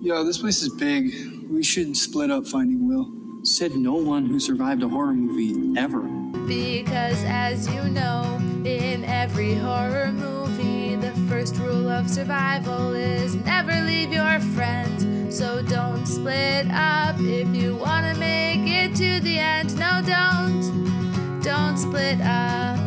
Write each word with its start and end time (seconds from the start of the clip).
Yo, 0.00 0.22
this 0.22 0.38
place 0.38 0.62
is 0.62 0.68
big. 0.74 1.12
We 1.50 1.60
should 1.60 1.96
split 1.96 2.30
up 2.30 2.46
finding 2.46 2.86
Will. 2.86 3.12
Said 3.44 3.72
no 3.74 3.94
one 3.94 4.26
who 4.26 4.38
survived 4.38 4.80
a 4.84 4.88
horror 4.88 5.12
movie 5.12 5.76
ever. 5.76 6.02
Because 6.46 7.20
as 7.24 7.66
you 7.74 7.82
know, 7.82 8.38
in 8.64 9.04
every 9.04 9.54
horror 9.56 10.12
movie, 10.12 10.94
the 10.94 11.10
first 11.28 11.56
rule 11.56 11.88
of 11.88 12.08
survival 12.08 12.94
is 12.94 13.34
never 13.44 13.72
leave 13.82 14.12
your 14.12 14.38
friends. 14.54 15.36
So 15.36 15.62
don't 15.62 16.06
split 16.06 16.70
up 16.70 17.16
if 17.18 17.48
you 17.48 17.74
want 17.74 18.06
to 18.06 18.20
make 18.20 18.68
it 18.68 18.94
to 18.98 19.18
the 19.18 19.40
end. 19.40 19.76
No, 19.80 20.00
don't. 20.06 21.42
Don't 21.42 21.76
split 21.76 22.20
up. 22.20 22.77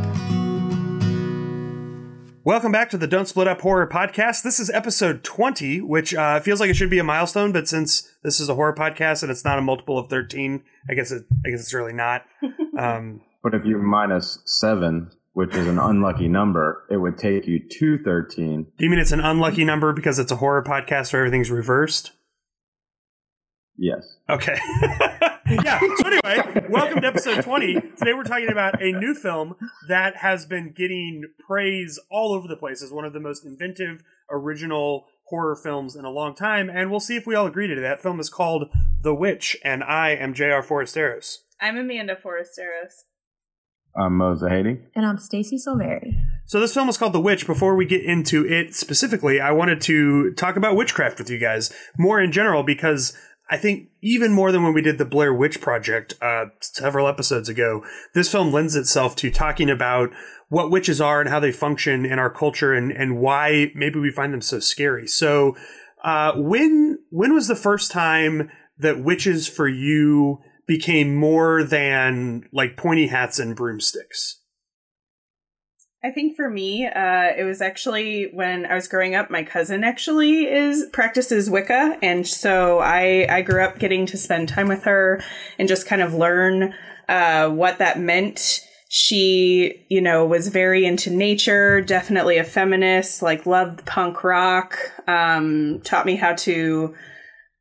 Welcome 2.43 2.71
back 2.71 2.89
to 2.89 2.97
the 2.97 3.05
Don't 3.07 3.27
Split 3.27 3.47
Up 3.47 3.61
Horror 3.61 3.87
Podcast. 3.87 4.41
This 4.41 4.59
is 4.59 4.71
episode 4.71 5.23
20, 5.23 5.81
which 5.81 6.13
uh, 6.15 6.39
feels 6.39 6.59
like 6.59 6.71
it 6.71 6.75
should 6.75 6.89
be 6.89 6.97
a 6.97 7.03
milestone, 7.03 7.51
but 7.51 7.67
since 7.67 8.09
this 8.23 8.39
is 8.39 8.49
a 8.49 8.55
horror 8.55 8.73
podcast 8.73 9.21
and 9.21 9.31
it's 9.31 9.45
not 9.45 9.59
a 9.59 9.61
multiple 9.61 9.99
of 9.99 10.09
13, 10.09 10.63
I 10.89 10.95
guess 10.95 11.11
it, 11.11 11.23
I 11.45 11.51
guess 11.51 11.61
it's 11.61 11.73
really 11.73 11.93
not. 11.93 12.23
Um, 12.79 13.19
But 13.43 13.53
if 13.53 13.65
you 13.65 13.77
minus 13.79 14.39
seven, 14.45 15.11
which 15.33 15.53
is 15.53 15.67
an 15.67 15.77
unlucky 15.77 16.29
number, 16.29 16.85
it 16.89 16.95
would 16.95 17.17
take 17.17 17.45
you 17.45 17.59
to 17.59 17.97
13. 18.01 18.65
do 18.77 18.85
you 18.85 18.89
mean 18.89 18.97
it's 18.97 19.11
an 19.11 19.19
unlucky 19.19 19.65
number 19.65 19.91
because 19.91 20.17
it's 20.19 20.31
a 20.31 20.37
horror 20.37 20.63
podcast 20.63 21.11
where 21.11 21.21
everything's 21.21 21.51
reversed? 21.51 22.13
Yes. 23.77 24.15
Okay. 24.29 24.57
yeah. 25.65 25.81
So 25.97 26.07
anyway, 26.07 26.65
welcome 26.69 27.01
to 27.01 27.07
episode 27.07 27.43
20. 27.43 27.73
Today 27.73 28.13
we're 28.13 28.23
talking 28.23 28.49
about 28.49 28.81
a 28.81 28.93
new 28.93 29.13
film 29.13 29.55
that 29.89 30.15
has 30.17 30.45
been 30.45 30.71
getting 30.71 31.25
praise 31.45 31.99
all 32.09 32.31
over 32.31 32.47
the 32.47 32.55
place 32.55 32.81
as 32.81 32.91
one 32.91 33.03
of 33.03 33.11
the 33.11 33.19
most 33.19 33.45
inventive, 33.45 34.01
original 34.29 35.07
horror 35.25 35.57
films 35.57 35.97
in 35.97 36.05
a 36.05 36.09
long 36.09 36.35
time, 36.35 36.69
and 36.69 36.89
we'll 36.89 37.01
see 37.01 37.17
if 37.17 37.27
we 37.27 37.35
all 37.35 37.47
agree 37.47 37.67
to 37.67 37.75
that. 37.75 37.81
That 37.81 38.01
film 38.01 38.21
is 38.21 38.29
called 38.29 38.69
The 39.01 39.13
Witch, 39.13 39.57
and 39.61 39.83
I 39.83 40.11
am 40.11 40.33
J.R. 40.33 40.63
Forasteros. 40.63 41.39
I'm 41.59 41.77
Amanda 41.77 42.15
Forasteros. 42.15 43.03
I'm 43.93 44.17
Moza 44.17 44.49
Haiti. 44.49 44.79
And 44.95 45.05
I'm 45.05 45.17
Stacy 45.17 45.57
Silveri. 45.57 46.13
So 46.45 46.61
this 46.61 46.73
film 46.73 46.87
is 46.87 46.97
called 46.97 47.13
The 47.13 47.19
Witch. 47.19 47.45
Before 47.45 47.75
we 47.75 47.85
get 47.85 48.05
into 48.05 48.45
it 48.45 48.73
specifically, 48.73 49.41
I 49.41 49.51
wanted 49.51 49.81
to 49.81 50.33
talk 50.33 50.55
about 50.55 50.77
witchcraft 50.77 51.17
with 51.17 51.29
you 51.29 51.37
guys 51.37 51.73
more 51.97 52.21
in 52.21 52.31
general 52.31 52.63
because 52.63 53.17
I 53.51 53.57
think 53.57 53.89
even 54.01 54.31
more 54.31 54.53
than 54.53 54.63
when 54.63 54.73
we 54.73 54.81
did 54.81 54.97
the 54.97 55.03
Blair 55.03 55.33
Witch 55.33 55.59
Project 55.59 56.13
uh, 56.21 56.45
several 56.61 57.05
episodes 57.05 57.49
ago, 57.49 57.83
this 58.13 58.31
film 58.31 58.53
lends 58.53 58.77
itself 58.77 59.13
to 59.17 59.29
talking 59.29 59.69
about 59.69 60.09
what 60.47 60.71
witches 60.71 61.01
are 61.01 61.19
and 61.19 61.29
how 61.29 61.41
they 61.41 61.51
function 61.51 62.05
in 62.05 62.17
our 62.17 62.29
culture 62.29 62.73
and, 62.73 62.93
and 62.93 63.19
why 63.19 63.71
maybe 63.75 63.99
we 63.99 64.09
find 64.09 64.33
them 64.33 64.41
so 64.41 64.59
scary. 64.59 65.05
So 65.05 65.57
uh, 66.01 66.31
when 66.37 66.99
when 67.09 67.33
was 67.33 67.49
the 67.49 67.55
first 67.55 67.91
time 67.91 68.49
that 68.77 69.03
witches 69.03 69.49
for 69.49 69.67
you 69.67 70.39
became 70.65 71.13
more 71.13 71.61
than 71.61 72.47
like 72.53 72.77
pointy 72.77 73.07
hats 73.07 73.37
and 73.37 73.53
broomsticks? 73.53 74.40
I 76.03 76.09
think 76.09 76.35
for 76.35 76.49
me, 76.49 76.87
uh, 76.87 77.29
it 77.37 77.45
was 77.45 77.61
actually 77.61 78.29
when 78.33 78.65
I 78.65 78.73
was 78.73 78.87
growing 78.87 79.13
up. 79.13 79.29
My 79.29 79.43
cousin 79.43 79.83
actually 79.83 80.45
is 80.47 80.87
practices 80.91 81.49
Wicca, 81.49 81.99
and 82.01 82.27
so 82.27 82.79
I 82.79 83.27
I 83.29 83.43
grew 83.43 83.63
up 83.63 83.77
getting 83.77 84.07
to 84.07 84.17
spend 84.17 84.49
time 84.49 84.67
with 84.67 84.83
her 84.83 85.21
and 85.59 85.67
just 85.67 85.85
kind 85.85 86.01
of 86.01 86.15
learn 86.15 86.73
uh, 87.07 87.49
what 87.49 87.77
that 87.77 87.99
meant. 87.99 88.61
She, 88.89 89.85
you 89.89 90.01
know, 90.01 90.25
was 90.25 90.47
very 90.47 90.85
into 90.85 91.11
nature, 91.11 91.81
definitely 91.81 92.37
a 92.39 92.43
feminist, 92.43 93.21
like 93.21 93.45
loved 93.45 93.85
punk 93.85 94.23
rock, 94.23 94.77
um, 95.07 95.81
taught 95.85 96.05
me 96.05 96.15
how 96.15 96.33
to 96.33 96.95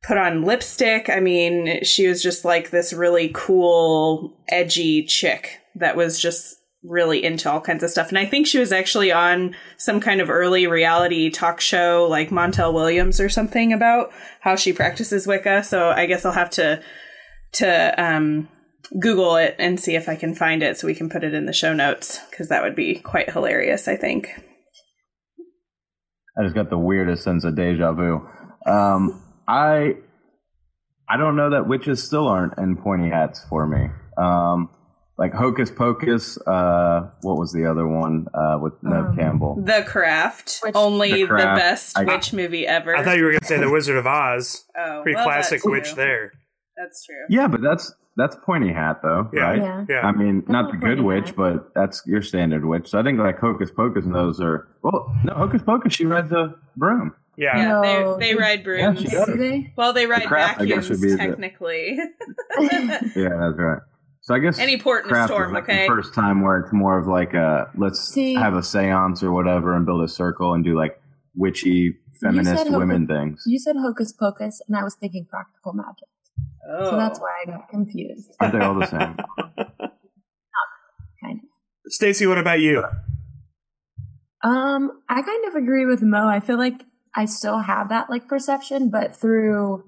put 0.02 0.16
on 0.16 0.44
lipstick. 0.44 1.10
I 1.10 1.20
mean, 1.20 1.84
she 1.84 2.08
was 2.08 2.22
just 2.22 2.44
like 2.44 2.70
this 2.70 2.92
really 2.92 3.30
cool, 3.34 4.42
edgy 4.48 5.04
chick 5.04 5.60
that 5.76 5.94
was 5.94 6.20
just 6.20 6.56
really 6.82 7.22
into 7.22 7.50
all 7.50 7.60
kinds 7.60 7.82
of 7.82 7.90
stuff. 7.90 8.08
And 8.08 8.18
I 8.18 8.24
think 8.24 8.46
she 8.46 8.58
was 8.58 8.72
actually 8.72 9.12
on 9.12 9.54
some 9.76 10.00
kind 10.00 10.20
of 10.20 10.30
early 10.30 10.66
reality 10.66 11.28
talk 11.30 11.60
show 11.60 12.06
like 12.08 12.30
Montel 12.30 12.72
Williams 12.72 13.20
or 13.20 13.28
something 13.28 13.72
about 13.72 14.12
how 14.40 14.56
she 14.56 14.72
practices 14.72 15.26
Wicca. 15.26 15.62
So 15.62 15.90
I 15.90 16.06
guess 16.06 16.24
I'll 16.24 16.32
have 16.32 16.50
to 16.50 16.82
to 17.52 18.02
um 18.02 18.48
Google 18.98 19.36
it 19.36 19.54
and 19.58 19.78
see 19.78 19.94
if 19.94 20.08
I 20.08 20.16
can 20.16 20.34
find 20.34 20.62
it 20.62 20.78
so 20.78 20.86
we 20.86 20.94
can 20.94 21.10
put 21.10 21.22
it 21.22 21.34
in 21.34 21.46
the 21.46 21.52
show 21.52 21.74
notes 21.74 22.18
because 22.30 22.48
that 22.48 22.62
would 22.62 22.74
be 22.74 22.96
quite 22.96 23.30
hilarious, 23.30 23.86
I 23.86 23.96
think. 23.96 24.30
I 26.38 26.42
just 26.44 26.54
got 26.54 26.70
the 26.70 26.78
weirdest 26.78 27.22
sense 27.22 27.44
of 27.44 27.56
deja 27.56 27.92
vu. 27.92 28.26
Um, 28.66 29.22
I 29.46 29.96
I 31.08 31.16
don't 31.18 31.36
know 31.36 31.50
that 31.50 31.68
witches 31.68 32.02
still 32.02 32.26
aren't 32.26 32.56
in 32.58 32.76
pointy 32.76 33.10
hats 33.10 33.44
for 33.48 33.66
me. 33.66 33.88
Um, 34.16 34.70
like 35.20 35.32
Hocus 35.32 35.70
Pocus. 35.70 36.36
Uh, 36.46 37.08
what 37.20 37.36
was 37.36 37.52
the 37.52 37.66
other 37.70 37.86
one 37.86 38.26
uh, 38.34 38.58
with 38.60 38.72
Neve 38.82 38.92
Um, 39.04 39.16
Campbell? 39.16 39.62
The 39.64 39.84
Craft, 39.86 40.58
Which- 40.64 40.74
only 40.74 41.12
The 41.12 41.26
the, 41.28 41.36
best 41.36 41.96
I- 41.96 42.04
witch 42.04 42.32
movie 42.32 42.66
ever. 42.66 42.96
I 42.96 43.04
thought 43.04 43.16
you 43.18 43.24
were 43.24 43.30
going 43.30 43.40
to 43.40 43.46
say 43.46 43.58
The 43.60 43.70
Wizard 43.70 43.96
of 43.98 44.06
Oz. 44.06 44.64
oh, 44.76 45.00
Pretty 45.04 45.14
well, 45.14 45.24
classic 45.26 45.64
witch 45.64 45.84
true. 45.88 45.94
there. 45.94 46.32
That's 46.76 47.04
true. 47.04 47.26
Yeah, 47.28 47.46
but 47.46 47.60
that's 47.60 47.94
that's 48.16 48.34
pointy 48.44 48.72
hat 48.72 49.00
though, 49.02 49.28
Yeah. 49.32 49.40
right? 49.42 49.58
Yeah. 49.58 49.84
Yeah. 49.88 50.00
I 50.06 50.12
mean, 50.12 50.42
not 50.48 50.70
the 50.72 50.78
good 50.78 51.00
witch, 51.02 51.26
hat. 51.28 51.36
but 51.36 51.74
that's 51.74 52.02
your 52.06 52.22
standard 52.22 52.64
witch. 52.64 52.88
So 52.88 52.98
I 52.98 53.02
think 53.02 53.18
like 53.18 53.38
Hocus 53.38 53.70
Pocus 53.70 54.04
and 54.06 54.14
those 54.14 54.40
are 54.40 54.66
well, 54.82 55.14
no 55.24 55.34
Hocus 55.34 55.62
Pocus. 55.62 55.92
She 55.92 56.06
rides 56.06 56.32
a 56.32 56.54
broom. 56.76 57.14
yeah. 57.36 57.56
Yeah, 57.56 57.68
No, 57.68 58.16
they, 58.18 58.26
they 58.28 58.32
they- 58.32 58.38
ride 58.40 58.58
Yeah, 58.60 58.64
brooms. 58.64 59.00
she 59.02 59.08
does. 59.08 59.64
Well, 59.76 59.92
they 59.92 60.06
ride 60.06 60.24
craft, 60.26 60.60
I 60.60 60.64
guess, 60.64 60.86
vacuums, 60.88 61.00
would 61.02 61.10
be 61.10 61.16
technically. 61.16 61.98
Yeah, 62.58 63.28
that's 63.36 63.58
right. 63.58 63.80
So 64.22 64.34
I 64.34 64.38
guess 64.38 64.58
Any 64.58 64.76
port 64.78 65.06
in 65.06 65.14
a 65.14 65.26
storm, 65.26 65.52
like 65.54 65.64
okay? 65.64 65.82
the 65.82 65.88
first 65.88 66.12
time 66.14 66.42
where 66.42 66.58
it's 66.60 66.72
more 66.72 66.98
of 66.98 67.06
like 67.06 67.32
a 67.34 67.70
let's 67.76 68.12
See- 68.12 68.34
have 68.34 68.54
a 68.54 68.58
séance 68.60 69.22
or 69.22 69.32
whatever 69.32 69.74
and 69.74 69.86
build 69.86 70.02
a 70.02 70.08
circle 70.08 70.52
and 70.52 70.62
do 70.62 70.76
like 70.76 71.00
witchy 71.34 71.96
feminist 72.20 72.50
said 72.50 72.66
Hocus- 72.66 72.78
women 72.78 73.06
things. 73.06 73.42
You 73.46 73.58
said 73.58 73.76
hocus 73.76 74.12
pocus, 74.12 74.60
and 74.68 74.76
I 74.76 74.84
was 74.84 74.94
thinking 74.94 75.26
practical 75.28 75.72
magic. 75.72 76.08
Oh. 76.70 76.90
So 76.90 76.96
that's 76.96 77.18
why 77.18 77.28
I 77.42 77.50
got 77.50 77.68
confused. 77.70 78.30
Aren't 78.40 78.52
they 78.52 78.60
all 78.60 78.74
the 78.78 78.86
same? 78.86 79.16
Kind 81.22 81.40
of. 81.42 81.92
Stacy, 81.92 82.26
what 82.26 82.38
about 82.38 82.60
you? 82.60 82.84
Um, 84.42 85.02
I 85.08 85.22
kind 85.22 85.44
of 85.48 85.54
agree 85.54 85.86
with 85.86 86.02
Mo. 86.02 86.26
I 86.28 86.40
feel 86.40 86.56
like 86.58 86.84
I 87.14 87.24
still 87.24 87.58
have 87.58 87.88
that 87.88 88.08
like 88.10 88.28
perception, 88.28 88.90
but 88.90 89.14
through 89.16 89.84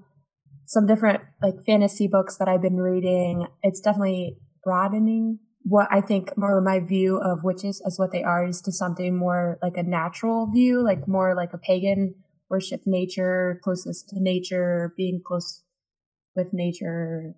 some 0.65 0.85
different 0.87 1.21
like 1.41 1.63
fantasy 1.65 2.07
books 2.07 2.37
that 2.37 2.47
I've 2.47 2.61
been 2.61 2.77
reading, 2.77 3.47
it's 3.61 3.79
definitely 3.81 4.37
broadening 4.63 5.39
what 5.65 5.87
I 5.91 6.01
think 6.01 6.37
more 6.37 6.59
my 6.61 6.79
view 6.79 7.17
of 7.17 7.43
witches 7.43 7.81
as 7.85 7.97
what 7.97 8.11
they 8.11 8.21
are 8.23 8.45
is 8.45 8.61
to 8.63 8.71
something 8.71 9.15
more 9.17 9.57
like 9.61 9.77
a 9.77 9.83
natural 9.83 10.47
view, 10.51 10.83
like 10.83 11.07
more 11.07 11.35
like 11.35 11.53
a 11.53 11.57
pagan 11.57 12.15
worship 12.49 12.81
nature, 12.85 13.59
closeness 13.63 14.03
to 14.09 14.15
nature, 14.21 14.93
being 14.97 15.21
close 15.25 15.63
with 16.35 16.47
nature. 16.53 17.33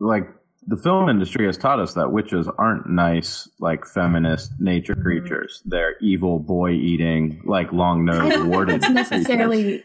like 0.00 0.24
the 0.66 0.76
film 0.76 1.08
industry 1.08 1.46
has 1.46 1.56
taught 1.56 1.78
us 1.78 1.94
that 1.94 2.10
witches 2.12 2.48
aren't 2.58 2.88
nice, 2.88 3.48
like 3.60 3.86
feminist 3.86 4.52
nature 4.58 4.94
Mhm. 4.96 5.02
creatures. 5.02 5.62
They're 5.64 5.94
evil, 6.00 6.38
boy 6.40 6.72
eating, 6.72 7.40
like 7.44 7.72
long 7.72 8.04
nosed, 8.04 8.30
don't 8.32 8.48
warded. 8.48 8.76
it's 8.76 8.90
necessarily 8.90 9.84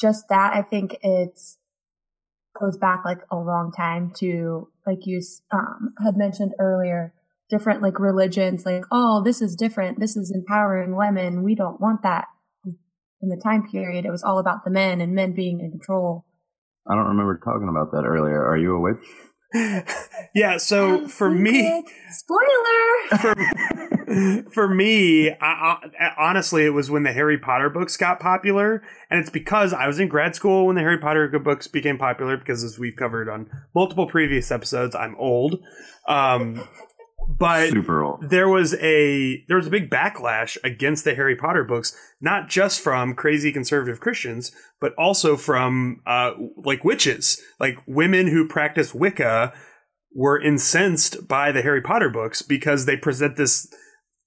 just 0.00 0.28
that. 0.28 0.54
I 0.54 0.62
think 0.62 0.96
it's 1.02 1.58
goes 2.58 2.76
back 2.76 3.04
like 3.04 3.20
a 3.30 3.36
long 3.36 3.72
time 3.76 4.12
to 4.16 4.68
like 4.86 5.06
you 5.06 5.20
um, 5.52 5.94
had 6.02 6.16
mentioned 6.16 6.52
earlier, 6.58 7.14
different 7.48 7.82
like 7.82 7.98
religions. 7.98 8.64
Like, 8.66 8.84
oh, 8.90 9.22
this 9.22 9.40
is 9.42 9.54
different. 9.54 10.00
This 10.00 10.16
is 10.16 10.32
empowering 10.34 10.96
women. 10.96 11.42
We 11.42 11.54
don't 11.54 11.80
want 11.80 12.02
that. 12.02 12.26
In 13.20 13.30
the 13.30 13.40
time 13.42 13.68
period, 13.68 14.04
it 14.04 14.10
was 14.10 14.22
all 14.22 14.38
about 14.38 14.64
the 14.64 14.70
men 14.70 15.00
and 15.00 15.12
men 15.12 15.34
being 15.34 15.58
in 15.58 15.72
control. 15.72 16.24
I 16.88 16.94
don't 16.94 17.08
remember 17.08 17.40
talking 17.44 17.68
about 17.68 17.90
that 17.90 18.06
earlier. 18.06 18.46
Are 18.46 18.56
you 18.56 18.76
a 18.76 18.80
witch? 18.80 19.04
yeah, 20.34 20.56
so 20.56 21.08
for 21.08 21.30
me, 21.30 21.84
spoiler. 22.10 23.18
for, 23.20 23.34
for 24.50 24.68
me, 24.68 25.30
I, 25.30 25.34
I, 25.40 26.12
honestly, 26.18 26.64
it 26.64 26.70
was 26.70 26.90
when 26.90 27.02
the 27.02 27.12
Harry 27.12 27.38
Potter 27.38 27.70
books 27.70 27.96
got 27.96 28.20
popular, 28.20 28.82
and 29.10 29.20
it's 29.20 29.30
because 29.30 29.72
I 29.72 29.86
was 29.86 29.98
in 29.98 30.08
grad 30.08 30.34
school 30.34 30.66
when 30.66 30.76
the 30.76 30.82
Harry 30.82 30.98
Potter 30.98 31.28
books 31.38 31.66
became 31.66 31.98
popular. 31.98 32.36
Because 32.36 32.64
as 32.64 32.78
we've 32.78 32.96
covered 32.96 33.28
on 33.28 33.50
multiple 33.74 34.06
previous 34.06 34.50
episodes, 34.50 34.94
I'm 34.94 35.16
old. 35.16 35.60
Um, 36.06 36.66
but 37.28 37.72
there 38.22 38.48
was 38.48 38.74
a 38.74 39.44
there 39.48 39.56
was 39.58 39.66
a 39.66 39.70
big 39.70 39.90
backlash 39.90 40.56
against 40.64 41.04
the 41.04 41.14
Harry 41.14 41.36
Potter 41.36 41.64
books, 41.64 41.94
not 42.20 42.48
just 42.48 42.80
from 42.80 43.14
crazy 43.14 43.52
conservative 43.52 44.00
Christians, 44.00 44.52
but 44.80 44.94
also 44.96 45.36
from 45.36 46.00
uh, 46.06 46.32
like 46.56 46.84
witches, 46.84 47.40
like 47.60 47.78
women 47.86 48.28
who 48.28 48.48
practice 48.48 48.94
Wicca 48.94 49.52
were 50.14 50.40
incensed 50.40 51.28
by 51.28 51.52
the 51.52 51.62
Harry 51.62 51.82
Potter 51.82 52.08
books 52.08 52.40
because 52.40 52.86
they 52.86 52.96
present 52.96 53.36
this 53.36 53.72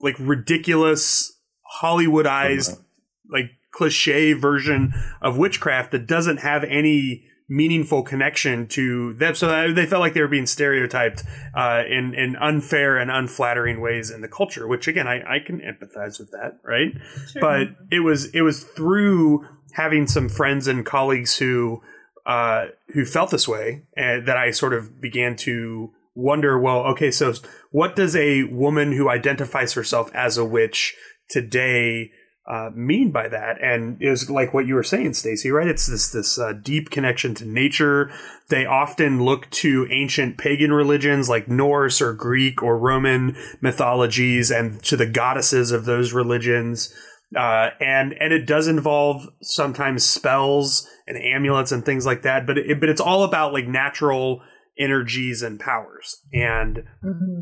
like 0.01 0.15
ridiculous 0.19 1.33
Hollywoodized 1.81 2.81
like 3.29 3.51
cliche 3.71 4.33
version 4.33 4.93
of 5.21 5.37
witchcraft 5.37 5.91
that 5.91 6.05
doesn't 6.05 6.37
have 6.37 6.63
any 6.65 7.25
meaningful 7.47 8.01
connection 8.01 8.65
to 8.65 9.13
them. 9.13 9.35
So 9.35 9.73
they 9.73 9.85
felt 9.85 9.99
like 9.99 10.13
they 10.13 10.21
were 10.21 10.27
being 10.27 10.45
stereotyped 10.45 11.23
uh, 11.55 11.83
in 11.87 12.13
in 12.13 12.35
unfair 12.37 12.97
and 12.97 13.11
unflattering 13.11 13.81
ways 13.81 14.09
in 14.09 14.21
the 14.21 14.27
culture. 14.27 14.67
Which 14.67 14.87
again, 14.87 15.07
I, 15.07 15.35
I 15.35 15.39
can 15.45 15.59
empathize 15.59 16.19
with 16.19 16.31
that, 16.31 16.59
right? 16.63 16.93
Sure. 17.31 17.41
But 17.41 17.67
it 17.91 17.99
was 17.99 18.25
it 18.33 18.41
was 18.41 18.63
through 18.63 19.45
having 19.73 20.07
some 20.07 20.29
friends 20.29 20.67
and 20.67 20.85
colleagues 20.85 21.37
who 21.37 21.81
uh, 22.25 22.67
who 22.93 23.05
felt 23.05 23.31
this 23.31 23.47
way 23.47 23.83
and 23.95 24.27
that 24.27 24.37
I 24.37 24.51
sort 24.51 24.73
of 24.73 25.01
began 25.01 25.35
to 25.37 25.91
wonder. 26.15 26.59
Well, 26.59 26.79
okay, 26.87 27.11
so 27.11 27.33
what 27.71 27.95
does 27.95 28.15
a 28.15 28.43
woman 28.43 28.91
who 28.91 29.09
identifies 29.09 29.73
herself 29.73 30.09
as 30.13 30.37
a 30.37 30.45
witch 30.45 30.95
today? 31.29 32.11
uh, 32.49 32.69
mean 32.73 33.11
by 33.11 33.27
that. 33.27 33.61
And 33.61 33.99
was 34.01 34.29
like 34.29 34.53
what 34.53 34.65
you 34.65 34.75
were 34.75 34.83
saying, 34.83 35.13
Stacy, 35.13 35.51
right? 35.51 35.67
It's 35.67 35.87
this 35.87 36.11
this 36.11 36.39
uh, 36.39 36.53
deep 36.53 36.89
connection 36.89 37.35
to 37.35 37.45
nature. 37.45 38.11
They 38.49 38.65
often 38.65 39.23
look 39.23 39.49
to 39.51 39.87
ancient 39.91 40.37
pagan 40.37 40.73
religions 40.73 41.29
like 41.29 41.47
Norse 41.47 42.01
or 42.01 42.13
Greek 42.13 42.63
or 42.63 42.77
Roman 42.77 43.37
mythologies 43.61 44.51
and 44.51 44.83
to 44.83 44.97
the 44.97 45.05
goddesses 45.05 45.71
of 45.71 45.85
those 45.85 46.13
religions. 46.13 46.93
Uh, 47.35 47.69
and 47.79 48.13
and 48.19 48.33
it 48.33 48.45
does 48.45 48.67
involve 48.67 49.27
sometimes 49.41 50.03
spells 50.03 50.87
and 51.07 51.17
amulets 51.17 51.71
and 51.71 51.85
things 51.85 52.05
like 52.05 52.23
that, 52.23 52.45
but 52.45 52.57
it, 52.57 52.79
but 52.79 52.89
it's 52.89 53.01
all 53.01 53.23
about 53.23 53.53
like 53.53 53.67
natural 53.67 54.41
energies 54.81 55.41
and 55.41 55.59
powers. 55.59 56.21
And 56.33 56.83
Mm-hmm. 57.03 57.41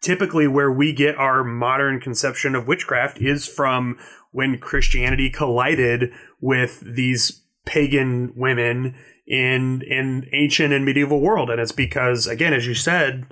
typically 0.00 0.46
where 0.48 0.70
we 0.70 0.92
get 0.92 1.16
our 1.16 1.42
modern 1.44 2.00
conception 2.00 2.54
of 2.54 2.66
witchcraft 2.68 3.20
is 3.20 3.46
from 3.46 3.98
when 4.32 4.58
Christianity 4.58 5.28
collided 5.30 6.12
with 6.40 6.80
these 6.80 7.42
pagan 7.66 8.32
women 8.36 8.94
in 9.26 9.82
in 9.82 10.26
ancient 10.32 10.72
and 10.72 10.84
medieval 10.84 11.20
world 11.20 11.50
and 11.50 11.60
it's 11.60 11.72
because 11.72 12.26
again 12.26 12.54
as 12.54 12.66
you 12.66 12.74
said 12.74 13.26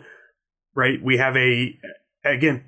right 0.75 1.03
we 1.03 1.17
have 1.17 1.35
a 1.37 1.75
again 2.23 2.63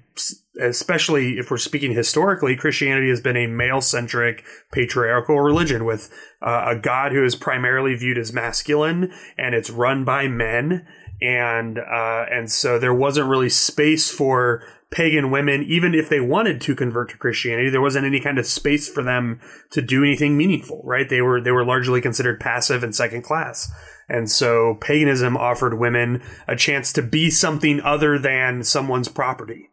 especially 0.58 1.38
if 1.38 1.50
we're 1.50 1.56
speaking 1.56 1.92
historically 1.92 2.56
christianity 2.56 3.08
has 3.08 3.20
been 3.20 3.36
a 3.36 3.46
male 3.46 3.80
centric 3.80 4.44
patriarchal 4.72 5.40
religion 5.40 5.84
with 5.84 6.10
uh, 6.42 6.64
a 6.68 6.76
god 6.76 7.12
who 7.12 7.24
is 7.24 7.34
primarily 7.34 7.94
viewed 7.94 8.18
as 8.18 8.32
masculine 8.32 9.12
and 9.36 9.54
it's 9.54 9.70
run 9.70 10.04
by 10.04 10.28
men. 10.28 10.86
And 11.20 11.78
uh, 11.78 12.26
and 12.30 12.48
so 12.48 12.78
there 12.78 12.94
wasn't 12.94 13.28
really 13.28 13.48
space 13.48 14.08
for 14.10 14.62
pagan 14.90 15.30
women 15.30 15.64
even 15.64 15.92
if 15.94 16.08
they 16.08 16.20
wanted 16.20 16.62
to 16.62 16.74
convert 16.74 17.10
to 17.10 17.16
christianity 17.18 17.68
there 17.68 17.82
wasn't 17.82 18.06
any 18.06 18.20
kind 18.20 18.38
of 18.38 18.46
space 18.46 18.88
for 18.88 19.02
them 19.02 19.38
to 19.68 19.82
do 19.82 20.02
anything 20.02 20.34
meaningful 20.36 20.80
right? 20.84 21.08
They 21.08 21.20
were 21.20 21.40
they 21.40 21.50
were 21.50 21.64
largely 21.64 22.00
considered 22.00 22.40
passive 22.40 22.84
and 22.84 22.94
second 22.94 23.22
class. 23.22 23.70
And 24.08 24.30
so 24.30 24.78
paganism 24.80 25.36
offered 25.36 25.78
women 25.78 26.22
a 26.46 26.56
chance 26.56 26.92
to 26.94 27.02
be 27.02 27.28
something 27.30 27.80
other 27.80 28.18
than 28.18 28.62
someone's 28.62 29.08
property 29.08 29.70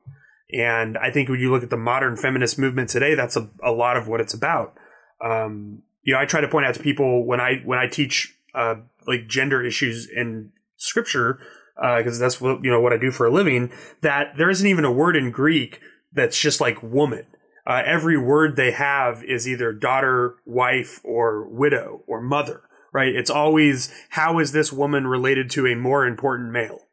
and 0.51 0.97
i 0.97 1.09
think 1.11 1.29
when 1.29 1.39
you 1.39 1.51
look 1.51 1.63
at 1.63 1.69
the 1.69 1.77
modern 1.77 2.15
feminist 2.15 2.57
movement 2.57 2.89
today 2.89 3.15
that's 3.15 3.35
a, 3.35 3.49
a 3.63 3.71
lot 3.71 3.97
of 3.97 4.07
what 4.07 4.21
it's 4.21 4.33
about 4.33 4.75
um, 5.23 5.81
you 6.03 6.13
know 6.13 6.19
i 6.19 6.25
try 6.25 6.41
to 6.41 6.47
point 6.47 6.65
out 6.65 6.73
to 6.73 6.83
people 6.83 7.25
when 7.25 7.39
i 7.39 7.55
when 7.65 7.79
i 7.79 7.87
teach 7.87 8.37
uh, 8.53 8.75
like 9.07 9.27
gender 9.27 9.63
issues 9.63 10.07
in 10.09 10.51
scripture 10.77 11.39
because 11.75 12.19
that's 12.19 12.39
what 12.39 12.63
you 12.63 12.71
know 12.71 12.79
what 12.79 12.93
I 12.93 12.97
do 12.97 13.11
for 13.11 13.25
a 13.25 13.31
living. 13.31 13.71
That 14.01 14.37
there 14.37 14.49
isn't 14.49 14.67
even 14.67 14.85
a 14.85 14.91
word 14.91 15.15
in 15.15 15.31
Greek 15.31 15.79
that's 16.13 16.39
just 16.39 16.61
like 16.61 16.81
woman. 16.81 17.25
Uh, 17.67 17.81
every 17.85 18.17
word 18.17 18.55
they 18.55 18.71
have 18.71 19.23
is 19.23 19.47
either 19.47 19.73
daughter, 19.73 20.35
wife, 20.45 21.01
or 21.03 21.47
widow 21.47 22.03
or 22.07 22.21
mother. 22.21 22.61
Right? 22.93 23.13
It's 23.13 23.29
always 23.29 23.93
how 24.09 24.39
is 24.39 24.53
this 24.53 24.71
woman 24.71 25.07
related 25.07 25.49
to 25.51 25.67
a 25.67 25.75
more 25.75 26.05
important 26.05 26.51
male? 26.51 26.87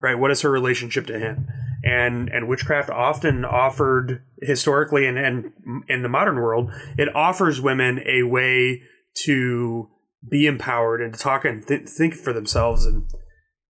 Right? 0.00 0.18
What 0.18 0.30
is 0.30 0.42
her 0.42 0.50
relationship 0.50 1.06
to 1.06 1.18
him? 1.18 1.48
And 1.84 2.28
and 2.30 2.48
witchcraft 2.48 2.90
often 2.90 3.44
offered 3.44 4.22
historically 4.42 5.06
and 5.06 5.18
and 5.18 5.52
in 5.88 6.02
the 6.02 6.08
modern 6.08 6.36
world, 6.36 6.72
it 6.96 7.14
offers 7.14 7.60
women 7.60 8.00
a 8.06 8.24
way 8.24 8.82
to 9.24 9.88
be 10.28 10.46
empowered 10.46 11.00
and 11.00 11.14
to 11.14 11.18
talk 11.18 11.44
and 11.44 11.66
th- 11.66 11.88
think 11.88 12.14
for 12.14 12.32
themselves 12.32 12.84
and 12.84 13.04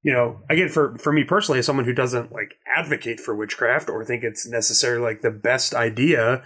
you 0.02 0.12
know, 0.12 0.40
again, 0.48 0.68
for 0.68 0.96
for 0.98 1.12
me 1.12 1.24
personally, 1.24 1.58
as 1.58 1.66
someone 1.66 1.84
who 1.84 1.92
doesn't 1.92 2.32
like 2.32 2.54
advocate 2.74 3.20
for 3.20 3.34
witchcraft 3.34 3.90
or 3.90 4.04
think 4.04 4.22
it's 4.22 4.46
necessarily 4.46 5.02
like 5.02 5.22
the 5.22 5.30
best 5.30 5.74
idea, 5.74 6.42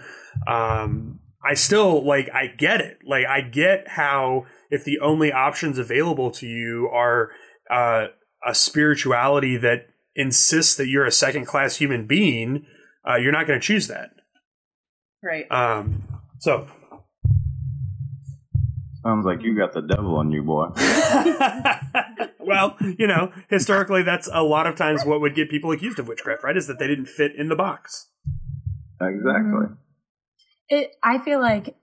um, 0.47 1.19
I 1.45 1.53
still 1.53 2.05
like 2.05 2.29
I 2.33 2.47
get 2.47 2.81
it. 2.81 2.99
Like 3.07 3.25
I 3.25 3.41
get 3.41 3.87
how 3.87 4.47
if 4.69 4.83
the 4.83 4.99
only 4.99 5.31
options 5.31 5.77
available 5.77 6.31
to 6.31 6.47
you 6.47 6.89
are 6.91 7.29
uh, 7.69 8.07
a 8.45 8.55
spirituality 8.55 9.57
that 9.57 9.87
insists 10.15 10.75
that 10.75 10.87
you're 10.87 11.05
a 11.05 11.11
second 11.11 11.45
class 11.45 11.77
human 11.77 12.05
being, 12.05 12.65
uh, 13.07 13.15
you're 13.15 13.31
not 13.31 13.47
going 13.47 13.59
to 13.59 13.65
choose 13.65 13.87
that. 13.87 14.11
Right. 15.23 15.49
Um, 15.51 16.03
so 16.39 16.67
Sounds 19.03 19.25
like 19.25 19.43
you 19.43 19.57
got 19.57 19.73
the 19.73 19.81
devil 19.81 20.15
on 20.15 20.31
you, 20.31 20.43
boy. 20.43 20.69
well, 22.39 22.77
you 22.97 23.05
know, 23.05 23.33
historically, 23.49 24.01
that's 24.01 24.29
a 24.31 24.43
lot 24.43 24.65
of 24.65 24.75
times 24.75 25.03
what 25.03 25.19
would 25.19 25.35
get 25.35 25.49
people 25.49 25.71
accused 25.73 25.99
of 25.99 26.07
witchcraft, 26.07 26.41
right? 26.41 26.55
Is 26.55 26.67
that 26.67 26.79
they 26.79 26.87
didn't 26.87 27.07
fit 27.07 27.35
in 27.35 27.49
the 27.49 27.55
box. 27.55 28.07
Exactly. 29.01 29.67
it 30.69 30.95
i 31.03 31.17
feel 31.17 31.39
like 31.39 31.75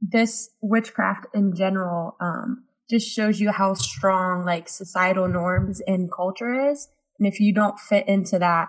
this 0.00 0.50
witchcraft 0.60 1.26
in 1.34 1.54
general 1.54 2.16
um 2.20 2.64
just 2.90 3.08
shows 3.08 3.40
you 3.40 3.50
how 3.50 3.74
strong 3.74 4.44
like 4.44 4.68
societal 4.68 5.28
norms 5.28 5.80
and 5.86 6.10
culture 6.12 6.70
is 6.70 6.88
and 7.18 7.26
if 7.26 7.40
you 7.40 7.52
don't 7.52 7.78
fit 7.78 8.06
into 8.08 8.38
that 8.38 8.68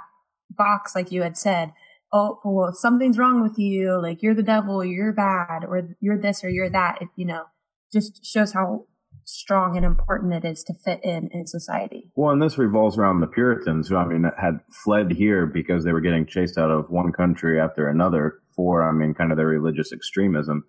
box 0.49 0.95
like 0.95 1.11
you 1.11 1.21
had 1.21 1.37
said 1.37 1.73
oh 2.13 2.39
well 2.43 2.73
something's 2.73 3.17
wrong 3.17 3.41
with 3.41 3.57
you 3.57 4.01
like 4.01 4.21
you're 4.21 4.35
the 4.35 4.43
devil 4.43 4.83
you're 4.83 5.13
bad 5.13 5.65
or 5.67 5.95
you're 5.99 6.19
this 6.19 6.43
or 6.43 6.49
you're 6.49 6.69
that 6.69 7.01
it, 7.01 7.09
you 7.15 7.25
know 7.25 7.43
just 7.91 8.25
shows 8.25 8.53
how 8.53 8.85
strong 9.27 9.75
and 9.75 9.85
important 9.85 10.33
it 10.33 10.45
is 10.45 10.63
to 10.63 10.73
fit 10.73 11.03
in 11.03 11.29
in 11.33 11.45
society 11.45 12.09
Well, 12.15 12.31
and 12.31 12.41
this 12.41 12.57
revolves 12.57 12.97
around 12.97 13.19
the 13.19 13.27
Puritans, 13.27 13.89
who 13.89 13.97
I 13.97 14.05
mean 14.05 14.29
had 14.37 14.61
fled 14.71 15.11
here 15.11 15.45
because 15.45 15.83
they 15.83 15.91
were 15.91 16.01
getting 16.01 16.25
chased 16.25 16.57
out 16.57 16.71
of 16.71 16.89
one 16.89 17.11
country 17.11 17.59
after 17.59 17.89
another 17.89 18.39
for, 18.55 18.87
I 18.87 18.91
mean, 18.91 19.13
kind 19.13 19.31
of 19.31 19.37
their 19.37 19.47
religious 19.47 19.91
extremism. 19.91 20.63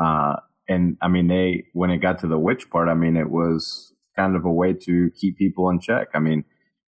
Uh, 0.00 0.36
and 0.68 0.96
I 1.02 1.08
mean, 1.08 1.26
they 1.26 1.64
when 1.72 1.90
it 1.90 1.98
got 1.98 2.20
to 2.20 2.28
the 2.28 2.38
witch 2.38 2.70
part, 2.70 2.88
I 2.88 2.94
mean, 2.94 3.16
it 3.16 3.30
was 3.30 3.92
kind 4.14 4.36
of 4.36 4.44
a 4.44 4.52
way 4.52 4.72
to 4.72 5.10
keep 5.20 5.36
people 5.36 5.68
in 5.70 5.80
check. 5.80 6.08
I 6.14 6.20
mean, 6.20 6.44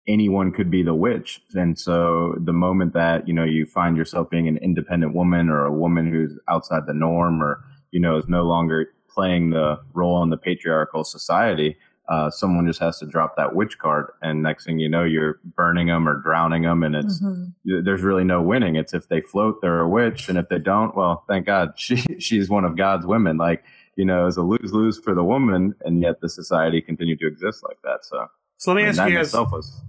anyone 0.09 0.51
could 0.51 0.69
be 0.69 0.83
the 0.83 0.93
witch, 0.95 1.41
and 1.53 1.79
so 1.79 2.35
the 2.37 2.51
moment 2.53 2.93
that 2.93 3.27
you 3.27 3.33
know 3.33 3.45
you 3.45 3.65
find 3.65 3.95
yourself 3.95 4.29
being 4.29 4.47
an 4.49 4.57
independent 4.57 5.13
woman 5.13 5.49
or 5.49 5.63
a 5.65 5.71
woman 5.71 6.11
who's 6.11 6.33
outside 6.49 6.85
the 6.87 6.93
norm, 6.93 7.41
or 7.41 7.63
you 7.91 7.99
know 8.01 8.17
is 8.17 8.27
no 8.27 8.43
longer 8.43 8.87
playing 9.07 9.51
the 9.51 9.79
role 9.93 10.21
in 10.23 10.29
the 10.29 10.37
patriarchal 10.37 11.03
society, 11.03 11.77
uh, 12.09 12.29
someone 12.29 12.65
just 12.67 12.79
has 12.79 12.97
to 12.99 13.05
drop 13.05 13.35
that 13.37 13.55
witch 13.55 13.77
card, 13.79 14.07
and 14.21 14.41
next 14.43 14.65
thing 14.65 14.79
you 14.79 14.89
know, 14.89 15.03
you're 15.03 15.39
burning 15.55 15.87
them 15.87 16.07
or 16.09 16.15
drowning 16.21 16.63
them, 16.63 16.83
and 16.83 16.95
it's 16.95 17.21
Mhm. 17.21 17.53
there's 17.85 18.01
really 18.01 18.23
no 18.23 18.41
winning. 18.41 18.75
It's 18.75 18.93
if 18.93 19.07
they 19.09 19.21
float, 19.21 19.61
they're 19.61 19.79
a 19.81 19.87
witch, 19.89 20.27
and 20.29 20.37
if 20.37 20.49
they 20.49 20.59
don't, 20.59 20.95
well, 20.95 21.23
thank 21.27 21.45
God, 21.45 21.73
she 21.77 21.97
she's 22.19 22.49
one 22.49 22.65
of 22.65 22.75
God's 22.75 23.05
women. 23.05 23.37
Like 23.37 23.63
you 23.95 24.05
know, 24.05 24.27
it's 24.27 24.37
a 24.37 24.41
lose 24.41 24.71
lose 24.73 24.97
for 24.97 25.13
the 25.13 25.23
woman, 25.23 25.75
and 25.85 26.01
yet 26.01 26.21
the 26.21 26.29
society 26.29 26.81
continued 26.81 27.19
to 27.19 27.27
exist 27.27 27.63
like 27.67 27.77
that. 27.83 28.05
So 28.05 28.27
So 28.57 28.71
let 28.71 28.77
me 28.77 28.81
I 28.83 28.85
mean, 28.85 28.89
ask 28.91 28.99
you 28.99 29.05
in 29.07 29.13
guys. 29.15 29.27
itself 29.27 29.51
was 29.51 29.81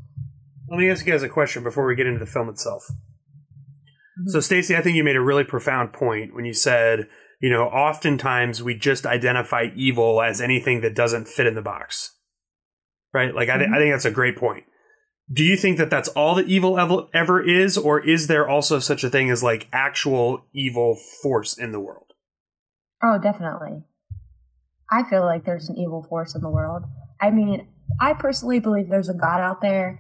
Let 0.70 0.78
me 0.78 0.88
ask 0.88 1.04
you 1.04 1.12
guys 1.12 1.22
a 1.22 1.28
question 1.28 1.64
before 1.64 1.84
we 1.86 1.96
get 1.96 2.06
into 2.06 2.20
the 2.20 2.30
film 2.30 2.48
itself. 2.48 2.84
Mhm. 4.20 4.28
So, 4.28 4.40
Stacy, 4.40 4.76
I 4.76 4.82
think 4.82 4.96
you 4.96 5.04
made 5.04 5.16
a 5.16 5.20
really 5.20 5.44
profound 5.44 5.92
point 5.92 6.34
when 6.34 6.44
you 6.44 6.54
said, 6.54 7.08
you 7.40 7.50
know, 7.50 7.64
oftentimes 7.64 8.62
we 8.62 8.74
just 8.74 9.04
identify 9.04 9.68
evil 9.74 10.22
as 10.22 10.40
anything 10.40 10.80
that 10.82 10.94
doesn't 10.94 11.26
fit 11.26 11.46
in 11.46 11.54
the 11.54 11.62
box, 11.62 12.16
right? 13.12 13.34
Like, 13.34 13.48
I, 13.48 13.58
th- 13.58 13.70
I 13.70 13.78
think 13.78 13.92
that's 13.92 14.04
a 14.04 14.10
great 14.10 14.36
point. 14.36 14.64
Do 15.32 15.44
you 15.44 15.56
think 15.56 15.78
that 15.78 15.90
that's 15.90 16.08
all 16.08 16.34
that 16.36 16.48
evil 16.48 16.78
ever, 16.78 17.06
ever 17.14 17.42
is, 17.42 17.78
or 17.78 18.04
is 18.04 18.26
there 18.26 18.48
also 18.48 18.78
such 18.78 19.04
a 19.04 19.10
thing 19.10 19.30
as 19.30 19.42
like 19.42 19.68
actual 19.72 20.44
evil 20.52 20.98
force 21.22 21.56
in 21.56 21.72
the 21.72 21.80
world? 21.80 22.12
Oh, 23.02 23.18
definitely. 23.18 23.84
I 24.90 25.08
feel 25.08 25.24
like 25.24 25.44
there's 25.44 25.68
an 25.68 25.76
evil 25.76 26.04
force 26.08 26.34
in 26.34 26.40
the 26.40 26.50
world. 26.50 26.82
I 27.20 27.30
mean, 27.30 27.68
I 28.00 28.12
personally 28.12 28.58
believe 28.60 28.88
there's 28.88 29.08
a 29.08 29.14
God 29.14 29.40
out 29.40 29.60
there, 29.62 29.98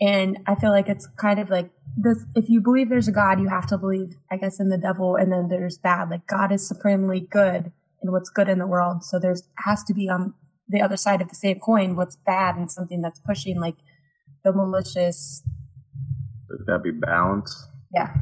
and 0.00 0.38
I 0.46 0.54
feel 0.54 0.70
like 0.70 0.88
it's 0.88 1.06
kind 1.18 1.38
of 1.38 1.50
like 1.50 1.70
this. 1.96 2.24
If 2.34 2.48
you 2.48 2.60
believe 2.60 2.88
there's 2.88 3.08
a 3.08 3.12
God, 3.12 3.40
you 3.40 3.48
have 3.48 3.66
to 3.68 3.78
believe, 3.78 4.16
I 4.30 4.36
guess, 4.36 4.60
in 4.60 4.68
the 4.68 4.78
devil, 4.78 5.16
and 5.16 5.30
then 5.30 5.48
there's 5.48 5.78
bad. 5.78 6.10
Like 6.10 6.26
God 6.26 6.52
is 6.52 6.66
supremely 6.66 7.20
good, 7.20 7.72
and 8.02 8.12
what's 8.12 8.30
good 8.30 8.48
in 8.48 8.58
the 8.58 8.66
world. 8.66 9.04
So 9.04 9.18
there's 9.18 9.42
has 9.64 9.84
to 9.84 9.94
be 9.94 10.08
on 10.08 10.34
the 10.68 10.80
other 10.80 10.96
side 10.96 11.20
of 11.20 11.28
the 11.28 11.34
same 11.34 11.58
coin 11.58 11.96
what's 11.96 12.16
bad 12.16 12.56
and 12.56 12.70
something 12.70 13.02
that's 13.02 13.20
pushing 13.20 13.60
like 13.60 13.76
the 14.44 14.52
malicious. 14.52 15.42
there's 16.48 16.62
got 16.62 16.78
to 16.78 16.78
be 16.78 16.92
balance. 16.92 17.68
Yeah. 17.92 18.14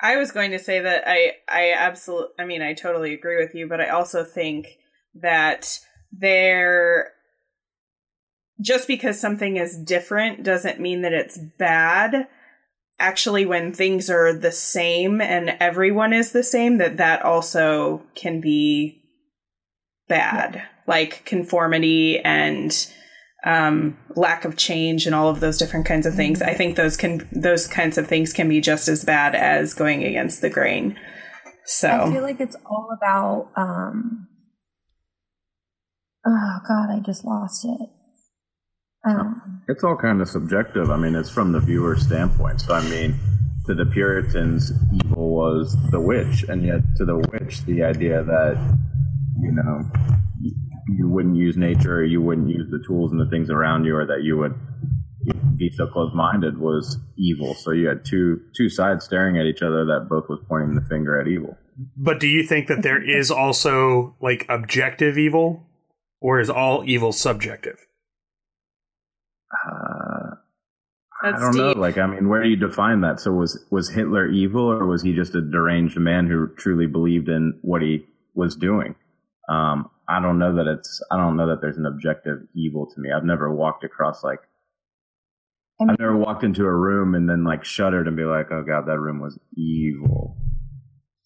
I 0.00 0.16
was 0.16 0.30
going 0.30 0.50
to 0.52 0.58
say 0.58 0.80
that 0.80 1.04
I 1.06 1.32
I 1.48 1.72
absolutely 1.76 2.34
I 2.38 2.44
mean 2.44 2.62
I 2.62 2.74
totally 2.74 3.14
agree 3.14 3.36
with 3.36 3.54
you, 3.54 3.68
but 3.68 3.80
I 3.80 3.88
also 3.88 4.24
think 4.24 4.78
that 5.14 5.78
there 6.12 7.12
just 8.60 8.88
because 8.88 9.20
something 9.20 9.56
is 9.56 9.76
different 9.76 10.42
doesn't 10.42 10.80
mean 10.80 11.02
that 11.02 11.12
it's 11.12 11.38
bad. 11.38 12.28
Actually, 12.98 13.46
when 13.46 13.72
things 13.72 14.10
are 14.10 14.32
the 14.32 14.50
same 14.50 15.20
and 15.20 15.56
everyone 15.60 16.12
is 16.12 16.32
the 16.32 16.42
same, 16.42 16.78
that 16.78 16.96
that 16.96 17.22
also 17.22 18.02
can 18.14 18.40
be 18.40 19.02
bad. 20.08 20.62
Like 20.86 21.24
conformity 21.24 22.18
and 22.18 22.72
um, 23.44 23.96
lack 24.16 24.44
of 24.44 24.56
change 24.56 25.06
and 25.06 25.14
all 25.14 25.28
of 25.28 25.40
those 25.40 25.58
different 25.58 25.86
kinds 25.86 26.06
of 26.06 26.14
things. 26.14 26.42
I 26.42 26.54
think 26.54 26.76
those 26.76 26.96
can 26.96 27.28
those 27.30 27.66
kinds 27.66 27.98
of 27.98 28.08
things 28.08 28.32
can 28.32 28.48
be 28.48 28.60
just 28.60 28.88
as 28.88 29.04
bad 29.04 29.34
as 29.34 29.74
going 29.74 30.02
against 30.02 30.40
the 30.40 30.50
grain. 30.50 30.98
So 31.64 31.88
I 31.88 32.10
feel 32.10 32.22
like 32.22 32.40
it's 32.40 32.56
all 32.66 32.88
about. 32.96 33.50
um 33.56 34.26
Oh 36.26 36.58
God, 36.66 36.90
I 36.90 37.00
just 37.00 37.24
lost 37.24 37.64
it. 37.64 37.88
Um, 39.08 39.62
It's 39.68 39.84
all 39.84 39.96
kind 39.96 40.20
of 40.20 40.28
subjective. 40.28 40.90
I 40.90 40.96
mean, 40.96 41.14
it's 41.14 41.30
from 41.30 41.52
the 41.52 41.60
viewer's 41.60 42.02
standpoint. 42.02 42.60
So, 42.60 42.74
I 42.74 42.82
mean, 42.88 43.14
to 43.66 43.74
the 43.74 43.86
Puritans, 43.86 44.72
evil 44.94 45.30
was 45.30 45.76
the 45.90 46.00
witch, 46.00 46.44
and 46.48 46.64
yet 46.64 46.80
to 46.96 47.04
the 47.04 47.16
witch, 47.16 47.64
the 47.66 47.82
idea 47.82 48.22
that 48.22 48.56
you 49.40 49.52
know 49.52 49.82
you 50.88 51.08
wouldn't 51.08 51.36
use 51.36 51.56
nature, 51.56 51.96
or 51.96 52.04
you 52.04 52.22
wouldn't 52.22 52.48
use 52.48 52.70
the 52.70 52.82
tools 52.86 53.12
and 53.12 53.20
the 53.20 53.28
things 53.28 53.50
around 53.50 53.84
you, 53.84 53.94
or 53.94 54.06
that 54.06 54.22
you 54.22 54.38
would 54.38 54.54
be 55.58 55.70
so 55.70 55.86
closed-minded 55.86 56.56
was 56.56 56.96
evil. 57.18 57.54
So 57.54 57.72
you 57.72 57.88
had 57.88 58.04
two 58.04 58.40
two 58.56 58.70
sides 58.70 59.04
staring 59.04 59.36
at 59.36 59.44
each 59.44 59.60
other 59.60 59.84
that 59.84 60.06
both 60.08 60.28
was 60.30 60.40
pointing 60.48 60.74
the 60.74 60.86
finger 60.88 61.20
at 61.20 61.28
evil. 61.28 61.58
But 61.96 62.20
do 62.20 62.26
you 62.26 62.42
think 62.42 62.68
that 62.68 62.82
there 62.82 63.02
is 63.02 63.30
also 63.30 64.16
like 64.20 64.46
objective 64.48 65.18
evil, 65.18 65.66
or 66.20 66.40
is 66.40 66.48
all 66.48 66.84
evil 66.86 67.12
subjective? 67.12 67.84
Uh, 69.52 70.34
That's 71.22 71.36
I 71.36 71.40
don't 71.40 71.56
know. 71.56 71.72
Like, 71.72 71.98
I 71.98 72.06
mean, 72.06 72.28
where 72.28 72.42
do 72.42 72.48
you 72.48 72.56
define 72.56 73.00
that? 73.02 73.20
So 73.20 73.32
was 73.32 73.64
was 73.70 73.88
Hitler 73.90 74.28
evil, 74.28 74.70
or 74.70 74.86
was 74.86 75.02
he 75.02 75.14
just 75.14 75.34
a 75.34 75.40
deranged 75.40 75.98
man 75.98 76.26
who 76.26 76.48
truly 76.56 76.86
believed 76.86 77.28
in 77.28 77.58
what 77.62 77.82
he 77.82 78.06
was 78.34 78.54
doing? 78.56 78.94
Um, 79.48 79.90
I 80.08 80.20
don't 80.20 80.38
know 80.38 80.54
that 80.56 80.66
it's. 80.66 81.02
I 81.10 81.16
don't 81.16 81.36
know 81.36 81.48
that 81.48 81.60
there's 81.60 81.76
an 81.76 81.86
objective 81.86 82.46
evil 82.54 82.86
to 82.86 83.00
me. 83.00 83.10
I've 83.12 83.24
never 83.24 83.52
walked 83.52 83.84
across 83.84 84.22
like. 84.22 84.40
I 85.80 85.84
mean, 85.84 85.90
I've 85.92 85.98
never 86.00 86.16
walked 86.16 86.42
into 86.44 86.64
a 86.64 86.74
room 86.74 87.14
and 87.14 87.28
then 87.28 87.44
like 87.44 87.64
shuddered 87.64 88.08
and 88.08 88.16
be 88.16 88.24
like, 88.24 88.50
"Oh 88.50 88.62
God, 88.62 88.86
that 88.86 88.98
room 88.98 89.20
was 89.20 89.38
evil." 89.56 90.36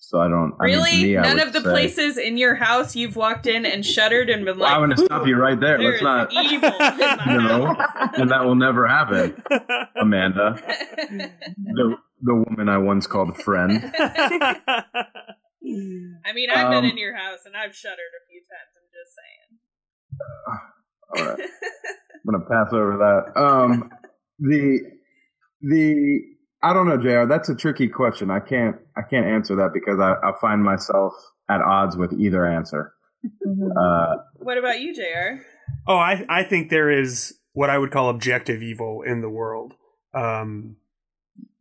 So 0.04 0.18
I 0.20 0.26
don't. 0.28 0.52
I 0.60 0.66
mean, 0.66 0.74
really, 0.76 1.02
me, 1.04 1.14
none 1.14 1.36
would 1.38 1.46
of 1.46 1.52
the 1.52 1.60
say- 1.62 1.70
places 1.70 2.18
in 2.18 2.36
your 2.36 2.56
house 2.56 2.96
you've 2.96 3.14
walked 3.16 3.46
in 3.46 3.64
and 3.64 3.86
shuddered 3.86 4.28
and 4.30 4.44
been 4.44 4.58
Well, 4.58 4.68
like, 4.68 4.74
I'm 4.76 4.80
going 4.86 4.96
to 4.96 5.04
stop 5.04 5.26
you 5.28 5.36
right 5.36 5.58
there. 5.58 5.78
"There's 5.78 6.02
Let's 6.02 6.34
not. 6.34 6.44
evil 6.44 6.68
in 6.68 6.78
my 6.78 7.36
No, 7.38 7.66
house." 7.74 8.10
and 8.18 8.30
that 8.30 8.44
will 8.44 8.56
never 8.56 8.86
happen, 8.86 9.40
Amanda. 10.00 10.60
The 11.08 11.96
the 12.20 12.34
woman 12.34 12.68
I 12.68 12.78
once 12.78 13.06
called 13.06 13.30
a 13.30 13.34
friend. 13.34 13.92
I 14.00 14.84
mean, 16.34 16.50
I've 16.50 16.70
been 16.70 16.84
Um, 16.84 16.90
in 16.90 16.98
your 16.98 17.16
house 17.16 17.40
and 17.46 17.56
I've 17.56 17.74
shuddered 17.74 17.98
a 17.98 18.22
few 18.28 18.40
times. 18.50 18.74
I'm 18.76 18.88
just 18.92 19.14
saying. 19.16 19.58
All 21.16 21.36
right. 21.36 21.48
I'm 22.26 22.26
gonna 22.32 22.44
pass 22.64 22.72
over 22.72 22.96
that. 22.98 23.40
Um, 23.40 23.90
the 24.40 24.80
the 25.62 26.20
I 26.62 26.72
don't 26.72 26.88
know, 26.88 26.96
Jr. 26.96 27.26
That's 27.28 27.48
a 27.48 27.54
tricky 27.54 27.88
question. 27.88 28.30
I 28.30 28.40
can't 28.40 28.76
I 28.96 29.02
can't 29.02 29.26
answer 29.26 29.56
that 29.56 29.70
because 29.74 29.98
I, 29.98 30.14
I 30.22 30.32
find 30.40 30.62
myself 30.62 31.12
at 31.48 31.60
odds 31.60 31.96
with 31.96 32.12
either 32.12 32.46
answer. 32.46 32.92
mhm. 33.46 33.70
Uh, 33.76 34.22
What 34.36 34.58
about 34.58 34.80
you, 34.80 34.94
Jr.? 34.94 35.42
Oh, 35.86 35.96
I 35.96 36.24
I 36.28 36.42
think 36.44 36.70
there 36.70 36.90
is 36.90 37.34
what 37.52 37.70
I 37.70 37.78
would 37.78 37.90
call 37.90 38.08
objective 38.10 38.62
evil 38.62 39.02
in 39.02 39.20
the 39.20 39.28
world. 39.28 39.74
Um, 40.14 40.76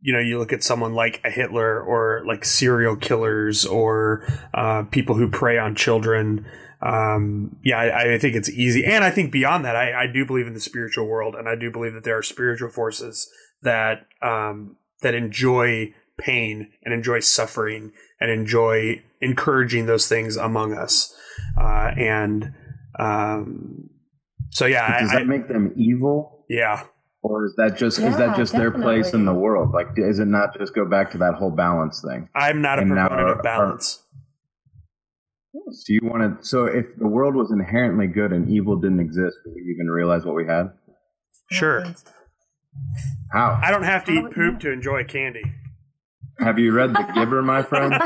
you 0.00 0.12
know, 0.12 0.20
you 0.20 0.38
look 0.38 0.52
at 0.52 0.62
someone 0.62 0.94
like 0.94 1.20
a 1.24 1.30
Hitler 1.30 1.80
or 1.80 2.22
like 2.26 2.44
serial 2.44 2.96
killers 2.96 3.64
or 3.64 4.26
uh, 4.54 4.82
people 4.90 5.14
who 5.16 5.28
prey 5.28 5.58
on 5.58 5.74
children. 5.74 6.46
Um, 6.80 7.56
yeah, 7.62 7.78
I, 7.78 8.14
I 8.14 8.18
think 8.18 8.34
it's 8.34 8.50
easy, 8.50 8.84
and 8.84 9.04
I 9.04 9.10
think 9.10 9.30
beyond 9.30 9.64
that, 9.64 9.76
I, 9.76 10.02
I 10.02 10.06
do 10.08 10.26
believe 10.26 10.48
in 10.48 10.54
the 10.54 10.60
spiritual 10.60 11.06
world, 11.06 11.36
and 11.36 11.48
I 11.48 11.54
do 11.54 11.70
believe 11.70 11.92
that 11.94 12.02
there 12.02 12.18
are 12.18 12.22
spiritual 12.24 12.70
forces 12.70 13.30
that 13.62 14.06
um, 14.20 14.76
that 15.02 15.14
enjoy 15.14 15.92
pain 16.18 16.70
and 16.84 16.92
enjoy 16.94 17.20
suffering 17.20 17.92
and 18.20 18.30
enjoy 18.30 19.02
encouraging 19.20 19.86
those 19.86 20.08
things 20.08 20.36
among 20.36 20.74
us, 20.74 21.14
uh, 21.60 21.92
and 21.96 22.52
um, 22.98 23.88
so 24.50 24.66
yeah, 24.66 25.00
does 25.00 25.10
I, 25.10 25.14
I, 25.14 25.18
that 25.20 25.26
make 25.26 25.48
them 25.48 25.72
evil, 25.76 26.44
yeah. 26.48 26.84
or 27.22 27.46
is 27.46 27.54
that 27.56 27.76
just 27.76 27.98
is 27.98 28.16
that 28.16 28.36
just 28.36 28.52
their 28.52 28.70
place 28.70 29.12
in 29.12 29.24
the 29.24 29.34
world? 29.34 29.72
Like, 29.72 29.88
is 29.96 30.18
it 30.18 30.26
not 30.26 30.56
just 30.58 30.74
go 30.74 30.84
back 30.84 31.10
to 31.12 31.18
that 31.18 31.34
whole 31.34 31.50
balance 31.50 32.02
thing? 32.06 32.28
I'm 32.34 32.60
not 32.60 32.78
a 32.78 32.82
And 32.82 32.90
now 32.94 33.08
proponent 33.08 33.28
our- 33.28 33.36
of 33.36 33.42
balance. 33.42 33.98
So 35.70 35.92
you 35.92 36.00
want 36.02 36.40
to? 36.40 36.46
So 36.46 36.64
if 36.64 36.86
the 36.98 37.06
world 37.06 37.34
was 37.34 37.50
inherently 37.52 38.06
good 38.06 38.32
and 38.32 38.48
evil 38.50 38.76
didn't 38.76 39.00
exist, 39.00 39.36
would 39.44 39.54
we 39.54 39.62
even 39.74 39.86
realize 39.88 40.24
what 40.24 40.34
we 40.34 40.46
had? 40.46 40.70
Sure. 41.50 41.84
How? 43.30 43.58
I 43.62 43.70
don't 43.70 43.84
have 43.84 44.04
to 44.06 44.12
How 44.12 44.26
eat 44.26 44.34
poop 44.34 44.60
to 44.60 44.70
enjoy 44.70 45.04
candy. 45.04 45.42
Have 46.38 46.58
you 46.58 46.72
read 46.72 46.92
The 46.92 47.10
Giver, 47.14 47.42
my 47.42 47.62
friend? 47.62 47.94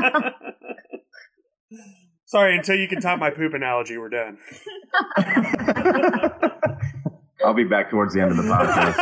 Sorry, 2.26 2.56
until 2.56 2.76
you 2.76 2.88
can 2.88 3.00
top 3.00 3.18
my 3.20 3.30
poop 3.30 3.54
analogy, 3.54 3.98
we're 3.98 4.08
done. 4.08 4.38
I'll 7.44 7.54
be 7.54 7.64
back 7.64 7.90
towards 7.90 8.14
the 8.14 8.20
end 8.20 8.32
of 8.32 8.36
the 8.36 8.42
podcast. 8.42 8.98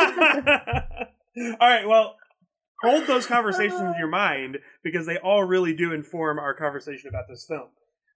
all 1.61 1.69
right, 1.69 1.89
well, 1.89 2.17
hold 2.83 3.07
those 3.07 3.27
conversations 3.27 3.81
in 3.81 3.95
your 3.99 4.09
mind 4.09 4.59
because 4.83 5.07
they 5.07 5.17
all 5.17 5.43
really 5.45 5.75
do 5.75 5.93
inform 5.93 6.39
our 6.39 6.53
conversation 6.53 7.09
about 7.09 7.25
this 7.29 7.47
film. 7.47 7.69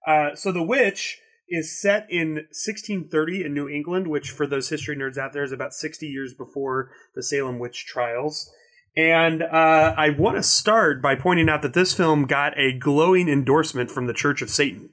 Uh, 0.05 0.35
so, 0.35 0.51
The 0.51 0.61
Witch 0.63 1.19
is 1.49 1.79
set 1.81 2.07
in 2.09 2.35
1630 2.51 3.45
in 3.45 3.53
New 3.53 3.67
England, 3.67 4.07
which, 4.07 4.31
for 4.31 4.47
those 4.47 4.69
history 4.69 4.95
nerds 4.95 5.17
out 5.17 5.33
there, 5.33 5.43
is 5.43 5.51
about 5.51 5.73
60 5.73 6.05
years 6.07 6.33
before 6.33 6.91
the 7.15 7.23
Salem 7.23 7.59
witch 7.59 7.85
trials. 7.85 8.51
And 8.95 9.43
uh, 9.43 9.93
I 9.97 10.09
want 10.09 10.37
to 10.37 10.43
start 10.43 11.01
by 11.01 11.15
pointing 11.15 11.49
out 11.49 11.61
that 11.61 11.73
this 11.73 11.93
film 11.93 12.25
got 12.25 12.57
a 12.57 12.77
glowing 12.77 13.29
endorsement 13.29 13.91
from 13.91 14.07
the 14.07 14.13
Church 14.13 14.41
of 14.41 14.49
Satan 14.49 14.89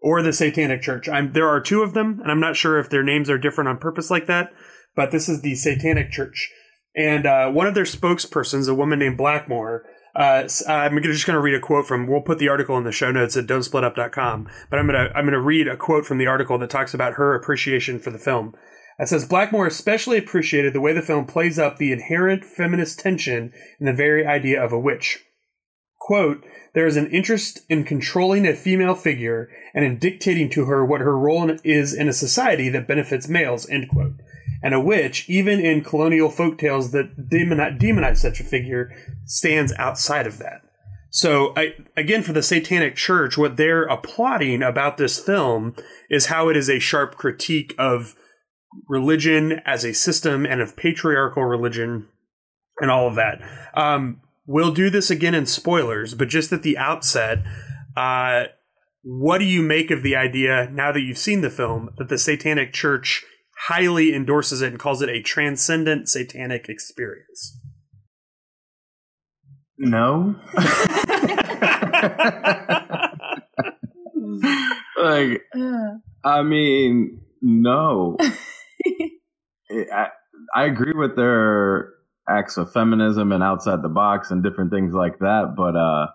or 0.00 0.22
the 0.22 0.32
Satanic 0.32 0.82
Church. 0.82 1.08
I'm, 1.08 1.32
there 1.32 1.48
are 1.48 1.60
two 1.60 1.82
of 1.82 1.94
them, 1.94 2.20
and 2.20 2.30
I'm 2.30 2.40
not 2.40 2.56
sure 2.56 2.78
if 2.78 2.90
their 2.90 3.02
names 3.02 3.30
are 3.30 3.38
different 3.38 3.68
on 3.68 3.78
purpose 3.78 4.10
like 4.10 4.26
that, 4.26 4.52
but 4.94 5.10
this 5.10 5.28
is 5.28 5.42
the 5.42 5.54
Satanic 5.54 6.10
Church. 6.10 6.50
And 6.96 7.26
uh, 7.26 7.50
one 7.50 7.66
of 7.66 7.74
their 7.74 7.84
spokespersons, 7.84 8.68
a 8.68 8.74
woman 8.74 8.98
named 8.98 9.16
Blackmore, 9.16 9.84
uh, 10.16 10.48
I'm 10.66 11.02
just 11.02 11.26
going 11.26 11.34
to 11.34 11.40
read 11.40 11.54
a 11.54 11.60
quote 11.60 11.86
from. 11.86 12.06
We'll 12.06 12.20
put 12.20 12.38
the 12.38 12.48
article 12.48 12.78
in 12.78 12.84
the 12.84 12.92
show 12.92 13.10
notes 13.10 13.36
at 13.36 13.46
don'tsplitup.com. 13.46 14.48
But 14.70 14.78
I'm 14.78 14.86
going 14.86 15.08
to 15.08 15.16
I'm 15.16 15.24
going 15.24 15.32
to 15.32 15.40
read 15.40 15.66
a 15.68 15.76
quote 15.76 16.06
from 16.06 16.18
the 16.18 16.26
article 16.26 16.58
that 16.58 16.70
talks 16.70 16.94
about 16.94 17.14
her 17.14 17.34
appreciation 17.34 17.98
for 17.98 18.10
the 18.10 18.18
film. 18.18 18.54
It 18.98 19.08
says 19.08 19.26
Blackmore 19.26 19.66
especially 19.66 20.18
appreciated 20.18 20.72
the 20.72 20.80
way 20.80 20.92
the 20.92 21.02
film 21.02 21.26
plays 21.26 21.58
up 21.58 21.78
the 21.78 21.92
inherent 21.92 22.44
feminist 22.44 23.00
tension 23.00 23.52
in 23.80 23.86
the 23.86 23.92
very 23.92 24.24
idea 24.24 24.62
of 24.62 24.72
a 24.72 24.78
witch. 24.78 25.24
Quote, 25.98 26.44
there 26.74 26.86
is 26.86 26.96
an 26.96 27.10
interest 27.10 27.60
in 27.68 27.84
controlling 27.84 28.46
a 28.46 28.54
female 28.54 28.94
figure 28.94 29.48
and 29.72 29.84
in 29.84 29.98
dictating 29.98 30.50
to 30.50 30.66
her 30.66 30.84
what 30.84 31.00
her 31.00 31.18
role 31.18 31.50
is 31.64 31.94
in 31.94 32.08
a 32.08 32.12
society 32.12 32.68
that 32.68 32.86
benefits 32.86 33.28
males, 33.28 33.68
end 33.68 33.88
quote. 33.88 34.12
And 34.64 34.72
a 34.72 34.80
witch, 34.80 35.28
even 35.28 35.60
in 35.60 35.84
colonial 35.84 36.30
folktales 36.30 36.90
that 36.92 37.28
demoni- 37.28 37.78
demonize 37.78 38.16
such 38.16 38.40
a 38.40 38.44
figure, 38.44 38.90
stands 39.26 39.74
outside 39.78 40.26
of 40.26 40.38
that. 40.38 40.62
So, 41.10 41.52
I, 41.54 41.74
again, 41.98 42.22
for 42.22 42.32
the 42.32 42.42
Satanic 42.42 42.96
Church, 42.96 43.36
what 43.36 43.58
they're 43.58 43.84
applauding 43.84 44.62
about 44.62 44.96
this 44.96 45.20
film 45.20 45.76
is 46.08 46.26
how 46.26 46.48
it 46.48 46.56
is 46.56 46.70
a 46.70 46.80
sharp 46.80 47.16
critique 47.16 47.74
of 47.78 48.16
religion 48.88 49.60
as 49.66 49.84
a 49.84 49.92
system 49.92 50.46
and 50.46 50.62
of 50.62 50.76
patriarchal 50.76 51.44
religion 51.44 52.08
and 52.80 52.90
all 52.90 53.06
of 53.06 53.16
that. 53.16 53.40
Um, 53.74 54.22
we'll 54.46 54.72
do 54.72 54.88
this 54.88 55.10
again 55.10 55.34
in 55.34 55.46
spoilers, 55.46 56.14
but 56.14 56.28
just 56.28 56.52
at 56.52 56.62
the 56.62 56.78
outset, 56.78 57.44
uh, 57.96 58.44
what 59.02 59.38
do 59.38 59.44
you 59.44 59.62
make 59.62 59.90
of 59.90 60.02
the 60.02 60.16
idea 60.16 60.70
now 60.72 60.90
that 60.90 61.02
you've 61.02 61.18
seen 61.18 61.42
the 61.42 61.50
film 61.50 61.90
that 61.98 62.08
the 62.08 62.18
Satanic 62.18 62.72
Church 62.72 63.24
highly 63.68 64.14
endorses 64.14 64.62
it 64.62 64.70
and 64.72 64.78
calls 64.78 65.02
it 65.02 65.08
a 65.08 65.22
transcendent 65.22 66.08
satanic 66.08 66.68
experience? 66.68 67.58
No. 69.78 70.36
like, 75.00 75.42
I 76.24 76.42
mean, 76.42 77.20
no. 77.42 78.16
I, 79.92 80.08
I 80.54 80.64
agree 80.66 80.92
with 80.94 81.16
their 81.16 81.90
acts 82.28 82.56
of 82.56 82.72
feminism 82.72 83.32
and 83.32 83.42
outside 83.42 83.82
the 83.82 83.88
box 83.88 84.30
and 84.30 84.42
different 84.42 84.70
things 84.70 84.94
like 84.94 85.18
that, 85.18 85.54
but 85.56 85.76
uh, 85.76 86.06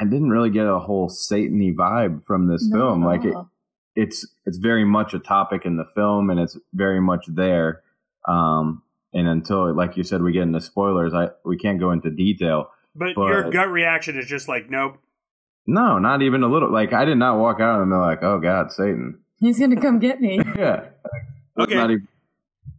I 0.00 0.04
didn't 0.04 0.30
really 0.30 0.50
get 0.50 0.66
a 0.66 0.78
whole 0.78 1.08
Satany 1.08 1.74
vibe 1.74 2.24
from 2.24 2.48
this 2.48 2.68
Not 2.68 2.78
film. 2.78 3.02
at 3.02 3.06
Like 3.06 3.24
it, 3.24 3.34
all. 3.34 3.50
It's 3.94 4.26
it's 4.46 4.58
very 4.58 4.84
much 4.84 5.14
a 5.14 5.18
topic 5.18 5.64
in 5.64 5.76
the 5.76 5.84
film, 5.94 6.30
and 6.30 6.40
it's 6.40 6.58
very 6.72 7.00
much 7.00 7.24
there. 7.28 7.82
Um, 8.26 8.82
and 9.12 9.28
until, 9.28 9.74
like 9.74 9.96
you 9.96 10.04
said, 10.04 10.22
we 10.22 10.32
get 10.32 10.42
into 10.42 10.60
spoilers, 10.60 11.12
I 11.14 11.28
we 11.44 11.56
can't 11.58 11.80
go 11.80 11.90
into 11.90 12.10
detail. 12.10 12.70
But, 12.94 13.14
But- 13.14 13.28
your 13.28 13.50
gut 13.50 13.70
reaction 13.70 14.18
is 14.18 14.26
just 14.26 14.48
like, 14.48 14.70
nope. 14.70 14.98
No, 15.66 15.98
not 15.98 16.22
even 16.22 16.42
a 16.42 16.48
little. 16.48 16.72
Like 16.72 16.92
I 16.92 17.04
did 17.04 17.18
not 17.18 17.38
walk 17.38 17.60
out 17.60 17.80
and 17.80 17.90
be 17.90 17.96
like, 17.96 18.22
"Oh 18.22 18.40
God, 18.40 18.72
Satan." 18.72 19.20
He's 19.38 19.58
gonna 19.60 19.80
come 19.80 19.98
get 19.98 20.20
me. 20.20 20.40
Yeah. 20.56 20.86
Okay. 21.58 21.74
Even, 21.84 22.08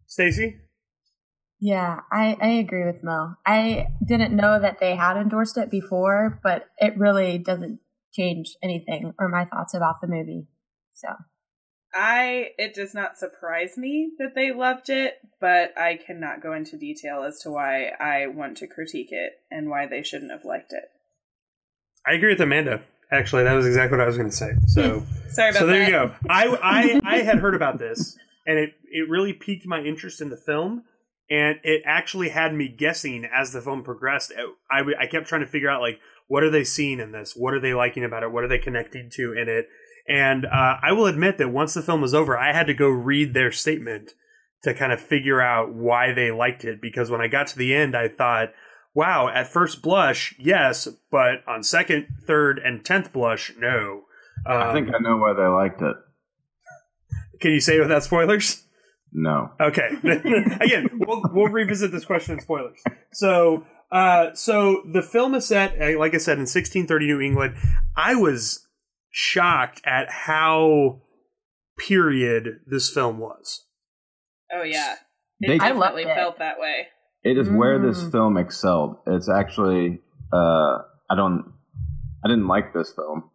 Stacy? 0.08 0.58
Yeah, 1.60 2.02
I, 2.12 2.36
I 2.42 2.48
agree 2.60 2.86
with 2.86 3.04
Mo. 3.04 3.36
I 3.46 3.88
didn't 4.06 4.36
know 4.36 4.60
that 4.60 4.80
they 4.80 4.96
had 4.96 5.16
endorsed 5.16 5.58
it 5.58 5.72
before, 5.72 6.40
but 6.44 6.66
it 6.78 6.98
really 6.98 7.38
doesn't 7.38 7.80
change 8.12 8.58
anything 8.62 9.14
or 9.18 9.30
my 9.30 9.46
thoughts 9.46 9.74
about 9.74 10.02
the 10.02 10.08
movie. 10.08 10.48
So 10.94 11.10
I 11.94 12.50
it 12.58 12.74
does 12.74 12.94
not 12.94 13.18
surprise 13.18 13.78
me 13.78 14.12
that 14.18 14.36
they 14.36 14.52
loved 14.52 14.90
it, 14.90 15.16
but 15.40 15.78
I 15.78 16.00
cannot 16.06 16.42
go 16.42 16.54
into 16.54 16.78
detail 16.78 17.24
as 17.24 17.40
to 17.42 17.52
why 17.52 17.92
I 18.00 18.28
want 18.28 18.58
to 18.58 18.68
critique 18.68 19.12
it 19.12 19.34
and 19.52 19.70
why 19.70 19.88
they 19.88 20.04
shouldn't 20.04 20.32
have 20.32 20.46
liked 20.46 20.74
it. 20.74 20.84
I 22.06 22.14
agree 22.14 22.30
with 22.30 22.42
Amanda. 22.42 22.82
Actually, 23.12 23.44
that 23.44 23.54
was 23.54 23.68
exactly 23.68 23.98
what 23.98 24.04
I 24.04 24.08
was 24.08 24.18
going 24.18 24.30
to 24.30 24.36
say. 24.36 24.54
So, 24.68 25.00
hmm. 25.00 25.30
Sorry 25.30 25.50
about 25.52 25.60
so 25.60 25.68
there 25.68 25.80
that. 25.80 25.86
you 25.86 25.92
go. 25.92 26.16
I, 26.30 26.48
I 26.64 27.02
I 27.04 27.18
had 27.20 27.38
heard 27.38 27.54
about 27.56 27.78
this, 27.78 28.18
and 28.48 28.58
it 28.58 28.74
it 28.92 29.10
really 29.10 29.34
piqued 29.34 29.68
my 29.68 29.82
interest 29.82 30.20
in 30.20 30.30
the 30.30 30.38
film, 30.38 30.84
and 31.30 31.60
it 31.64 31.84
actually 31.86 32.30
had 32.30 32.56
me 32.56 32.68
guessing 32.68 33.26
as 33.26 33.52
the 33.52 33.62
film 33.62 33.84
progressed. 33.84 34.32
Uh, 34.32 34.48
I 34.72 34.84
I 35.04 35.08
kept 35.08 35.28
trying 35.28 35.42
to 35.42 35.48
figure 35.48 35.70
out 35.70 35.82
like 35.82 36.00
what 36.28 36.44
are 36.44 36.50
they 36.50 36.64
seeing 36.64 37.00
in 37.00 37.12
this? 37.12 37.36
What 37.36 37.54
are 37.54 37.60
they 37.60 37.74
liking 37.74 38.04
about 38.04 38.24
it? 38.24 38.32
What 38.32 38.44
are 38.44 38.48
they 38.48 38.58
connecting 38.58 39.10
to 39.14 39.34
in 39.34 39.50
it? 39.50 39.68
And 40.08 40.46
uh, 40.46 40.78
I 40.82 40.92
will 40.92 41.06
admit 41.06 41.38
that 41.38 41.50
once 41.50 41.74
the 41.74 41.82
film 41.82 42.02
was 42.02 42.14
over, 42.14 42.38
I 42.38 42.54
had 42.54 42.68
to 42.68 42.74
go 42.74 42.90
read 42.90 43.34
their 43.34 43.52
statement 43.52 44.14
to 44.64 44.74
kind 44.74 44.92
of 44.92 45.00
figure 45.00 45.42
out 45.42 45.74
why 45.74 46.14
they 46.14 46.32
liked 46.32 46.66
it. 46.66 46.82
Because 46.82 47.10
when 47.10 47.22
I 47.22 47.28
got 47.28 47.48
to 47.48 47.58
the 47.58 47.74
end, 47.74 47.96
I 47.96 48.08
thought, 48.08 48.50
wow, 48.94 49.30
at 49.30 49.48
first 49.48 49.82
blush, 49.82 50.36
yes, 50.38 50.88
but 51.12 51.44
on 51.48 51.64
second, 51.64 52.08
third, 52.26 52.60
and 52.60 52.84
tenth 52.84 53.14
blush, 53.14 53.54
no. 53.58 54.04
Um, 54.46 54.58
I 54.58 54.74
think 54.74 54.90
I 54.94 55.00
know 55.00 55.18
why 55.18 55.34
they 55.34 55.46
liked 55.46 55.82
it. 55.82 55.96
can 57.40 57.52
you 57.52 57.62
say 57.62 57.78
it 57.78 57.82
without 57.82 58.04
spoilers? 58.04 58.64
No. 59.14 59.52
Okay. 59.60 59.90
Again, 60.04 60.90
we'll, 60.94 61.22
we'll 61.32 61.52
revisit 61.52 61.92
this 61.92 62.04
question 62.04 62.34
in 62.36 62.40
spoilers. 62.42 62.82
So, 63.14 63.66
uh, 63.92 64.34
so 64.34 64.82
the 64.92 65.04
film 65.04 65.36
is 65.36 65.46
set, 65.46 65.78
like 65.98 66.16
I 66.16 66.18
said, 66.18 66.38
in 66.38 66.48
1630 66.48 67.06
New 67.06 67.22
England. 67.22 67.56
I 67.96 68.16
was 68.16 68.63
shocked 69.16 69.80
at 69.86 70.10
how 70.10 71.00
period 71.78 72.60
this 72.68 72.90
film 72.90 73.20
was. 73.20 73.66
Oh 74.52 74.64
yeah. 74.64 74.96
It 75.40 75.62
I 75.62 75.70
loved 75.72 75.82
definitely 75.96 76.04
it. 76.12 76.16
felt 76.16 76.40
that 76.40 76.60
way. 76.60 76.88
It 77.24 77.38
is 77.38 77.50
where 77.50 77.80
this 77.80 78.04
Mm. 78.04 78.12
film 78.12 78.38
excelled. 78.38 78.98
It's 79.08 79.30
actually 79.30 80.02
uh 80.34 80.80
I 81.10 81.16
don't 81.16 81.54
I 82.26 82.28
didn't 82.28 82.48
like 82.48 82.74
this 82.74 82.92
film. 82.94 83.30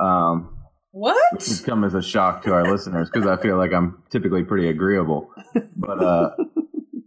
Um 0.00 0.56
What? 0.92 1.20
which 1.32 1.46
has 1.46 1.60
come 1.60 1.82
as 1.84 1.94
a 1.94 2.02
shock 2.02 2.42
to 2.44 2.52
our 2.54 2.70
listeners 2.70 3.10
because 3.12 3.28
I 3.28 3.36
feel 3.42 3.56
like 3.56 3.72
I'm 3.72 4.02
typically 4.10 4.44
pretty 4.44 4.68
agreeable. 4.68 5.30
But 5.76 6.02
uh 6.02 6.30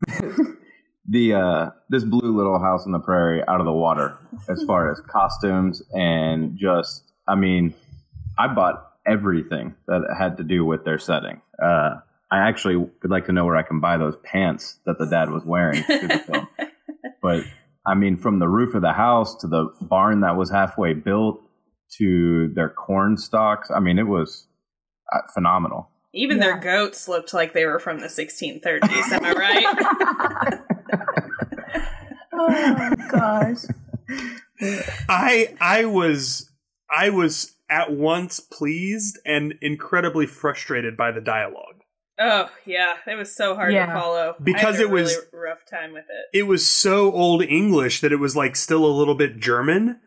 the 1.10 1.34
uh 1.34 1.70
this 1.90 2.04
blue 2.04 2.36
little 2.36 2.60
house 2.60 2.86
on 2.86 2.92
the 2.92 3.00
prairie 3.00 3.42
out 3.48 3.60
of 3.60 3.66
the 3.66 3.74
water 3.74 4.18
as 4.50 4.64
far 4.64 4.92
as 4.92 5.00
costumes 5.10 5.82
and 5.94 6.58
just 6.58 7.04
I 7.28 7.36
mean 7.36 7.74
I 8.42 8.54
bought 8.54 8.88
everything 9.06 9.76
that 9.88 10.02
had 10.18 10.38
to 10.38 10.44
do 10.44 10.66
with 10.66 10.84
their 10.86 11.00
setting. 11.00 11.42
Uh 11.62 11.96
I 12.32 12.48
actually 12.48 12.78
would 12.78 13.12
like 13.12 13.26
to 13.26 13.34
know 13.34 13.46
where 13.46 13.58
I 13.58 13.64
can 13.64 13.82
buy 13.82 13.98
those 13.98 14.16
pants 14.24 14.78
that 14.86 14.98
the 14.98 15.06
dad 15.06 15.30
was 15.30 15.44
wearing 15.44 15.84
through 15.84 16.08
the 16.08 16.20
film. 16.20 16.48
But 17.22 17.44
I 17.86 17.94
mean, 17.94 18.18
from 18.18 18.40
the 18.40 18.48
roof 18.48 18.74
of 18.74 18.82
the 18.82 18.94
house 18.94 19.36
to 19.42 19.48
the 19.48 19.72
barn 19.80 20.22
that 20.22 20.36
was 20.36 20.50
halfway 20.50 20.94
built 20.94 21.40
to 21.98 22.48
their 22.56 22.70
corn 22.70 23.16
stalks, 23.16 23.70
I 23.70 23.80
mean, 23.80 24.00
it 24.00 24.08
was 24.08 24.48
uh, 25.14 25.20
phenomenal. 25.32 25.88
Even 26.14 26.40
their 26.40 26.58
goats 26.58 27.08
looked 27.08 27.32
like 27.32 27.54
they 27.54 27.66
were 27.66 27.78
from 27.78 28.00
the 28.00 28.08
1630s. 28.08 29.12
Am 29.12 29.24
I 29.24 29.34
right? 29.34 30.60
Oh 32.34 32.74
my 32.74 32.96
gosh. 33.10 33.66
I 35.10 35.56
I 35.60 35.86
was 35.86 36.50
I 36.90 37.10
was 37.10 37.56
at 37.72 37.92
once 37.94 38.40
pleased 38.40 39.18
and 39.26 39.56
incredibly 39.62 40.28
frustrated 40.28 40.96
by 40.98 41.12
the 41.12 41.22
dialogue. 41.22 41.82
oh 42.20 42.50
yeah, 42.66 42.96
it 43.08 43.16
was 43.16 43.36
so 43.36 43.56
hard 43.56 43.74
Yeah. 43.74 43.86
to 43.88 43.94
follow 43.94 44.36
I 44.40 44.44
Because 44.44 44.76
had 44.76 44.86
a 44.86 44.88
it 44.90 44.92
was- 44.92 45.16
really 45.34 45.46
rough 45.50 45.66
time 45.66 45.92
with 45.94 46.06
it. 46.10 46.38
It 46.38 46.44
was 46.44 46.68
so 46.68 47.12
old 47.12 47.42
English 47.42 48.02
that 48.02 48.12
it 48.12 48.18
was 48.18 48.36
like 48.36 48.56
still 48.56 48.86
a 48.86 48.94
little 49.00 49.16
bit 49.16 49.38
German 49.40 50.00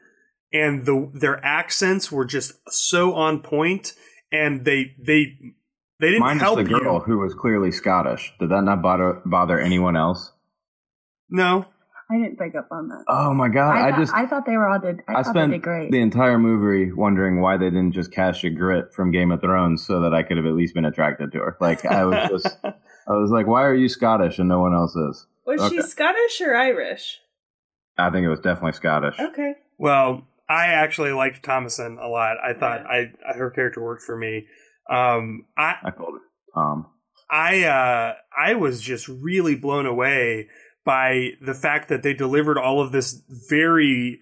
and 0.53 0.85
the 0.85 1.11
their 1.15 1.45
accents 1.45 2.13
were 2.13 2.25
just 2.25 2.53
so 2.69 3.15
on 3.15 3.41
point 3.41 3.95
and 4.31 4.65
they 4.65 4.95
they 5.03 5.37
they 6.01 6.09
didn't 6.11 6.21
Minus 6.21 6.43
help 6.43 6.57
the 6.59 6.65
girl 6.65 6.95
you. 6.95 7.01
who 7.01 7.19
was 7.19 7.35
clearly 7.35 7.73
Scottish. 7.73 8.33
Did 8.39 8.51
that 8.51 8.63
not 8.63 8.83
bother 8.83 9.21
bother 9.25 9.59
anyone 9.59 9.97
else? 9.97 10.33
No. 11.31 11.67
I 12.15 12.19
didn't 12.19 12.39
pick 12.39 12.55
up 12.55 12.69
on 12.71 12.89
that. 12.89 13.05
Oh 13.09 13.35
my 13.35 13.49
god! 13.49 13.77
I, 13.77 13.89
I, 13.89 13.91
thought, 13.91 13.99
just 13.99 14.15
I 14.15 14.27
thought 14.27 14.47
they 14.47 14.57
were 14.57 14.69
all 14.69 14.79
did. 14.79 15.01
I, 15.09 15.13
I, 15.13 15.23
thought 15.23 15.35
they 15.35 15.41
spent 15.41 15.53
did 15.53 15.63
great. 15.63 15.91
the 15.91 16.01
entire 16.01 16.39
movie 16.39 16.93
wondering 16.93 17.41
why 17.41 17.57
they 17.57 17.71
didn't 17.71 17.93
just 17.93 18.13
cast 18.13 18.43
Ygritte 18.43 18.93
from 18.93 19.11
Game 19.11 19.33
of 19.33 19.41
Thrones 19.41 19.85
so 19.85 20.01
that 20.01 20.15
I 20.15 20.23
could 20.23 20.37
have 20.37 20.47
at 20.47 20.55
least 20.55 20.75
been 20.75 20.85
attracted 20.85 21.33
to 21.33 21.39
her. 21.39 21.57
Like 21.61 21.85
I 21.85 22.05
was 22.05 22.29
just, 22.31 22.57
I 22.65 23.13
was 23.13 23.31
like, 23.31 23.47
why 23.47 23.65
are 23.65 23.75
you 23.75 23.89
Scottish 23.89 24.39
and 24.39 24.49
no 24.49 24.61
one 24.61 24.75
else 24.75 24.95
is? 24.95 25.27
Was 25.47 25.71
she 25.71 25.83
Scottish 25.83 26.41
or 26.41 26.55
Irish? 26.55 27.21
I 27.99 28.11
think 28.11 28.25
it 28.25 28.29
was 28.29 28.41
definitely 28.41 28.73
Scottish. 28.73 29.19
Okay. 29.19 29.55
Well, 29.79 30.27
I 30.49 30.67
actually 30.67 31.13
liked 31.13 31.43
Thomasin 31.45 32.03
a 32.03 32.09
lot. 32.09 32.37
I 32.45 32.53
thought 32.53 32.87
I, 32.87 33.13
I 33.29 33.37
her 33.37 33.51
character 33.51 33.83
worked 33.83 34.03
for 34.03 34.17
me. 34.17 34.47
Um, 34.91 35.47
I 35.57 35.77
I 35.83 35.91
called 35.91 36.17
it 36.17 36.23
Tom. 36.55 36.87
I 37.31 37.65
uh, 37.65 38.15
I 38.37 38.55
was 38.55 38.81
just 38.81 39.09
really 39.09 39.55
blown 39.55 39.87
away 39.87 40.49
by 40.85 41.31
the 41.41 41.55
fact 41.55 41.89
that 41.89 42.03
they 42.03 42.13
delivered 42.15 42.59
all 42.59 42.81
of 42.81 42.93
this 42.93 43.21
very 43.49 44.21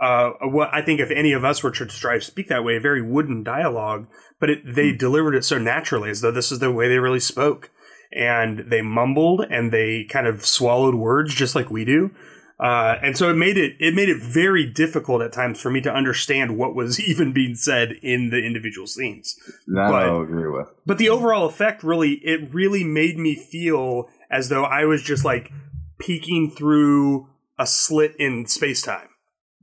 uh, 0.00 0.30
what 0.42 0.68
I 0.72 0.80
think 0.82 1.00
if 1.00 1.10
any 1.10 1.32
of 1.32 1.44
us 1.44 1.62
were 1.62 1.72
to 1.72 1.86
try 1.86 2.14
to 2.14 2.20
speak 2.20 2.48
that 2.48 2.62
way, 2.62 2.78
very 2.78 3.02
wooden 3.02 3.42
dialogue, 3.42 4.06
but 4.38 4.48
it, 4.48 4.60
they 4.64 4.92
delivered 4.92 5.34
it 5.34 5.44
so 5.44 5.58
naturally 5.58 6.08
as 6.10 6.20
though 6.20 6.30
this 6.30 6.52
is 6.52 6.60
the 6.60 6.70
way 6.70 6.88
they 6.88 6.98
really 6.98 7.18
spoke, 7.18 7.70
and 8.12 8.60
they 8.70 8.80
mumbled 8.80 9.44
and 9.50 9.72
they 9.72 10.04
kind 10.04 10.28
of 10.28 10.46
swallowed 10.46 10.94
words 10.94 11.34
just 11.34 11.56
like 11.56 11.68
we 11.70 11.84
do. 11.84 12.12
Uh, 12.60 12.96
and 13.02 13.16
so 13.16 13.28
it 13.30 13.34
made 13.34 13.56
it 13.56 13.74
it 13.80 13.94
made 13.94 14.08
it 14.08 14.20
very 14.22 14.66
difficult 14.68 15.20
at 15.22 15.32
times 15.32 15.60
for 15.60 15.70
me 15.70 15.80
to 15.80 15.92
understand 15.92 16.56
what 16.56 16.74
was 16.76 17.00
even 17.08 17.32
being 17.32 17.54
said 17.56 17.92
in 18.02 18.30
the 18.30 18.38
individual 18.44 18.86
scenes 18.86 19.36
That 19.68 19.90
But- 19.90 20.06
I'll 20.06 20.22
agree 20.22 20.48
with. 20.48 20.66
but 20.86 20.98
the 20.98 21.08
overall 21.08 21.46
effect 21.46 21.82
really 21.84 22.14
it 22.24 22.52
really 22.52 22.82
made 22.82 23.16
me 23.16 23.36
feel 23.36 24.08
as 24.28 24.48
though 24.48 24.64
i 24.64 24.84
was 24.84 25.04
just 25.04 25.24
like 25.24 25.52
peeking 25.98 26.50
through 26.50 27.28
a 27.58 27.66
slit 27.66 28.14
in 28.18 28.46
space-time. 28.46 29.08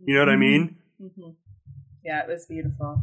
You 0.03 0.13
know 0.15 0.21
what 0.21 0.29
i 0.29 0.35
mean? 0.35 0.77
Hmm 0.99 1.29
Yeah, 2.03 2.21
it 2.21 2.27
was 2.27 2.45
beautiful. 2.45 3.01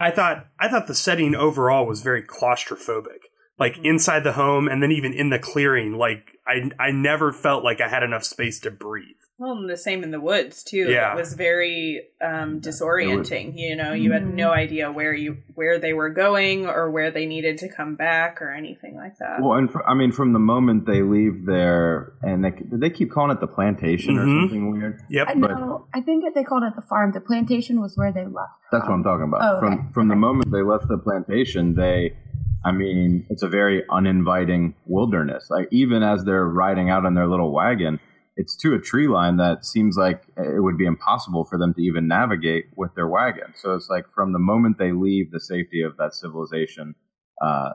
i 0.00 0.10
thought 0.10 0.46
i 0.58 0.68
thought 0.68 0.86
the 0.86 0.94
setting 0.94 1.34
overall 1.34 1.86
was 1.86 2.02
very 2.02 2.22
claustrophobic. 2.22 3.28
Like 3.58 3.78
inside 3.84 4.24
the 4.24 4.32
home 4.32 4.66
and 4.66 4.82
then 4.82 4.90
even 4.90 5.12
in 5.12 5.30
the 5.30 5.38
clearing 5.38 5.92
like 5.92 6.33
i 6.46 6.70
i 6.78 6.90
never 6.90 7.32
felt 7.32 7.64
like 7.64 7.80
i 7.80 7.88
had 7.88 8.02
enough 8.02 8.24
space 8.24 8.60
to 8.60 8.70
breathe 8.70 9.16
Well, 9.38 9.52
and 9.52 9.68
the 9.68 9.76
same 9.76 10.04
in 10.04 10.10
the 10.12 10.20
woods 10.20 10.62
too. 10.62 10.86
Yeah. 10.90 11.12
It 11.12 11.16
was 11.16 11.34
very 11.34 12.02
um, 12.22 12.60
disorienting. 12.60 13.58
You 13.58 13.74
know, 13.74 13.92
you 13.92 14.12
had 14.12 14.24
no 14.32 14.50
idea 14.52 14.92
where 14.92 15.12
you 15.12 15.38
where 15.54 15.78
they 15.80 15.92
were 15.92 16.10
going 16.10 16.66
or 16.66 16.88
where 16.90 17.10
they 17.10 17.26
needed 17.26 17.58
to 17.58 17.68
come 17.68 17.96
back 17.96 18.40
or 18.40 18.50
anything 18.52 18.94
like 18.94 19.18
that. 19.18 19.42
Well, 19.42 19.58
and 19.58 19.68
fr 19.70 19.80
I 19.86 19.94
mean, 19.94 20.12
from 20.12 20.32
the 20.32 20.38
moment 20.38 20.86
they 20.86 21.02
leave 21.02 21.46
there, 21.46 22.12
and 22.22 22.44
they 22.44 22.50
did 22.50 22.80
they 22.80 22.90
keep 22.90 23.10
calling 23.10 23.32
it 23.36 23.40
the 23.40 23.48
plantation 23.48 24.16
or 24.18 24.24
Mhm. 24.24 24.42
something 24.42 24.70
weird? 24.70 25.00
yep 25.10 25.26
I 25.28 25.34
but- 25.34 25.50
know. 25.50 25.86
I 25.92 26.00
think 26.00 26.22
that 26.24 26.34
they 26.36 26.44
called 26.44 26.62
it 26.62 26.74
the 26.76 26.82
farm. 26.92 27.10
The 27.12 27.20
plantation 27.20 27.80
was 27.80 27.96
where 27.96 28.12
they 28.12 28.24
left. 28.26 28.54
That's 28.70 28.86
what 28.86 28.94
I'm 28.94 29.02
talking 29.02 29.24
about. 29.30 29.40
Oh, 29.42 29.56
okay. 29.66 29.66
From 29.76 29.92
from 29.96 30.08
the 30.08 30.16
moment 30.26 30.50
they 30.52 30.62
left 30.62 30.86
the 30.88 30.98
plantation, 30.98 31.74
they, 31.74 32.14
I 32.64 32.72
mean, 32.72 33.26
it's 33.28 33.42
a 33.42 33.48
very 33.48 33.84
uninviting 33.90 34.74
wilderness. 34.86 35.48
Like 35.50 35.68
even 35.70 36.02
as 36.02 36.24
they're 36.24 36.46
riding 36.46 36.90
out 36.90 37.04
in 37.04 37.14
their 37.14 37.28
little 37.28 37.52
wagon, 37.52 38.00
it's 38.36 38.56
to 38.56 38.74
a 38.74 38.80
tree 38.80 39.06
line 39.06 39.36
that 39.36 39.64
seems 39.64 39.96
like 39.96 40.22
it 40.36 40.62
would 40.62 40.78
be 40.78 40.86
impossible 40.86 41.44
for 41.44 41.58
them 41.58 41.74
to 41.74 41.82
even 41.82 42.08
navigate 42.08 42.66
with 42.76 42.94
their 42.94 43.06
wagon. 43.06 43.52
So 43.54 43.74
it's 43.74 43.88
like 43.88 44.06
from 44.14 44.32
the 44.32 44.38
moment 44.38 44.78
they 44.78 44.92
leave 44.92 45.30
the 45.30 45.40
safety 45.40 45.82
of 45.82 45.96
that 45.98 46.14
civilization, 46.14 46.94
uh, 47.40 47.70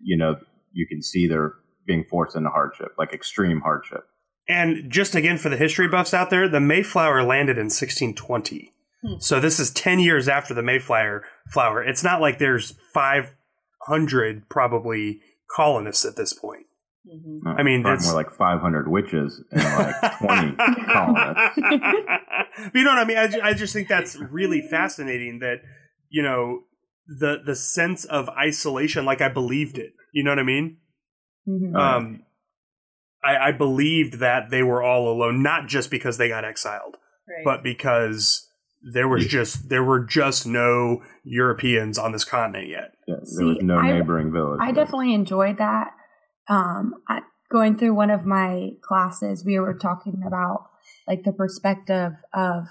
you 0.00 0.16
know, 0.16 0.36
you 0.72 0.86
can 0.86 1.02
see 1.02 1.26
they're 1.26 1.54
being 1.86 2.04
forced 2.08 2.36
into 2.36 2.50
hardship, 2.50 2.94
like 2.96 3.12
extreme 3.12 3.60
hardship. 3.60 4.04
And 4.48 4.90
just 4.90 5.14
again 5.14 5.36
for 5.36 5.50
the 5.50 5.56
history 5.56 5.88
buffs 5.88 6.14
out 6.14 6.30
there, 6.30 6.48
the 6.48 6.60
Mayflower 6.60 7.22
landed 7.22 7.58
in 7.58 7.66
1620. 7.66 8.72
So 9.20 9.38
this 9.38 9.60
is 9.60 9.70
10 9.70 10.00
years 10.00 10.26
after 10.26 10.54
the 10.54 10.62
Mayflower 10.62 11.24
flower. 11.48 11.82
It's 11.82 12.02
not 12.02 12.20
like 12.20 12.38
there's 12.38 12.72
500 13.86 14.48
probably 14.48 15.20
colonists 15.54 16.04
at 16.04 16.16
this 16.16 16.32
point. 16.32 16.64
I 17.56 17.62
mean, 17.62 17.82
Probably 17.82 17.82
that's 17.82 18.06
more 18.06 18.14
like 18.16 18.32
500 18.34 18.88
witches 18.88 19.42
and 19.50 19.62
like 19.62 20.18
20 20.18 20.56
colonists. 20.92 21.58
but 21.58 22.74
you 22.74 22.84
know 22.84 22.90
what 22.90 22.98
I 22.98 23.04
mean? 23.04 23.16
I, 23.16 23.28
ju- 23.28 23.40
I 23.42 23.54
just 23.54 23.72
think 23.72 23.88
that's 23.88 24.16
really 24.16 24.60
fascinating 24.70 25.38
that, 25.38 25.60
you 26.10 26.22
know, 26.22 26.64
the 27.06 27.38
the 27.46 27.54
sense 27.54 28.04
of 28.04 28.28
isolation, 28.28 29.06
like 29.06 29.22
I 29.22 29.30
believed 29.30 29.78
it. 29.78 29.92
You 30.12 30.22
know 30.24 30.30
what 30.32 30.38
I 30.38 30.42
mean? 30.42 30.76
Mhm. 31.48 31.74
Um, 31.74 32.22
I, 33.24 33.48
I 33.48 33.52
believed 33.52 34.18
that 34.18 34.50
they 34.50 34.62
were 34.62 34.82
all 34.82 35.10
alone, 35.10 35.42
not 35.42 35.66
just 35.66 35.90
because 35.90 36.18
they 36.18 36.28
got 36.28 36.44
exiled, 36.44 36.96
Right. 37.26 37.44
but 37.44 37.62
because 37.62 38.46
there 38.92 39.08
was 39.08 39.26
just 39.26 39.70
there 39.70 39.82
were 39.82 40.04
just 40.04 40.46
no 40.46 41.02
Europeans 41.24 41.96
on 41.98 42.12
this 42.12 42.24
continent 42.24 42.68
yet. 42.68 42.92
Yeah, 43.08 43.14
there 43.36 43.46
was 43.46 43.58
See, 43.58 43.64
no 43.64 43.78
I- 43.78 43.92
neighboring 43.92 44.30
village. 44.32 44.60
I 44.62 44.70
definitely 44.72 45.14
enjoyed 45.14 45.58
that. 45.58 45.88
Um, 46.48 46.94
I, 47.08 47.20
going 47.50 47.76
through 47.78 47.94
one 47.94 48.10
of 48.10 48.24
my 48.24 48.70
classes, 48.82 49.44
we 49.44 49.58
were 49.58 49.74
talking 49.74 50.22
about 50.26 50.66
like 51.06 51.24
the 51.24 51.32
perspective 51.32 52.12
of 52.34 52.66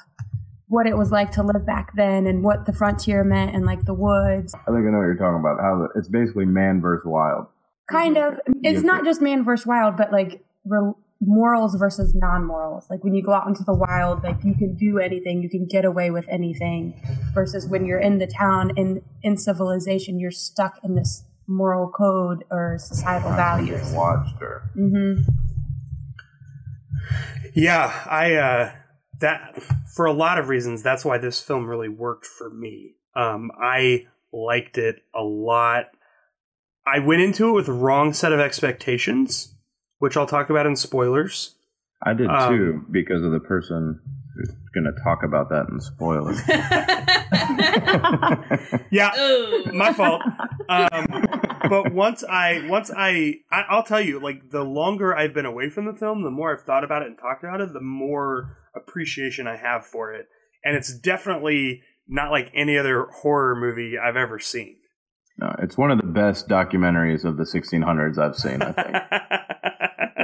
what 0.67 0.85
it 0.85 0.97
was 0.97 1.11
like 1.11 1.31
to 1.31 1.43
live 1.43 1.65
back 1.65 1.95
then 1.95 2.27
and 2.27 2.43
what 2.43 2.65
the 2.65 2.73
frontier 2.73 3.23
meant 3.23 3.55
and 3.55 3.65
like 3.65 3.85
the 3.85 3.93
woods. 3.93 4.53
I 4.53 4.57
think 4.71 4.85
I 4.85 4.91
know 4.91 4.97
what 4.97 5.05
you're 5.05 5.15
talking 5.15 5.39
about. 5.39 5.59
How 5.61 5.77
the, 5.93 5.99
it's 5.99 6.09
basically 6.09 6.45
man 6.45 6.81
versus 6.81 7.05
wild. 7.05 7.47
Kind 7.89 8.17
of, 8.17 8.39
it's 8.63 8.83
not 8.83 9.05
just 9.05 9.21
man 9.21 9.43
versus 9.45 9.65
wild, 9.65 9.95
but 9.97 10.11
like 10.11 10.43
re- 10.65 10.91
morals 11.21 11.75
versus 11.75 12.13
non-morals. 12.13 12.85
Like 12.89 13.03
when 13.03 13.13
you 13.15 13.23
go 13.23 13.33
out 13.33 13.47
into 13.47 13.63
the 13.63 13.73
wild, 13.73 14.23
like 14.23 14.43
you 14.43 14.53
can 14.53 14.75
do 14.75 14.99
anything, 14.99 15.41
you 15.41 15.49
can 15.49 15.65
get 15.65 15.85
away 15.85 16.11
with 16.11 16.27
anything, 16.29 16.99
versus 17.33 17.67
when 17.67 17.85
you're 17.85 17.99
in 17.99 18.19
the 18.19 18.27
town 18.27 18.71
in 18.77 19.01
in 19.23 19.37
civilization, 19.37 20.19
you're 20.19 20.31
stuck 20.31 20.79
in 20.83 20.95
this 20.95 21.23
moral 21.47 21.89
code 21.89 22.43
or 22.51 22.77
societal 22.77 23.31
values. 23.31 23.91
Watched 23.93 24.37
her. 24.39 24.69
hmm 24.73 25.21
Yeah, 27.53 27.91
I 28.05 28.35
uh 28.35 28.71
that 29.19 29.61
for 29.95 30.05
a 30.05 30.13
lot 30.13 30.37
of 30.37 30.49
reasons 30.49 30.83
that's 30.83 31.03
why 31.03 31.17
this 31.17 31.41
film 31.41 31.65
really 31.67 31.89
worked 31.89 32.25
for 32.25 32.49
me. 32.49 32.95
Um 33.15 33.51
I 33.59 34.05
liked 34.31 34.77
it 34.77 34.97
a 35.15 35.23
lot. 35.23 35.85
I 36.85 36.99
went 36.99 37.21
into 37.21 37.49
it 37.49 37.53
with 37.53 37.65
the 37.65 37.73
wrong 37.73 38.13
set 38.13 38.31
of 38.31 38.39
expectations, 38.39 39.55
which 39.99 40.17
I'll 40.17 40.27
talk 40.27 40.49
about 40.49 40.65
in 40.65 40.75
spoilers. 40.75 41.55
I 42.03 42.13
did 42.13 42.27
Um, 42.29 42.57
too 42.57 42.85
because 42.91 43.23
of 43.23 43.31
the 43.31 43.39
person 43.39 43.99
who's 44.35 44.49
going 44.73 44.85
to 44.85 45.03
talk 45.03 45.23
about 45.23 45.49
that 45.49 45.67
in 45.69 45.79
spoilers. 45.79 46.39
Yeah, 48.89 49.11
Ooh. 49.19 49.65
my 49.73 49.91
fault. 49.93 50.21
Um, 50.69 51.05
but 51.69 51.93
once 51.93 52.23
I 52.23 52.67
once 52.69 52.91
I, 52.95 53.35
I 53.51 53.63
I'll 53.69 53.83
tell 53.83 54.01
you, 54.01 54.19
like 54.19 54.49
the 54.49 54.63
longer 54.63 55.15
I've 55.15 55.33
been 55.33 55.45
away 55.45 55.69
from 55.69 55.85
the 55.85 55.93
film, 55.93 56.23
the 56.23 56.31
more 56.31 56.55
I've 56.55 56.63
thought 56.63 56.83
about 56.83 57.01
it 57.01 57.07
and 57.09 57.17
talked 57.17 57.43
about 57.43 57.61
it, 57.61 57.73
the 57.73 57.81
more 57.81 58.57
appreciation 58.75 59.47
I 59.47 59.57
have 59.57 59.85
for 59.85 60.13
it. 60.13 60.27
And 60.63 60.75
it's 60.75 60.97
definitely 60.97 61.81
not 62.07 62.31
like 62.31 62.51
any 62.53 62.77
other 62.77 63.07
horror 63.21 63.55
movie 63.55 63.97
I've 63.97 64.15
ever 64.15 64.39
seen. 64.39 64.77
no, 65.37 65.53
it's 65.59 65.77
one 65.77 65.91
of 65.91 65.97
the 65.97 66.07
best 66.07 66.47
documentaries 66.47 67.25
of 67.25 67.37
the 67.37 67.43
1600s 67.43 68.17
I've 68.17 68.35
seen. 68.35 68.61
I 68.61 68.71
think 68.71 68.95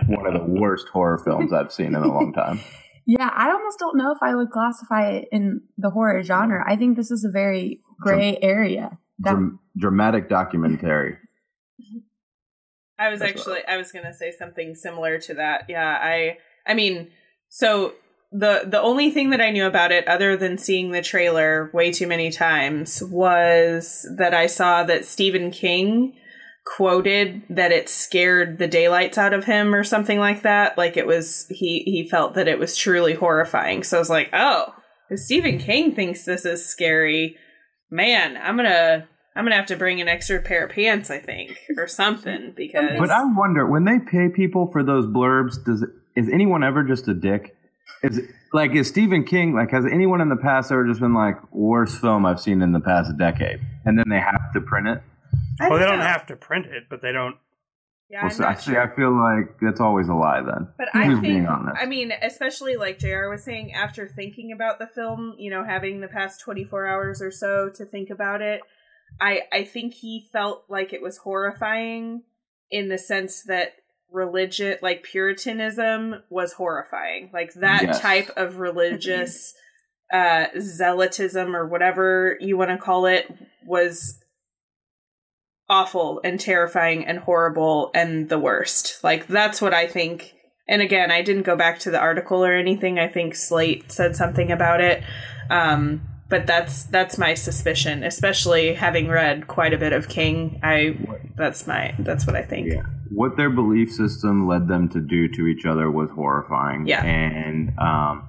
one 0.07 0.25
of 0.25 0.33
the 0.33 0.45
worst 0.45 0.87
horror 0.89 1.17
films 1.17 1.53
I've 1.53 1.71
seen 1.71 1.87
in 1.87 1.95
a 1.95 2.07
long 2.07 2.33
time. 2.33 2.59
Yeah, 3.05 3.29
I 3.35 3.51
almost 3.51 3.79
don't 3.79 3.97
know 3.97 4.13
if 4.13 4.19
I 4.21 4.33
would 4.33 4.49
classify 4.49 5.09
it 5.09 5.27
in 5.29 5.59
the 5.77 5.89
horror 5.89 6.23
genre. 6.23 6.63
I 6.65 6.77
think 6.77 6.95
this 6.95 7.11
is 7.11 7.25
a 7.25 7.29
very 7.29 7.81
gray 7.99 8.37
area. 8.41 8.97
That, 9.19 9.31
Dram- 9.31 9.59
dramatic 9.77 10.29
documentary. 10.29 11.17
I 12.97 13.09
was 13.09 13.19
That's 13.19 13.33
actually 13.33 13.65
I 13.67 13.75
was 13.75 13.91
gonna 13.91 14.13
say 14.13 14.31
something 14.31 14.75
similar 14.75 15.19
to 15.19 15.33
that. 15.33 15.65
Yeah, 15.67 15.97
I 16.01 16.37
I 16.65 16.75
mean, 16.75 17.09
so 17.49 17.93
the 18.31 18.63
the 18.65 18.81
only 18.81 19.11
thing 19.11 19.31
that 19.31 19.41
I 19.41 19.51
knew 19.51 19.65
about 19.65 19.91
it, 19.91 20.07
other 20.07 20.37
than 20.37 20.57
seeing 20.57 20.91
the 20.91 21.01
trailer 21.01 21.69
way 21.73 21.91
too 21.91 22.07
many 22.07 22.31
times, 22.31 23.03
was 23.03 24.07
that 24.17 24.33
I 24.33 24.47
saw 24.47 24.83
that 24.83 25.05
Stephen 25.05 25.51
King 25.51 26.15
quoted 26.65 27.43
that 27.49 27.71
it 27.71 27.89
scared 27.89 28.57
the 28.57 28.67
daylights 28.67 29.17
out 29.17 29.33
of 29.33 29.45
him 29.45 29.75
or 29.75 29.83
something 29.83 30.19
like 30.19 30.43
that. 30.43 30.77
Like 30.77 30.97
it 30.97 31.07
was 31.07 31.45
he 31.49 31.83
he 31.85 32.07
felt 32.09 32.35
that 32.35 32.47
it 32.47 32.59
was 32.59 32.77
truly 32.77 33.13
horrifying. 33.13 33.83
So 33.83 33.97
I 33.97 33.99
was 33.99 34.09
like, 34.09 34.29
oh, 34.33 34.73
if 35.09 35.19
Stephen 35.19 35.57
King 35.59 35.93
thinks 35.93 36.23
this 36.23 36.45
is 36.45 36.65
scary, 36.65 37.37
man, 37.91 38.37
I'm 38.37 38.55
gonna 38.55 39.07
I'm 39.35 39.45
gonna 39.45 39.55
have 39.55 39.65
to 39.67 39.75
bring 39.75 39.99
an 39.99 40.07
extra 40.07 40.41
pair 40.41 40.65
of 40.65 40.71
pants, 40.71 41.09
I 41.09 41.19
think, 41.19 41.57
or 41.77 41.87
something, 41.87 42.53
because 42.55 42.97
But 42.97 43.11
I 43.11 43.23
wonder 43.23 43.67
when 43.67 43.83
they 43.85 43.99
pay 43.99 44.29
people 44.33 44.69
for 44.71 44.83
those 44.83 45.05
blurbs, 45.05 45.63
does 45.65 45.85
is 46.15 46.29
anyone 46.31 46.63
ever 46.63 46.83
just 46.83 47.07
a 47.07 47.13
dick? 47.13 47.55
Is 48.03 48.21
like 48.53 48.73
is 48.73 48.87
Stephen 48.87 49.25
King 49.25 49.53
like 49.53 49.71
has 49.71 49.85
anyone 49.85 50.21
in 50.21 50.29
the 50.29 50.37
past 50.37 50.71
ever 50.71 50.87
just 50.87 51.01
been 51.01 51.13
like 51.13 51.35
worst 51.51 51.99
film 51.99 52.25
I've 52.25 52.39
seen 52.39 52.61
in 52.61 52.71
the 52.71 52.79
past 52.79 53.17
decade, 53.17 53.59
and 53.85 53.97
then 53.97 54.05
they 54.09 54.19
have 54.19 54.53
to 54.53 54.61
print 54.61 54.87
it? 54.87 55.01
I 55.59 55.69
well, 55.69 55.79
they 55.79 55.85
don't 55.85 55.99
know. 55.99 56.05
have 56.05 56.25
to 56.27 56.35
print 56.35 56.65
it, 56.67 56.83
but 56.89 57.01
they 57.01 57.11
don't. 57.11 57.35
Yeah, 58.09 58.23
Well, 58.23 58.31
I'm 58.31 58.37
so 58.37 58.43
actually, 58.45 58.73
sure. 58.73 58.91
I 58.91 58.95
feel 58.95 59.11
like 59.11 59.57
that's 59.61 59.79
always 59.79 60.07
a 60.09 60.13
lie. 60.13 60.41
Then, 60.41 60.67
But 60.77 60.89
I 60.93 61.05
Who's 61.05 61.15
think, 61.19 61.33
being 61.33 61.47
honest? 61.47 61.77
I 61.81 61.85
mean, 61.85 62.11
especially 62.21 62.75
like 62.75 62.99
JR 62.99 63.29
was 63.29 63.43
saying, 63.43 63.73
after 63.73 64.07
thinking 64.07 64.51
about 64.51 64.77
the 64.79 64.87
film, 64.87 65.35
you 65.37 65.49
know, 65.49 65.63
having 65.63 66.01
the 66.01 66.07
past 66.07 66.41
24 66.41 66.85
hours 66.85 67.21
or 67.21 67.31
so 67.31 67.69
to 67.75 67.85
think 67.85 68.09
about 68.09 68.41
it, 68.41 68.61
I, 69.21 69.41
I 69.51 69.63
think 69.63 69.93
he 69.95 70.27
felt 70.31 70.65
like 70.69 70.91
it 70.93 71.01
was 71.01 71.17
horrifying 71.17 72.23
in 72.69 72.89
the 72.89 72.97
sense 72.97 73.43
that 73.43 73.73
religion, 74.11 74.77
like 74.81 75.03
Puritanism, 75.03 76.23
was 76.29 76.53
horrifying. 76.53 77.29
Like 77.33 77.53
that 77.55 77.83
Yes. 77.83 77.99
type 77.99 78.29
of 78.35 78.57
religious 78.59 79.53
uh, 80.11 80.47
zealotism 80.57 81.55
or 81.55 81.67
whatever 81.67 82.37
you 82.39 82.57
want 82.57 82.69
to 82.69 82.77
call 82.77 83.05
it 83.07 83.27
was 83.65 84.19
awful 85.69 86.21
and 86.23 86.39
terrifying 86.39 87.05
and 87.05 87.19
horrible 87.19 87.91
and 87.93 88.29
the 88.29 88.39
worst. 88.39 89.03
Like 89.03 89.27
that's 89.27 89.61
what 89.61 89.73
I 89.73 89.87
think. 89.87 90.33
And 90.67 90.81
again, 90.81 91.11
I 91.11 91.21
didn't 91.21 91.43
go 91.43 91.55
back 91.55 91.79
to 91.79 91.91
the 91.91 91.99
article 91.99 92.43
or 92.43 92.53
anything. 92.53 92.99
I 92.99 93.07
think 93.07 93.35
Slate 93.35 93.91
said 93.91 94.15
something 94.15 94.51
about 94.51 94.81
it. 94.81 95.03
Um, 95.49 96.01
but 96.29 96.47
that's 96.47 96.85
that's 96.85 97.17
my 97.17 97.33
suspicion, 97.33 98.03
especially 98.03 98.73
having 98.73 99.07
read 99.07 99.47
quite 99.47 99.73
a 99.73 99.77
bit 99.77 99.93
of 99.93 100.07
King. 100.07 100.59
I 100.63 100.97
that's 101.37 101.67
my 101.67 101.93
that's 101.99 102.25
what 102.25 102.35
I 102.35 102.41
think. 102.43 102.71
yeah, 102.71 102.83
what 103.11 103.37
their 103.37 103.49
belief 103.49 103.91
system 103.91 104.47
led 104.47 104.67
them 104.67 104.89
to 104.89 105.01
do 105.01 105.27
to 105.27 105.47
each 105.47 105.65
other 105.65 105.91
was 105.91 106.09
horrifying. 106.09 106.87
Yeah. 106.87 107.03
and 107.03 107.77
um, 107.77 108.23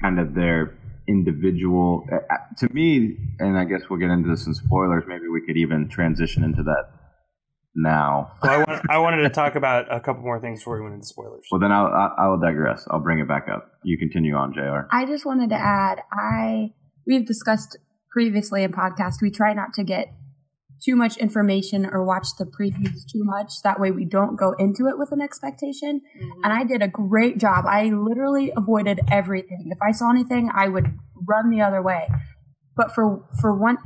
kind 0.00 0.20
of 0.20 0.34
their 0.34 0.77
individual. 1.08 2.06
uh, 2.12 2.16
uh, 2.16 2.36
To 2.58 2.72
me, 2.72 3.16
and 3.38 3.58
I 3.58 3.64
guess 3.64 3.82
we'll 3.88 3.98
get 3.98 4.10
into 4.10 4.28
this 4.28 4.46
in 4.46 4.54
spoilers. 4.54 5.04
Maybe 5.08 5.28
we 5.28 5.40
could 5.46 5.56
even 5.56 5.88
transition 5.88 6.44
into 6.44 6.62
that 6.64 6.84
now. 7.74 8.32
Well, 8.42 8.52
I, 8.52 8.58
want, 8.58 8.90
I 8.90 8.98
wanted 8.98 9.22
to 9.22 9.30
talk 9.30 9.54
about 9.54 9.92
a 9.94 10.00
couple 10.00 10.22
more 10.22 10.40
things 10.40 10.60
before 10.60 10.76
we 10.76 10.82
went 10.82 10.94
into 10.94 11.06
spoilers. 11.06 11.46
Well, 11.50 11.60
then 11.60 11.72
I'll, 11.72 11.86
I'll 11.86 12.14
I'll 12.18 12.38
digress. 12.40 12.86
I'll 12.90 13.00
bring 13.00 13.20
it 13.20 13.28
back 13.28 13.46
up. 13.52 13.70
You 13.82 13.98
continue 13.98 14.34
on, 14.34 14.52
Jr. 14.52 14.86
I 14.90 15.06
just 15.06 15.24
wanted 15.24 15.50
to 15.50 15.56
add, 15.56 16.00
I 16.12 16.72
we've 17.06 17.26
discussed 17.26 17.78
previously 18.10 18.62
in 18.64 18.72
podcast, 18.72 19.16
we 19.22 19.30
try 19.30 19.52
not 19.54 19.74
to 19.74 19.84
get 19.84 20.12
too 20.84 20.96
much 20.96 21.16
information 21.16 21.86
or 21.86 22.04
watch 22.04 22.28
the 22.38 22.44
previews 22.44 23.06
too 23.10 23.24
much. 23.24 23.62
That 23.64 23.80
way 23.80 23.90
we 23.90 24.04
don't 24.04 24.36
go 24.36 24.52
into 24.58 24.86
it 24.86 24.98
with 24.98 25.12
an 25.12 25.20
expectation. 25.20 26.00
Mm-hmm. 26.00 26.44
And 26.44 26.52
I 26.52 26.64
did 26.64 26.82
a 26.82 26.88
great 26.88 27.38
job. 27.38 27.64
I 27.66 27.86
literally 27.86 28.52
avoided 28.56 29.00
everything. 29.10 29.70
If 29.70 29.78
I 29.82 29.92
saw 29.92 30.10
anything, 30.10 30.50
I 30.54 30.68
would 30.68 30.86
run 31.26 31.50
the 31.50 31.60
other 31.60 31.82
way. 31.82 32.08
But 32.76 32.94
for 32.94 33.24
for 33.40 33.54
one 33.58 33.78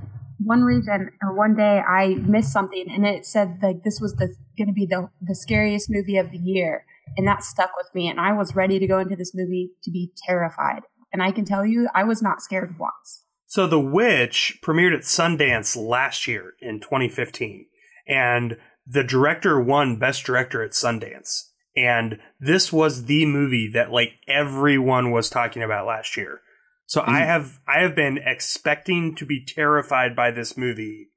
one 0.45 0.63
reason 0.63 1.11
or 1.23 1.35
one 1.35 1.57
day 1.57 1.81
I 1.81 2.15
missed 2.15 2.53
something 2.53 2.87
and 2.89 3.07
it 3.07 3.25
said 3.25 3.59
like 3.63 3.85
this 3.85 4.01
was 4.01 4.15
the 4.15 4.35
going 4.59 4.69
to 4.69 4.75
be 4.75 4.87
the 4.87 5.09
the 5.21 5.35
scariest 5.35 5.89
movie 5.89 6.19
of 6.19 6.31
the 6.31 6.39
year 6.39 6.85
and 7.17 7.27
that 7.27 7.45
stuck 7.45 7.71
with 7.77 7.89
me 7.95 8.09
and 8.09 8.21
I 8.21 8.33
was 8.33 8.57
ready 8.57 8.79
to 8.79 8.87
go 8.87 8.99
into 8.99 9.17
this 9.17 9.33
movie 9.35 9.71
to 9.85 9.91
be 9.91 10.13
terrified. 10.27 10.83
And 11.13 11.23
I 11.23 11.31
can 11.31 11.45
tell 11.45 11.65
you 11.65 11.89
I 11.95 12.05
was 12.05 12.23
not 12.23 12.41
scared 12.41 12.77
once. 12.79 13.25
So 13.53 13.67
The 13.67 13.79
Witch 13.79 14.61
premiered 14.63 14.95
at 14.95 15.03
Sundance 15.03 15.77
last 15.77 16.27
year 16.27 16.55
in 16.63 16.81
2015, 16.81 17.67
and 18.09 18.57
the 18.87 19.05
director 19.05 19.61
won 19.61 19.99
Best 19.99 20.25
Director 20.25 20.63
at 20.63 20.71
Sundance. 20.71 21.51
And 21.77 22.19
this 22.41 22.73
was 22.73 23.05
the 23.05 23.27
movie 23.27 23.71
that 23.75 23.93
like 23.93 24.13
everyone 24.27 25.11
was 25.11 25.29
talking 25.29 25.63
about 25.63 25.87
last 25.87 26.17
year. 26.17 26.41
So 26.87 27.03
I 27.03 27.21
mm. 27.21 27.27
have 27.27 27.61
I 27.69 27.83
have 27.83 27.95
been 27.95 28.21
expecting 28.25 29.15
to 29.17 29.27
be 29.27 29.45
terrified 29.45 30.17
by 30.17 30.31
this 30.31 30.57
movie 30.57 31.11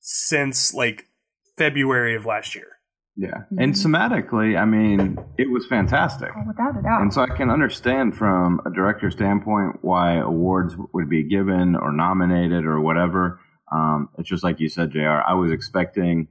since 0.00 0.74
like 0.74 1.06
February 1.56 2.14
of 2.14 2.26
last 2.26 2.54
year. 2.54 2.76
Yeah, 3.16 3.42
and 3.58 3.74
somatically, 3.74 4.58
I 4.58 4.64
mean, 4.64 5.18
it 5.36 5.50
was 5.50 5.66
fantastic. 5.66 6.30
Oh, 6.34 6.42
without 6.46 6.78
a 6.78 6.82
doubt. 6.82 7.02
And 7.02 7.12
so 7.12 7.20
I 7.22 7.26
can 7.28 7.50
understand 7.50 8.16
from 8.16 8.60
a 8.64 8.70
director 8.70 9.10
standpoint 9.10 9.78
why 9.82 10.18
awards 10.18 10.74
would 10.94 11.10
be 11.10 11.22
given 11.28 11.76
or 11.76 11.92
nominated 11.92 12.64
or 12.64 12.80
whatever. 12.80 13.40
Um, 13.72 14.08
it's 14.18 14.28
just 14.28 14.42
like 14.44 14.60
you 14.60 14.68
said, 14.68 14.92
JR. 14.92 15.22
I 15.26 15.34
was 15.34 15.52
expecting 15.52 16.28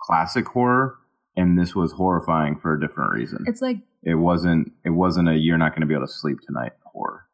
classic 0.00 0.46
horror, 0.46 0.96
and 1.36 1.58
this 1.58 1.74
was 1.74 1.92
horrifying 1.92 2.58
for 2.60 2.74
a 2.74 2.80
different 2.80 3.12
reason. 3.14 3.44
it's 3.46 3.62
like 3.62 3.76
It 4.02 4.14
wasn't. 4.16 4.72
It 4.84 4.90
wasn't 4.90 5.28
a 5.28 5.34
you're 5.34 5.58
not 5.58 5.72
going 5.72 5.82
to 5.82 5.86
be 5.86 5.94
able 5.94 6.06
to 6.06 6.12
sleep 6.12 6.38
tonight 6.46 6.72
horror. 6.84 7.26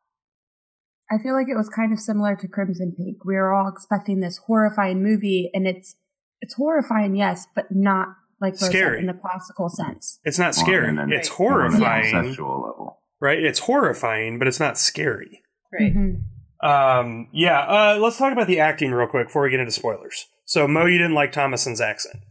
I 1.11 1.17
feel 1.23 1.35
like 1.35 1.49
it 1.49 1.57
was 1.57 1.71
kind 1.71 1.93
of 1.93 1.99
similar 1.99 2.37
to 2.37 2.49
Crimson 2.49 2.95
Peak. 2.97 3.25
We 3.25 3.37
were 3.37 3.55
all 3.55 3.69
expecting 3.69 4.21
this 4.21 4.39
horrifying 4.47 5.03
movie, 5.03 5.51
and 5.55 5.67
it's 5.67 5.97
it's 6.41 6.55
horrifying, 6.55 7.17
yes, 7.17 7.47
but 7.55 7.67
not 7.71 8.09
like 8.41 8.57
Scary. 8.57 9.01
in 9.01 9.07
the 9.07 9.13
classical 9.15 9.69
sense. 9.69 10.21
It's 10.25 10.39
not 10.39 10.55
scary. 10.55 10.89
And 10.89 10.99
then 10.99 11.13
It's 11.13 11.29
Right. 11.41 12.15
on 12.15 12.23
a 12.23 12.25
Sexual 12.29 12.61
level. 12.63 13.03
right? 13.21 13.39
It's 13.43 13.59
horrifying, 13.61 14.39
but 14.39 14.47
it's 14.49 14.61
not 14.61 14.79
scary. 14.79 15.43
Right. 15.73 15.95
Mhm. 15.95 16.23
Um, 16.63 17.29
yeah. 17.33 17.61
Uh, 17.61 17.99
let's 18.01 18.17
talk 18.19 18.33
about 18.33 18.47
the 18.47 18.61
acting 18.61 18.93
real 18.93 19.07
quick 19.09 19.27
before 19.29 19.43
we 19.43 19.51
get 19.51 19.61
into 19.61 19.73
spoilers. 19.73 20.27
So, 20.45 20.67
Mo, 20.69 20.87
you 20.87 20.99
didn't 20.99 21.15
like 21.15 21.33
Thomasin's 21.33 21.81
accent. 21.81 22.23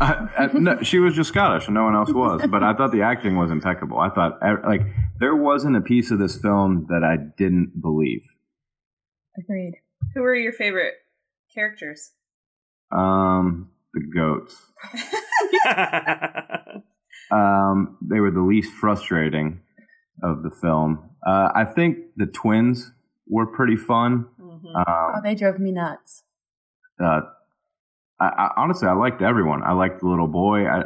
I, 0.00 0.28
I, 0.38 0.46
no, 0.58 0.82
she 0.82 0.98
was 0.98 1.14
just 1.14 1.28
Scottish, 1.28 1.66
and 1.66 1.74
no 1.74 1.84
one 1.84 1.94
else 1.94 2.12
was. 2.12 2.46
But 2.50 2.62
I 2.62 2.74
thought 2.74 2.90
the 2.90 3.02
acting 3.02 3.36
was 3.36 3.50
impeccable. 3.50 3.98
I 3.98 4.08
thought 4.10 4.38
eh, 4.42 4.56
like 4.66 4.80
there 5.20 5.36
wasn't 5.36 5.76
a 5.76 5.80
piece 5.80 6.10
of 6.10 6.18
this 6.18 6.40
film 6.40 6.86
that 6.88 7.04
I 7.04 7.16
didn't 7.36 7.80
believe. 7.80 8.22
Agreed. 9.38 9.74
Who 10.14 10.22
were 10.22 10.34
your 10.34 10.52
favorite 10.52 10.94
characters? 11.54 12.12
Um, 12.90 13.70
the 13.94 14.00
goats. 14.00 14.54
Um, 17.30 17.96
they 18.02 18.20
were 18.20 18.30
the 18.30 18.42
least 18.42 18.72
frustrating 18.74 19.60
of 20.22 20.42
the 20.42 20.50
film. 20.50 21.10
Uh, 21.26 21.48
I 21.54 21.64
think 21.64 21.98
the 22.16 22.26
twins 22.26 22.92
were 23.26 23.46
pretty 23.46 23.76
fun. 23.76 24.26
Mhm. 24.40 24.60
Oh, 24.76 25.12
Um, 25.16 25.22
they 25.24 25.34
drove 25.34 25.58
me 25.58 25.72
nuts. 25.72 26.22
uh, 27.02 27.22
I, 28.20 28.26
I, 28.26 28.50
honestly, 28.56 28.86
I 28.86 28.92
liked 28.92 29.22
everyone. 29.22 29.62
I 29.64 29.72
liked 29.72 30.00
the 30.00 30.06
little 30.06 30.28
boy. 30.28 30.66
I, 30.68 30.84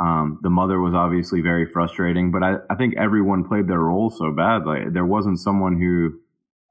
um, 0.00 0.40
the 0.42 0.50
mother 0.50 0.80
was 0.80 0.94
obviously 0.94 1.40
very 1.42 1.66
frustrating, 1.66 2.32
but 2.32 2.42
I, 2.42 2.56
I 2.70 2.74
think 2.74 2.94
everyone 2.96 3.44
played 3.44 3.68
their 3.68 3.78
role 3.80 4.10
so 4.10 4.32
bad. 4.32 4.64
Like 4.66 4.92
there 4.94 5.06
wasn't 5.06 5.38
someone 5.38 5.78
who 5.78 6.18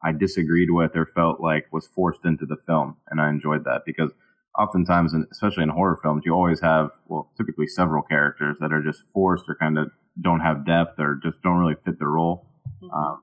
I 0.03 0.11
disagreed 0.11 0.69
with 0.71 0.95
or 0.97 1.05
felt 1.05 1.39
like 1.39 1.71
was 1.71 1.87
forced 1.87 2.25
into 2.25 2.45
the 2.45 2.57
film, 2.57 2.97
and 3.09 3.21
I 3.21 3.29
enjoyed 3.29 3.63
that 3.65 3.83
because 3.85 4.11
oftentimes, 4.57 5.13
and 5.13 5.25
especially 5.31 5.63
in 5.63 5.69
horror 5.69 5.99
films, 6.01 6.23
you 6.25 6.33
always 6.33 6.61
have 6.61 6.89
well, 7.07 7.31
typically 7.37 7.67
several 7.67 8.03
characters 8.03 8.57
that 8.59 8.71
are 8.71 8.81
just 8.81 9.01
forced 9.13 9.45
or 9.47 9.55
kind 9.55 9.77
of 9.77 9.89
don't 10.21 10.41
have 10.41 10.65
depth 10.65 10.99
or 10.99 11.19
just 11.23 11.41
don't 11.41 11.57
really 11.57 11.75
fit 11.85 11.99
the 11.99 12.07
role. 12.07 12.47
Um, 12.93 13.21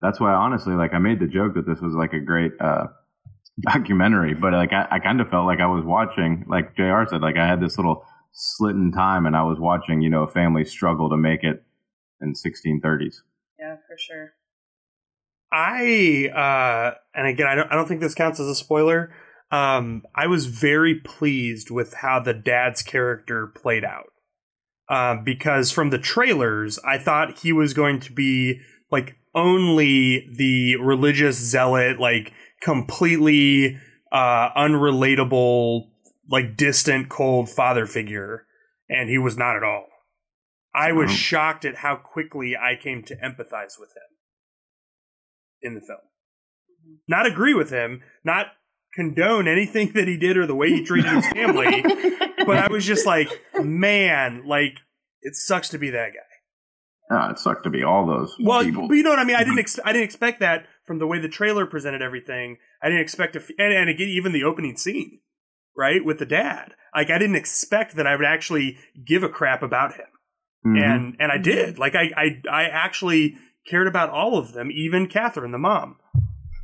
that's 0.00 0.20
why 0.20 0.32
honestly, 0.32 0.74
like 0.74 0.94
I 0.94 0.98
made 0.98 1.20
the 1.20 1.26
joke 1.26 1.54
that 1.54 1.66
this 1.66 1.80
was 1.80 1.94
like 1.94 2.12
a 2.12 2.20
great 2.20 2.52
uh, 2.60 2.86
documentary, 3.60 4.34
but 4.34 4.52
like 4.52 4.72
I, 4.72 4.86
I 4.90 4.98
kind 4.98 5.20
of 5.20 5.28
felt 5.28 5.46
like 5.46 5.60
I 5.60 5.66
was 5.66 5.84
watching, 5.84 6.44
like 6.48 6.76
Jr. 6.76 7.04
said, 7.08 7.22
like 7.22 7.36
I 7.36 7.46
had 7.46 7.60
this 7.60 7.76
little 7.78 8.04
slit 8.32 8.74
in 8.74 8.92
time, 8.92 9.26
and 9.26 9.36
I 9.36 9.42
was 9.42 9.58
watching, 9.58 10.00
you 10.00 10.10
know, 10.10 10.22
a 10.22 10.28
family 10.28 10.64
struggle 10.64 11.10
to 11.10 11.16
make 11.16 11.44
it 11.44 11.62
in 12.20 12.34
1630s. 12.34 13.16
Yeah, 13.58 13.76
for 13.86 13.96
sure. 13.98 14.32
I 15.52 16.30
uh 16.34 16.96
and 17.14 17.26
again 17.26 17.46
I 17.46 17.54
don't 17.54 17.70
I 17.70 17.74
don't 17.74 17.86
think 17.86 18.00
this 18.00 18.14
counts 18.14 18.40
as 18.40 18.48
a 18.48 18.54
spoiler. 18.54 19.12
Um 19.52 20.02
I 20.14 20.26
was 20.26 20.46
very 20.46 20.96
pleased 20.96 21.70
with 21.70 21.94
how 21.94 22.18
the 22.20 22.34
dad's 22.34 22.82
character 22.82 23.46
played 23.46 23.84
out. 23.84 24.10
Um 24.88 25.22
because 25.24 25.70
from 25.70 25.90
the 25.90 25.98
trailers 25.98 26.78
I 26.80 26.98
thought 26.98 27.38
he 27.40 27.52
was 27.52 27.74
going 27.74 28.00
to 28.00 28.12
be 28.12 28.60
like 28.90 29.14
only 29.34 30.28
the 30.36 30.76
religious 30.76 31.36
zealot 31.36 32.00
like 32.00 32.32
completely 32.60 33.78
uh 34.10 34.50
unrelatable 34.54 35.84
like 36.30 36.56
distant 36.56 37.08
cold 37.08 37.48
father 37.50 37.86
figure 37.86 38.46
and 38.88 39.08
he 39.10 39.18
was 39.18 39.36
not 39.36 39.56
at 39.56 39.62
all. 39.62 39.86
I 40.74 40.92
was 40.92 41.10
Oh. 41.10 41.14
shocked 41.14 41.64
at 41.66 41.76
how 41.76 41.96
quickly 41.96 42.56
I 42.56 42.76
came 42.76 43.02
to 43.04 43.16
empathize 43.16 43.78
with 43.78 43.90
him 43.90 44.08
in 45.60 45.74
the 45.74 45.80
film. 45.80 45.98
Not 47.06 47.26
agree 47.26 47.52
with 47.54 47.68
him, 47.70 48.02
not 48.24 48.46
condone 48.94 49.48
anything 49.48 49.92
that 49.92 50.06
he 50.08 50.16
did 50.16 50.36
or 50.36 50.46
the 50.46 50.54
way 50.54 50.68
he 50.70 50.84
treated 50.84 51.10
his 51.12 51.26
family, 51.28 51.82
but 52.46 52.56
I 52.58 52.68
was 52.70 52.84
just 52.84 53.06
like, 53.06 53.28
man, 53.60 54.44
like 54.46 54.78
it 55.22 55.34
sucks 55.36 55.70
to 55.70 55.78
be 55.78 55.90
that 55.90 56.12
guy. 56.12 56.18
Ah, 57.14 57.30
it 57.30 57.38
sucked 57.38 57.64
to 57.64 57.70
be 57.70 57.82
all 57.82 58.06
those 58.06 58.34
Well, 58.40 58.64
people. 58.64 58.88
but 58.88 58.94
you 58.94 59.02
know 59.02 59.10
what 59.10 59.18
I 59.18 59.24
mean. 59.24 59.36
I 59.36 59.44
didn't. 59.44 59.58
Ex- 59.58 59.78
I 59.84 59.92
didn't 59.92 60.04
expect 60.04 60.40
that 60.40 60.66
from 60.86 60.98
the 60.98 61.06
way 61.06 61.18
the 61.18 61.28
trailer 61.28 61.66
presented 61.66 62.00
everything. 62.02 62.56
I 62.82 62.88
didn't 62.88 63.02
expect 63.02 63.34
to, 63.34 63.40
f- 63.40 63.50
and, 63.58 63.72
and 63.72 63.90
again, 63.90 64.08
even 64.08 64.32
the 64.32 64.44
opening 64.44 64.76
scene, 64.78 65.20
right, 65.76 66.02
with 66.04 66.18
the 66.18 66.26
dad. 66.26 66.72
Like 66.94 67.10
I 67.10 67.18
didn't 67.18 67.36
expect 67.36 67.96
that 67.96 68.06
I 68.06 68.16
would 68.16 68.24
actually 68.24 68.78
give 69.06 69.22
a 69.22 69.28
crap 69.28 69.62
about 69.62 69.94
him, 69.94 70.06
Mhm. 70.66 70.82
and 70.82 71.16
and 71.20 71.30
I 71.32 71.36
did. 71.38 71.78
Like 71.78 71.94
I, 71.94 72.10
I, 72.16 72.42
I 72.50 72.62
actually 72.64 73.36
cared 73.68 73.86
about 73.88 74.08
all 74.10 74.38
of 74.38 74.52
them, 74.52 74.70
even 74.72 75.06
Catherine, 75.06 75.52
the 75.52 75.58
mom. 75.58 75.96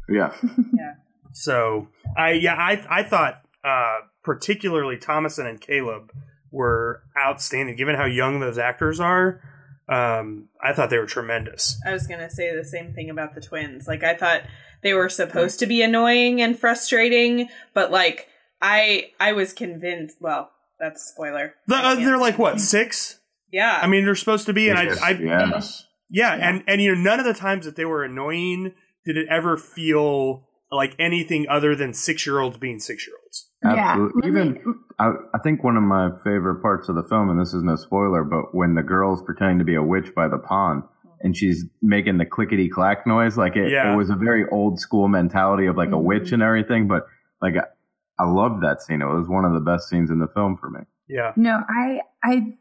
Yeah. 0.08 0.32
yeah, 0.42 0.94
So 1.32 1.88
I 2.16 2.32
yeah 2.32 2.54
I 2.54 2.84
I 2.88 3.02
thought 3.02 3.42
uh, 3.64 3.98
particularly 4.22 4.96
Thomasin 4.96 5.46
and 5.48 5.60
Caleb 5.60 6.12
were 6.50 7.02
outstanding 7.16 7.76
given 7.76 7.94
how 7.94 8.06
young 8.06 8.40
those 8.40 8.58
actors 8.58 9.00
are. 9.00 9.40
Um, 9.88 10.48
I 10.62 10.74
thought 10.74 10.90
they 10.90 10.98
were 10.98 11.06
tremendous. 11.06 11.80
I 11.86 11.92
was 11.92 12.06
gonna 12.06 12.30
say 12.30 12.54
the 12.54 12.64
same 12.64 12.92
thing 12.92 13.10
about 13.10 13.34
the 13.34 13.40
twins. 13.40 13.88
Like 13.88 14.02
I 14.02 14.14
thought 14.14 14.42
they 14.82 14.94
were 14.94 15.08
supposed 15.08 15.58
to 15.60 15.66
be 15.66 15.82
annoying 15.82 16.40
and 16.42 16.58
frustrating, 16.58 17.48
but 17.74 17.90
like 17.90 18.28
I 18.60 19.10
I 19.18 19.32
was 19.32 19.52
convinced. 19.52 20.18
Well, 20.20 20.50
that's 20.78 21.02
a 21.02 21.12
spoiler. 21.12 21.54
The, 21.66 21.76
uh, 21.76 21.94
they're 21.94 22.18
like 22.18 22.38
what 22.38 22.60
six? 22.60 23.18
Yeah, 23.50 23.78
I 23.80 23.86
mean, 23.86 24.04
they're 24.04 24.14
supposed 24.14 24.46
to 24.46 24.52
be, 24.52 24.68
and 24.68 24.78
I, 24.78 24.82
Yes, 24.84 25.02
I 25.02 25.10
yeah. 25.12 25.62
yeah, 26.10 26.34
and 26.34 26.64
and 26.66 26.82
you 26.82 26.94
know, 26.94 27.00
none 27.00 27.18
of 27.18 27.24
the 27.24 27.32
times 27.32 27.64
that 27.64 27.76
they 27.76 27.86
were 27.86 28.04
annoying 28.04 28.74
did 29.06 29.16
it 29.16 29.26
ever 29.30 29.56
feel 29.56 30.47
like 30.70 30.94
anything 30.98 31.46
other 31.48 31.74
than 31.74 31.94
six 31.94 32.26
year 32.26 32.40
olds 32.40 32.58
being 32.58 32.78
six 32.78 33.06
year 33.06 33.16
olds. 33.22 33.50
Absolutely. 33.64 34.22
Yeah. 34.24 34.28
Even 34.28 34.80
I, 34.98 35.12
I 35.34 35.38
think 35.38 35.64
one 35.64 35.76
of 35.76 35.82
my 35.82 36.10
favorite 36.24 36.62
parts 36.62 36.88
of 36.88 36.96
the 36.96 37.04
film, 37.04 37.30
and 37.30 37.40
this 37.40 37.54
is 37.54 37.62
no 37.62 37.76
spoiler, 37.76 38.24
but 38.24 38.54
when 38.54 38.74
the 38.74 38.82
girl's 38.82 39.22
pretending 39.22 39.58
to 39.58 39.64
be 39.64 39.74
a 39.74 39.82
witch 39.82 40.14
by 40.14 40.28
the 40.28 40.38
pond 40.38 40.82
and 41.20 41.36
she's 41.36 41.64
making 41.82 42.18
the 42.18 42.26
clickety 42.26 42.68
clack 42.68 43.06
noise, 43.06 43.36
like 43.36 43.56
it, 43.56 43.70
Yeah. 43.72 43.92
it 43.92 43.96
was 43.96 44.10
a 44.10 44.14
very 44.14 44.44
old 44.50 44.78
school 44.78 45.08
mentality 45.08 45.66
of 45.66 45.76
like 45.76 45.88
a 45.88 45.92
mm-hmm. 45.92 46.04
witch 46.04 46.32
and 46.32 46.42
everything. 46.42 46.86
But 46.86 47.06
like 47.42 47.54
I, 47.56 48.22
I 48.22 48.28
loved 48.28 48.62
that 48.62 48.82
scene. 48.82 49.02
It 49.02 49.06
was 49.06 49.28
one 49.28 49.44
of 49.44 49.54
the 49.54 49.60
best 49.60 49.88
scenes 49.88 50.10
in 50.10 50.18
the 50.18 50.28
film 50.28 50.56
for 50.56 50.70
me. 50.70 50.80
Yeah, 51.08 51.32
No, 51.36 51.62
I, 51.68 52.00
I, 52.22 52.56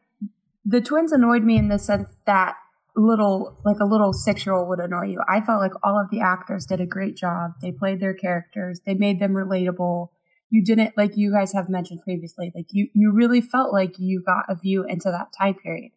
the 0.65 0.79
twins 0.79 1.11
annoyed 1.11 1.43
me 1.43 1.57
in 1.57 1.67
the 1.67 1.77
sense 1.77 2.09
that 2.25 2.55
little, 2.97 3.57
like 3.63 3.79
a 3.79 3.85
little 3.85 4.13
six 4.13 4.45
year 4.45 4.55
old 4.55 4.67
would 4.69 4.79
annoy 4.79 5.05
you. 5.05 5.21
I 5.27 5.41
felt 5.41 5.61
like 5.61 5.73
all 5.83 5.99
of 5.99 6.09
the 6.09 6.21
actors 6.21 6.65
did 6.65 6.81
a 6.81 6.85
great 6.85 7.15
job. 7.15 7.51
They 7.61 7.71
played 7.71 7.99
their 7.99 8.13
characters. 8.13 8.81
They 8.85 8.93
made 8.93 9.19
them 9.19 9.33
relatable. 9.33 10.09
You 10.49 10.63
didn't, 10.63 10.97
like 10.97 11.17
you 11.17 11.31
guys 11.31 11.53
have 11.53 11.69
mentioned 11.69 12.01
previously, 12.03 12.51
like 12.55 12.67
you, 12.71 12.87
you 12.93 13.11
really 13.11 13.41
felt 13.41 13.73
like 13.73 13.95
you 13.99 14.23
got 14.25 14.45
a 14.49 14.55
view 14.55 14.85
into 14.87 15.11
that 15.11 15.27
time 15.37 15.55
period. 15.55 15.91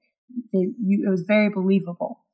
They, 0.52 0.68
you, 0.80 1.04
it 1.06 1.10
was 1.10 1.22
very 1.22 1.48
believable. 1.48 2.24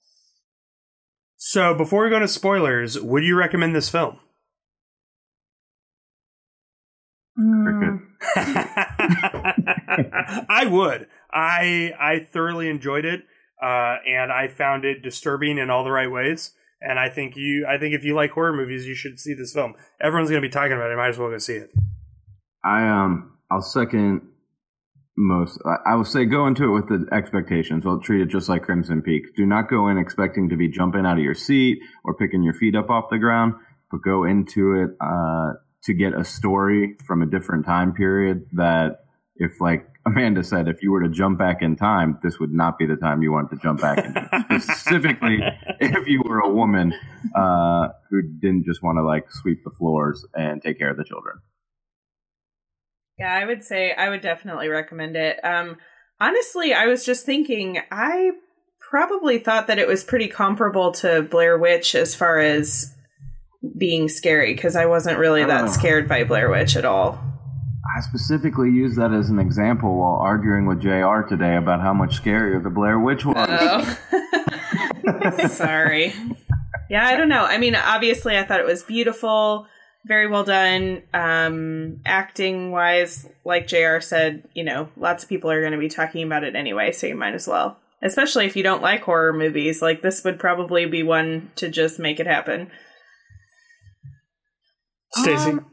So 1.36 1.74
before 1.74 2.04
we 2.04 2.10
go 2.10 2.18
to 2.18 2.28
spoilers, 2.28 2.98
would 3.00 3.22
you 3.22 3.36
recommend 3.36 3.74
this 3.74 3.88
film? 3.88 4.18
Mm, 7.38 8.00
I 10.48 10.66
would. 10.70 11.06
I 11.30 11.92
I 12.00 12.26
thoroughly 12.32 12.70
enjoyed 12.70 13.04
it, 13.04 13.24
uh, 13.62 13.96
and 14.06 14.32
I 14.32 14.48
found 14.48 14.84
it 14.84 15.02
disturbing 15.02 15.58
in 15.58 15.70
all 15.70 15.84
the 15.84 15.90
right 15.90 16.10
ways. 16.10 16.52
And 16.80 16.98
I 16.98 17.08
think 17.08 17.36
you, 17.36 17.66
I 17.66 17.78
think 17.78 17.94
if 17.94 18.04
you 18.04 18.14
like 18.14 18.30
horror 18.32 18.52
movies, 18.52 18.86
you 18.86 18.94
should 18.94 19.18
see 19.18 19.34
this 19.34 19.52
film. 19.52 19.74
Everyone's 20.00 20.30
going 20.30 20.42
to 20.42 20.46
be 20.46 20.52
talking 20.52 20.72
about 20.72 20.90
it. 20.90 20.96
Might 20.96 21.08
as 21.08 21.18
well 21.18 21.30
go 21.30 21.38
see 21.38 21.54
it. 21.54 21.70
I 22.64 22.88
um 22.88 23.32
I'll 23.50 23.62
second 23.62 24.22
most. 25.16 25.58
I, 25.64 25.92
I 25.92 25.94
will 25.94 26.04
say 26.04 26.24
go 26.24 26.46
into 26.46 26.64
it 26.64 26.72
with 26.74 26.88
the 26.88 27.06
expectations. 27.14 27.84
I'll 27.86 28.00
treat 28.00 28.22
it 28.22 28.28
just 28.28 28.48
like 28.48 28.62
Crimson 28.62 29.02
Peak. 29.02 29.34
Do 29.36 29.46
not 29.46 29.70
go 29.70 29.88
in 29.88 29.98
expecting 29.98 30.48
to 30.50 30.56
be 30.56 30.68
jumping 30.68 31.06
out 31.06 31.16
of 31.16 31.24
your 31.24 31.34
seat 31.34 31.78
or 32.04 32.14
picking 32.14 32.42
your 32.42 32.54
feet 32.54 32.74
up 32.74 32.90
off 32.90 33.04
the 33.10 33.18
ground, 33.18 33.54
but 33.90 34.02
go 34.02 34.24
into 34.24 34.74
it 34.74 34.90
uh, 35.00 35.52
to 35.84 35.94
get 35.94 36.12
a 36.12 36.24
story 36.24 36.96
from 37.06 37.22
a 37.22 37.26
different 37.26 37.64
time 37.64 37.94
period. 37.94 38.46
That 38.52 39.05
if, 39.38 39.60
like 39.60 39.86
Amanda 40.06 40.42
said, 40.44 40.68
if 40.68 40.82
you 40.82 40.90
were 40.92 41.02
to 41.02 41.08
jump 41.08 41.38
back 41.38 41.62
in 41.62 41.76
time, 41.76 42.18
this 42.22 42.38
would 42.38 42.52
not 42.52 42.78
be 42.78 42.86
the 42.86 42.96
time 42.96 43.22
you 43.22 43.32
want 43.32 43.50
to 43.50 43.56
jump 43.56 43.80
back 43.80 43.98
into. 43.98 44.60
Specifically, 44.60 45.40
if 45.80 46.06
you 46.06 46.22
were 46.24 46.38
a 46.40 46.48
woman 46.50 46.92
uh, 47.34 47.88
who 48.10 48.22
didn't 48.22 48.64
just 48.64 48.82
want 48.82 48.96
to 48.98 49.04
like 49.04 49.30
sweep 49.30 49.58
the 49.64 49.70
floors 49.70 50.24
and 50.34 50.62
take 50.62 50.78
care 50.78 50.90
of 50.90 50.96
the 50.96 51.04
children. 51.04 51.36
Yeah, 53.18 53.32
I 53.34 53.44
would 53.46 53.64
say 53.64 53.92
I 53.94 54.10
would 54.10 54.20
definitely 54.20 54.68
recommend 54.68 55.16
it. 55.16 55.38
Um, 55.42 55.76
honestly, 56.20 56.74
I 56.74 56.86
was 56.86 57.04
just 57.04 57.24
thinking, 57.24 57.78
I 57.90 58.32
probably 58.90 59.38
thought 59.38 59.66
that 59.68 59.78
it 59.78 59.88
was 59.88 60.04
pretty 60.04 60.28
comparable 60.28 60.92
to 60.92 61.22
Blair 61.22 61.58
Witch 61.58 61.94
as 61.94 62.14
far 62.14 62.38
as 62.38 62.94
being 63.76 64.08
scary 64.08 64.54
because 64.54 64.76
I 64.76 64.86
wasn't 64.86 65.18
really 65.18 65.44
that 65.44 65.64
Oh. 65.64 65.66
scared 65.68 66.08
by 66.08 66.24
Blair 66.24 66.50
Witch 66.50 66.76
at 66.76 66.84
all. 66.84 67.18
I 67.96 68.00
specifically 68.00 68.70
used 68.70 68.98
that 68.98 69.12
as 69.12 69.30
an 69.30 69.38
example 69.38 69.96
while 69.96 70.16
arguing 70.16 70.66
with 70.66 70.82
JR 70.82 71.22
today 71.26 71.56
about 71.56 71.80
how 71.80 71.94
much 71.94 72.22
scarier 72.22 72.62
the 72.62 72.68
Blair 72.68 72.98
Witch 72.98 73.24
was. 73.24 73.48
Oh. 73.48 73.98
Sorry. 75.52 76.12
Yeah, 76.90 77.06
I 77.06 77.16
don't 77.16 77.30
know. 77.30 77.46
I 77.46 77.56
mean, 77.56 77.74
obviously, 77.74 78.36
I 78.36 78.44
thought 78.44 78.60
it 78.60 78.66
was 78.66 78.82
beautiful, 78.82 79.66
very 80.04 80.26
well 80.26 80.44
done. 80.44 81.04
Um, 81.14 82.00
acting 82.04 82.70
wise, 82.70 83.26
like 83.46 83.66
JR 83.66 84.00
said, 84.00 84.46
you 84.52 84.64
know, 84.64 84.90
lots 84.98 85.22
of 85.22 85.30
people 85.30 85.50
are 85.50 85.62
going 85.62 85.72
to 85.72 85.78
be 85.78 85.88
talking 85.88 86.22
about 86.22 86.44
it 86.44 86.54
anyway, 86.54 86.92
so 86.92 87.06
you 87.06 87.14
might 87.14 87.32
as 87.32 87.48
well. 87.48 87.78
Especially 88.02 88.44
if 88.44 88.56
you 88.56 88.62
don't 88.62 88.82
like 88.82 89.04
horror 89.04 89.32
movies, 89.32 89.80
like 89.80 90.02
this 90.02 90.22
would 90.22 90.38
probably 90.38 90.84
be 90.84 91.02
one 91.02 91.50
to 91.56 91.70
just 91.70 91.98
make 91.98 92.20
it 92.20 92.26
happen. 92.26 92.70
Stacy. 95.14 95.52
Um, 95.52 95.70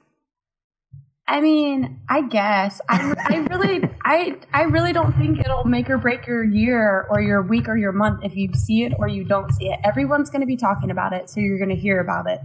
I 1.26 1.40
mean, 1.40 2.02
I 2.10 2.22
guess 2.22 2.82
I, 2.90 3.14
I 3.18 3.38
really, 3.50 3.90
I, 4.04 4.36
I 4.52 4.64
really 4.64 4.92
don't 4.92 5.14
think 5.14 5.40
it'll 5.40 5.64
make 5.64 5.90
or 5.90 5.98
break 5.98 6.28
your 6.28 6.44
year 6.44 7.08
or 7.10 7.22
your 7.22 7.42
week 7.42 7.70
or 7.70 7.78
your 7.78 7.94
month 7.94 8.26
if 8.26 8.36
you 8.36 8.54
see 8.54 8.84
it 8.84 8.94
or 9.00 9.08
you 9.08 9.24
don't 9.24 9.52
see 9.54 9.68
it. 9.68 9.80
Everyone's 9.86 10.30
going 10.30 10.42
to 10.42 10.48
be 10.48 10.58
talking 10.58 10.92
about 10.92 11.14
it, 11.14 11.30
so 11.30 11.40
you're 11.40 11.58
going 11.58 11.70
to 11.70 11.78
hear 11.78 12.02
about 12.02 12.30
it. 12.30 12.42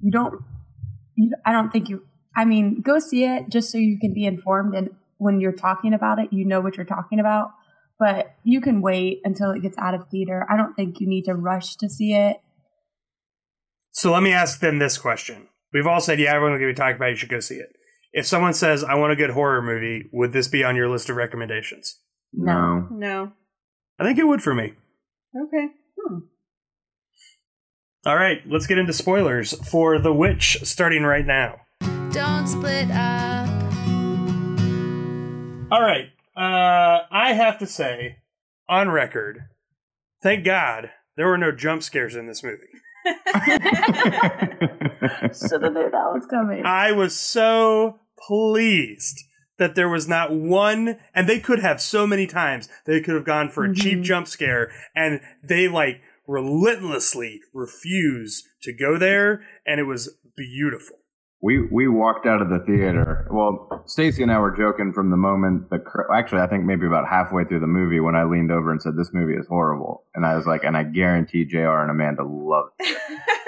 You 0.00 0.10
don't, 0.10 0.42
you, 1.16 1.32
I 1.46 1.52
don't 1.52 1.70
think 1.70 1.88
you. 1.88 2.04
I 2.36 2.44
mean, 2.44 2.82
go 2.82 2.98
see 2.98 3.24
it 3.24 3.48
just 3.48 3.72
so 3.72 3.78
you 3.78 3.98
can 3.98 4.12
be 4.12 4.26
informed, 4.26 4.74
and 4.74 4.90
when 5.16 5.40
you're 5.40 5.52
talking 5.52 5.94
about 5.94 6.18
it, 6.18 6.30
you 6.30 6.44
know 6.44 6.60
what 6.60 6.76
you're 6.76 6.86
talking 6.86 7.20
about. 7.20 7.50
But 7.98 8.36
you 8.44 8.60
can 8.60 8.82
wait 8.82 9.22
until 9.24 9.50
it 9.50 9.62
gets 9.62 9.76
out 9.78 9.94
of 9.94 10.08
theater. 10.08 10.46
I 10.48 10.56
don't 10.56 10.74
think 10.74 11.00
you 11.00 11.08
need 11.08 11.24
to 11.24 11.34
rush 11.34 11.76
to 11.76 11.88
see 11.88 12.12
it. 12.12 12.36
So 13.90 14.12
let 14.12 14.22
me 14.22 14.32
ask 14.32 14.60
them 14.60 14.78
this 14.78 14.98
question. 14.98 15.48
We've 15.72 15.86
all 15.86 16.00
said, 16.00 16.20
yeah, 16.20 16.34
everyone's 16.34 16.60
going 16.60 16.68
to 16.68 16.74
be 16.74 16.76
talking 16.76 16.96
about 16.96 17.08
it. 17.08 17.12
You 17.12 17.16
should 17.16 17.30
go 17.30 17.40
see 17.40 17.56
it. 17.56 17.70
If 18.12 18.26
someone 18.26 18.54
says, 18.54 18.82
I 18.82 18.94
want 18.94 19.12
a 19.12 19.16
good 19.16 19.30
horror 19.30 19.62
movie, 19.62 20.08
would 20.12 20.32
this 20.32 20.48
be 20.48 20.64
on 20.64 20.76
your 20.76 20.88
list 20.88 21.10
of 21.10 21.16
recommendations? 21.16 22.00
No. 22.32 22.86
No. 22.90 23.32
I 23.98 24.04
think 24.04 24.18
it 24.18 24.26
would 24.26 24.42
for 24.42 24.54
me. 24.54 24.74
Okay. 25.36 25.68
All 28.06 28.16
right, 28.16 28.40
let's 28.46 28.66
get 28.66 28.78
into 28.78 28.92
spoilers 28.92 29.52
for 29.68 29.98
The 29.98 30.14
Witch 30.14 30.58
starting 30.62 31.02
right 31.02 31.26
now. 31.26 31.60
Don't 32.10 32.46
split 32.46 32.90
up. 32.90 33.48
All 35.70 35.82
right, 35.82 36.08
uh, 36.34 37.04
I 37.10 37.34
have 37.34 37.58
to 37.58 37.66
say, 37.66 38.18
on 38.68 38.88
record, 38.88 39.48
thank 40.22 40.44
God 40.44 40.90
there 41.16 41.26
were 41.26 41.36
no 41.36 41.52
jump 41.52 41.82
scares 41.82 42.14
in 42.14 42.26
this 42.26 42.42
movie. 42.42 42.68
Should 45.32 45.62
have 45.62 45.72
knew 45.72 45.90
that 45.90 46.12
was 46.12 46.26
coming. 46.28 46.64
I 46.64 46.92
was 46.92 47.14
so 47.16 48.00
pleased 48.18 49.24
that 49.58 49.74
there 49.74 49.88
was 49.88 50.06
not 50.08 50.32
one, 50.32 50.98
and 51.14 51.28
they 51.28 51.40
could 51.40 51.58
have 51.58 51.80
so 51.80 52.06
many 52.06 52.26
times 52.26 52.68
they 52.84 53.00
could 53.00 53.14
have 53.14 53.24
gone 53.24 53.48
for 53.48 53.64
a 53.64 53.74
cheap 53.74 53.98
Mhm. 53.98 54.04
jump 54.04 54.28
scare, 54.28 54.70
and 54.94 55.20
they 55.42 55.66
like 55.68 56.00
relentlessly 56.26 57.40
refuse 57.52 58.46
to 58.62 58.72
go 58.72 58.96
there, 58.98 59.42
and 59.66 59.80
it 59.80 59.84
was 59.84 60.16
beautiful. 60.36 60.97
We 61.40 61.62
we 61.70 61.86
walked 61.86 62.26
out 62.26 62.42
of 62.42 62.48
the 62.48 62.58
theater. 62.60 63.28
Well, 63.30 63.84
Stacy 63.86 64.22
and 64.24 64.32
I 64.32 64.38
were 64.40 64.56
joking 64.56 64.92
from 64.92 65.10
the 65.10 65.16
moment 65.16 65.70
the 65.70 65.78
cr- 65.78 66.12
actually 66.12 66.40
I 66.40 66.48
think 66.48 66.64
maybe 66.64 66.86
about 66.86 67.06
halfway 67.08 67.44
through 67.44 67.60
the 67.60 67.68
movie 67.68 68.00
when 68.00 68.16
I 68.16 68.24
leaned 68.24 68.50
over 68.50 68.72
and 68.72 68.82
said 68.82 68.96
this 68.96 69.10
movie 69.12 69.34
is 69.34 69.46
horrible, 69.46 70.02
and 70.14 70.26
I 70.26 70.36
was 70.36 70.46
like, 70.46 70.64
and 70.64 70.76
I 70.76 70.82
guarantee 70.82 71.44
Jr. 71.44 71.78
and 71.82 71.90
Amanda 71.92 72.24
loved 72.24 72.72
it. 72.80 72.98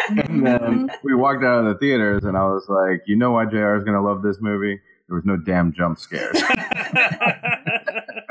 and 0.29 0.47
then 0.47 0.91
we 1.03 1.15
walked 1.15 1.43
out 1.43 1.65
of 1.65 1.65
the 1.65 1.79
theaters, 1.81 2.23
and 2.25 2.37
I 2.37 2.45
was 2.45 2.67
like, 2.69 3.03
you 3.07 3.17
know 3.17 3.33
why 3.33 3.47
Jr. 3.47 3.75
is 3.77 3.85
gonna 3.85 4.03
love 4.03 4.23
this 4.23 4.39
movie? 4.41 4.81
There 5.09 5.17
was 5.17 5.25
no 5.25 5.37
damn 5.37 5.73
jump 5.73 5.99
scares. 5.99 6.41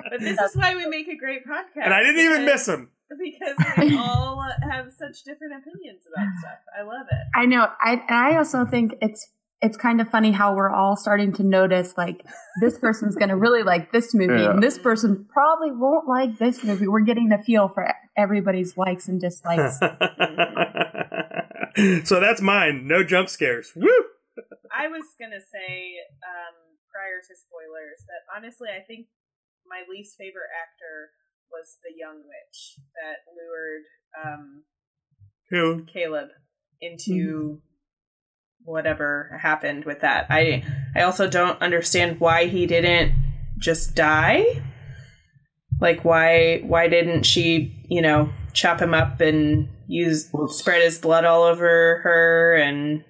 But 0.10 0.22
this 0.22 0.40
is 0.40 0.56
why 0.56 0.76
we 0.76 0.88
make 0.88 1.08
a 1.08 1.16
great 1.16 1.46
podcast. 1.46 1.84
and 1.86 1.94
I 1.94 2.00
didn't 2.02 2.20
even 2.20 2.46
miss 2.46 2.68
him. 2.68 2.90
Because 3.10 3.56
we 3.78 3.98
all 3.98 4.44
have 4.62 4.92
such 4.98 5.24
different 5.24 5.54
opinions 5.62 6.02
about 6.12 6.28
stuff. 6.40 6.60
I 6.78 6.84
love 6.84 7.08
it. 7.12 7.28
I 7.36 7.46
know. 7.46 7.68
I 7.82 7.94
and 7.94 8.02
I 8.10 8.38
also 8.38 8.66
think 8.66 8.96
it's 9.02 9.28
it's 9.62 9.76
kind 9.78 10.00
of 10.00 10.08
funny 10.10 10.32
how 10.32 10.56
we're 10.56 10.70
all 10.72 10.96
starting 10.96 11.34
to 11.34 11.44
notice 11.44 11.96
like 11.98 12.24
this 12.62 12.78
person's 12.80 13.16
going 13.16 13.28
to 13.30 13.36
really 13.36 13.64
like 13.64 13.92
this 13.92 14.14
movie 14.14 14.42
Yeah. 14.44 14.52
and 14.52 14.64
this 14.64 14.78
person 14.78 15.26
probably 15.32 15.72
won't 15.72 16.08
like 16.08 16.38
this 16.38 16.64
movie. 16.64 16.88
We're 16.88 17.02
getting 17.02 17.28
the 17.30 17.38
feel 17.38 17.68
for 17.68 17.92
everybody's 18.18 18.78
likes 18.78 19.08
and 19.10 19.20
dislikes. 19.20 19.80
so 22.08 22.20
that's 22.20 22.42
mine. 22.42 22.88
No 22.88 23.04
jump 23.04 23.30
scares. 23.30 23.72
Woo! 23.76 23.88
I 24.72 24.88
was 24.88 25.04
gonna 25.20 25.42
say 25.42 25.98
um, 26.24 26.56
prior 26.94 27.20
to 27.20 27.36
spoilers 27.36 28.06
that 28.08 28.24
honestly, 28.36 28.70
I 28.70 28.80
think 28.86 29.08
my 29.68 29.82
least 29.90 30.16
favorite 30.18 30.50
actor 30.56 31.12
was 31.52 31.78
the 31.84 31.92
young 31.98 32.22
witch 32.24 32.78
that 32.96 33.26
lured 33.36 33.84
um, 34.24 34.64
Who? 35.50 35.84
Caleb 35.92 36.30
into 36.82 37.62
whatever 38.64 39.38
happened 39.42 39.86
with 39.86 40.02
that. 40.02 40.28
I 40.30 40.64
I 40.96 41.02
also 41.02 41.28
don't 41.30 41.62
understand 41.62 42.20
why 42.20 42.46
he 42.46 42.66
didn't 42.66 43.14
just 43.58 43.96
die. 43.96 44.46
Like 45.82 46.04
why 46.04 46.60
why 46.66 46.88
didn't 46.88 47.24
she, 47.24 47.86
you 47.90 48.02
know, 48.02 48.30
chop 48.54 48.82
him 48.82 48.94
up 48.94 49.22
and 49.22 49.70
use 49.88 50.30
spread 50.48 50.82
his 50.84 50.98
blood 51.00 51.26
all 51.26 51.44
over 51.44 52.00
her 52.04 52.56
and 52.56 53.04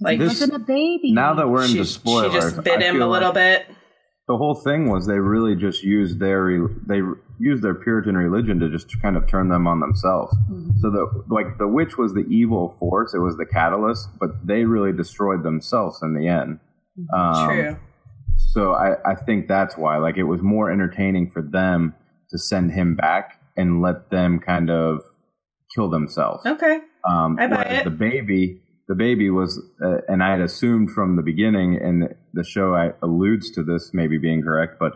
like 0.00 0.18
This- 0.18 0.40
wasn't 0.40 0.54
a 0.54 0.58
baby. 0.58 1.12
now 1.12 1.34
that 1.34 1.48
we're 1.48 1.66
she, 1.66 1.78
into 1.78 1.84
spoilers, 1.86 2.32
she 2.32 2.40
just 2.40 2.62
bit 2.64 2.80
I 2.80 2.84
him 2.84 3.00
a 3.02 3.06
little 3.08 3.28
like 3.30 3.34
bit. 3.66 3.76
The 4.26 4.38
whole 4.38 4.54
thing 4.54 4.88
was 4.88 5.06
they 5.06 5.18
really 5.18 5.54
just 5.54 5.82
used 5.82 6.18
their 6.18 6.68
they 6.86 7.00
used 7.38 7.62
their 7.62 7.74
Puritan 7.74 8.16
religion 8.16 8.58
to 8.60 8.70
just 8.70 8.86
kind 9.02 9.16
of 9.16 9.28
turn 9.28 9.50
them 9.50 9.66
on 9.66 9.80
themselves. 9.80 10.34
So 10.80 10.90
the 10.90 11.24
like 11.28 11.58
the 11.58 11.68
witch 11.68 11.98
was 11.98 12.14
the 12.14 12.24
evil 12.30 12.74
force; 12.78 13.12
it 13.12 13.18
was 13.18 13.36
the 13.36 13.44
catalyst, 13.44 14.08
but 14.18 14.46
they 14.46 14.64
really 14.64 14.92
destroyed 14.92 15.42
themselves 15.42 16.00
in 16.02 16.14
the 16.14 16.26
end. 16.26 16.60
Um, 17.14 17.48
True. 17.48 17.76
So 18.36 18.72
I, 18.72 18.94
I 19.04 19.14
think 19.14 19.46
that's 19.48 19.76
why. 19.76 19.98
Like 19.98 20.16
it 20.16 20.24
was 20.24 20.40
more 20.42 20.70
entertaining 20.70 21.30
for 21.30 21.42
them 21.42 21.94
to 22.30 22.38
send 22.38 22.72
him 22.72 22.96
back 22.96 23.40
and 23.56 23.82
let 23.82 24.10
them 24.10 24.40
kind 24.40 24.70
of 24.70 25.00
kill 25.74 25.90
themselves. 25.90 26.44
Okay. 26.46 26.80
Um, 27.08 27.36
I 27.38 27.46
buy 27.46 27.62
it. 27.62 27.84
The 27.84 27.90
baby, 27.90 28.62
the 28.88 28.94
baby 28.94 29.30
was, 29.30 29.60
uh, 29.84 29.98
and 30.08 30.22
I 30.22 30.30
had 30.30 30.40
assumed 30.40 30.90
from 30.90 31.16
the 31.16 31.22
beginning, 31.22 31.78
and 31.82 32.14
the 32.34 32.44
show 32.44 32.74
I 32.74 32.92
alludes 33.02 33.50
to 33.52 33.62
this 33.62 33.90
maybe 33.94 34.18
being 34.18 34.42
correct, 34.42 34.76
but 34.78 34.92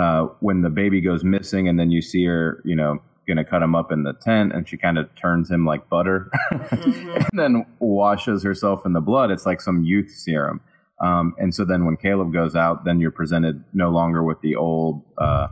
uh, 0.00 0.26
when 0.40 0.62
the 0.62 0.70
baby 0.70 1.00
goes 1.00 1.24
missing, 1.24 1.68
and 1.68 1.78
then 1.78 1.90
you 1.90 2.02
see 2.02 2.24
her, 2.26 2.62
you 2.64 2.76
know, 2.76 2.98
gonna 3.28 3.44
cut 3.44 3.62
him 3.62 3.74
up 3.74 3.90
in 3.92 4.02
the 4.02 4.12
tent, 4.12 4.52
and 4.52 4.68
she 4.68 4.76
kind 4.76 4.98
of 4.98 5.08
turns 5.14 5.50
him 5.50 5.64
like 5.64 5.88
butter, 5.88 6.30
Mm-hmm. 6.52 7.16
and 7.16 7.38
then 7.38 7.66
washes 7.78 8.42
herself 8.42 8.84
in 8.86 8.92
the 8.92 9.00
blood. 9.00 9.30
It's 9.30 9.46
like 9.46 9.60
some 9.60 9.82
youth 9.84 10.10
serum. 10.10 10.60
Um, 11.02 11.34
and 11.38 11.54
so 11.54 11.64
then 11.64 11.86
when 11.86 11.96
Caleb 11.96 12.32
goes 12.32 12.54
out, 12.54 12.84
then 12.84 13.00
you're 13.00 13.10
presented 13.10 13.64
no 13.72 13.88
longer 13.90 14.22
with 14.22 14.40
the 14.42 14.56
old. 14.56 15.02
Uh, 15.16 15.48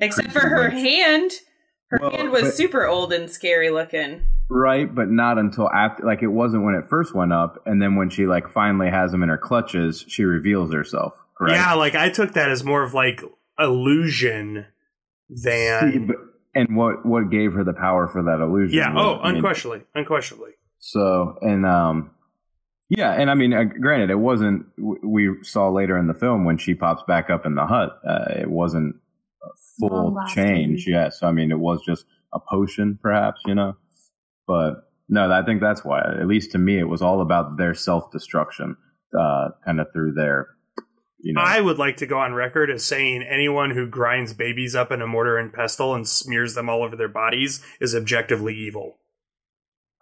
Except 0.00 0.30
for 0.32 0.40
her 0.48 0.70
hand. 0.70 1.32
Her 1.90 1.98
Well, 2.00 2.10
hand 2.10 2.30
was 2.30 2.42
but- 2.42 2.54
super 2.54 2.86
old 2.86 3.12
and 3.12 3.28
scary 3.30 3.70
looking. 3.70 4.22
Right, 4.48 4.92
but 4.92 5.08
not 5.10 5.38
until 5.38 5.68
after. 5.70 6.04
Like 6.04 6.22
it 6.22 6.28
wasn't 6.28 6.64
when 6.64 6.74
it 6.74 6.88
first 6.88 7.14
went 7.14 7.32
up, 7.32 7.62
and 7.66 7.82
then 7.82 7.96
when 7.96 8.10
she 8.10 8.26
like 8.26 8.48
finally 8.50 8.88
has 8.90 9.12
him 9.12 9.22
in 9.22 9.28
her 9.28 9.38
clutches, 9.38 10.04
she 10.06 10.24
reveals 10.24 10.72
herself. 10.72 11.14
Correct. 11.36 11.56
Yeah, 11.56 11.74
like 11.74 11.94
I 11.94 12.10
took 12.10 12.32
that 12.34 12.50
as 12.50 12.62
more 12.64 12.82
of 12.82 12.94
like 12.94 13.22
illusion 13.58 14.66
See, 15.34 15.44
than. 15.50 16.06
but- 16.06 16.16
and 16.54 16.74
what 16.74 17.04
what 17.04 17.28
gave 17.30 17.52
her 17.52 17.64
the 17.64 17.74
power 17.74 18.08
for 18.08 18.22
that 18.22 18.40
illusion? 18.40 18.78
Yeah. 18.78 18.94
was- 18.94 19.04
Oh, 19.04 19.20
I 19.20 19.26
mean, 19.28 19.36
unquestionably, 19.36 19.82
unquestionably. 19.94 20.52
So 20.78 21.36
and 21.42 21.66
um, 21.66 22.12
yeah, 22.88 23.12
and 23.12 23.30
I 23.30 23.34
mean, 23.34 23.52
uh, 23.52 23.64
granted, 23.64 24.08
it 24.10 24.18
wasn't. 24.18 24.64
We 24.78 25.34
saw 25.42 25.68
later 25.70 25.98
in 25.98 26.06
the 26.06 26.14
film 26.14 26.44
when 26.46 26.56
she 26.56 26.74
pops 26.74 27.02
back 27.06 27.28
up 27.28 27.44
in 27.44 27.56
the 27.56 27.66
hut. 27.66 27.98
Uh, 28.08 28.24
it 28.40 28.48
wasn't 28.50 28.96
a 29.42 29.48
full 29.78 30.16
change. 30.28 30.86
Yeah. 30.86 31.10
So 31.10 31.26
I 31.26 31.32
mean, 31.32 31.50
it 31.50 31.58
was 31.58 31.82
just 31.84 32.06
a 32.32 32.38
potion, 32.40 32.98
perhaps. 33.02 33.42
You 33.44 33.54
know, 33.54 33.76
but 34.46 34.86
no, 35.08 35.30
I 35.30 35.44
think 35.44 35.60
that's 35.60 35.84
why. 35.84 36.00
At 36.00 36.26
least 36.26 36.52
to 36.52 36.58
me, 36.58 36.78
it 36.78 36.88
was 36.88 37.02
all 37.02 37.20
about 37.20 37.56
their 37.56 37.74
self 37.74 38.10
destruction, 38.10 38.76
uh, 39.18 39.48
kind 39.64 39.80
of 39.80 39.88
through 39.92 40.12
their. 40.12 40.48
You 41.18 41.32
know, 41.32 41.40
I 41.40 41.60
would 41.60 41.78
like 41.78 41.96
to 41.98 42.06
go 42.06 42.18
on 42.18 42.34
record 42.34 42.70
as 42.70 42.84
saying 42.84 43.22
anyone 43.22 43.70
who 43.70 43.88
grinds 43.88 44.34
babies 44.34 44.74
up 44.74 44.92
in 44.92 45.00
a 45.00 45.06
mortar 45.06 45.38
and 45.38 45.52
pestle 45.52 45.94
and 45.94 46.06
smears 46.06 46.54
them 46.54 46.68
all 46.68 46.84
over 46.84 46.94
their 46.94 47.08
bodies 47.08 47.64
is 47.80 47.94
objectively 47.94 48.54
evil. 48.54 48.98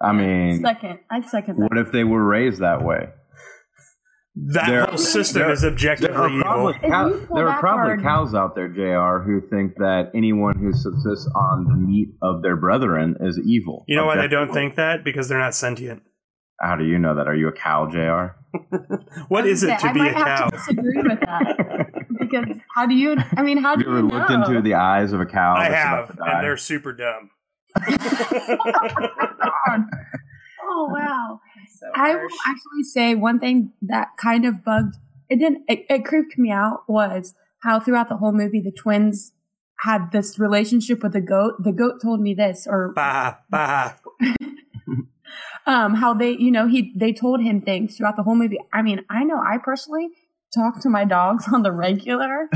I 0.00 0.12
mean, 0.12 0.60
second. 0.60 0.98
I 1.10 1.20
second 1.22 1.58
that. 1.58 1.70
what 1.70 1.78
if 1.78 1.92
they 1.92 2.04
were 2.04 2.22
raised 2.22 2.60
that 2.60 2.82
way? 2.82 3.08
That 4.36 4.66
There- 4.68 4.84
whole 4.86 4.98
system 4.98 5.42
there- 5.42 5.50
is 5.52 5.60
There 5.62 5.70
objectively 5.70 6.16
are 6.16 6.28
evil. 6.28 6.42
probably, 6.42 6.74
cow- 6.90 7.34
there 7.36 7.48
are 7.48 7.60
probably 7.60 7.86
card- 7.90 8.02
cows 8.02 8.34
out 8.34 8.56
there, 8.56 8.68
Jr., 8.68 9.22
who 9.22 9.40
think 9.40 9.76
that 9.76 10.10
anyone 10.12 10.56
who 10.58 10.72
subsists 10.72 11.30
on 11.36 11.64
the 11.66 11.74
meat 11.74 12.08
of 12.20 12.42
their 12.42 12.56
brethren 12.56 13.16
is 13.20 13.38
evil. 13.38 13.84
You 13.86 13.94
know 13.96 14.06
why 14.06 14.16
they 14.16 14.26
don't 14.26 14.52
think 14.52 14.74
that? 14.74 15.04
Because 15.04 15.28
they're 15.28 15.38
not 15.38 15.54
sentient. 15.54 16.02
How 16.60 16.74
do 16.76 16.84
you 16.84 16.98
know 16.98 17.14
that? 17.14 17.28
Are 17.28 17.34
you 17.36 17.46
a 17.48 17.52
cow, 17.52 17.86
Jr.? 17.86 18.34
What 19.28 19.46
is 19.46 19.62
it 19.62 19.78
to 19.78 19.86
I 19.88 19.92
be 19.92 20.00
a 20.00 20.02
might 20.04 20.14
have 20.14 20.26
cow? 20.38 20.48
to 20.48 20.56
disagree 20.56 21.02
with 21.02 21.20
that 21.20 22.04
because 22.20 22.58
how 22.74 22.86
do 22.86 22.94
you? 22.94 23.16
I 23.36 23.42
mean, 23.42 23.58
how 23.58 23.70
Have 23.70 23.78
do 23.80 23.84
you 23.84 23.90
you 23.92 23.98
ever 23.98 24.08
know? 24.08 24.14
looked 24.18 24.30
into 24.30 24.60
the 24.62 24.74
eyes 24.74 25.12
of 25.12 25.20
a 25.20 25.26
cow? 25.26 25.54
I 25.56 25.68
have, 25.70 26.16
and 26.20 26.42
they're 26.44 26.56
super 26.56 26.92
dumb. 26.92 27.30
oh 30.62 30.88
wow! 30.92 31.40
So 31.68 31.86
I 31.94 32.14
will 32.14 32.28
actually 32.46 32.82
say 32.84 33.14
one 33.14 33.38
thing 33.38 33.72
that 33.82 34.08
kind 34.18 34.44
of 34.44 34.64
bugged 34.64 34.96
it 35.28 35.36
didn't 35.36 35.64
it, 35.68 35.86
it 35.88 36.04
creeped 36.04 36.38
me 36.38 36.50
out 36.50 36.84
was 36.88 37.34
how 37.62 37.80
throughout 37.80 38.08
the 38.08 38.16
whole 38.16 38.32
movie 38.32 38.60
the 38.60 38.70
twins 38.72 39.32
had 39.80 40.12
this 40.12 40.38
relationship 40.38 41.02
with 41.02 41.12
the 41.12 41.20
goat. 41.20 41.62
The 41.62 41.72
goat 41.72 42.00
told 42.02 42.20
me 42.20 42.34
this, 42.34 42.66
or 42.68 42.92
Bah, 42.94 43.36
bah. 43.50 43.94
um, 45.66 45.94
how 45.94 46.14
they, 46.14 46.30
you 46.30 46.50
know, 46.50 46.66
he 46.66 46.92
they 46.96 47.12
told 47.12 47.40
him 47.40 47.60
things 47.60 47.96
throughout 47.96 48.16
the 48.16 48.22
whole 48.22 48.34
movie. 48.34 48.58
I 48.72 48.82
mean, 48.82 49.04
I 49.10 49.24
know 49.24 49.38
I 49.38 49.58
personally 49.58 50.08
talk 50.54 50.80
to 50.82 50.88
my 50.88 51.04
dogs 51.04 51.46
on 51.52 51.62
the 51.62 51.72
regular, 51.72 52.48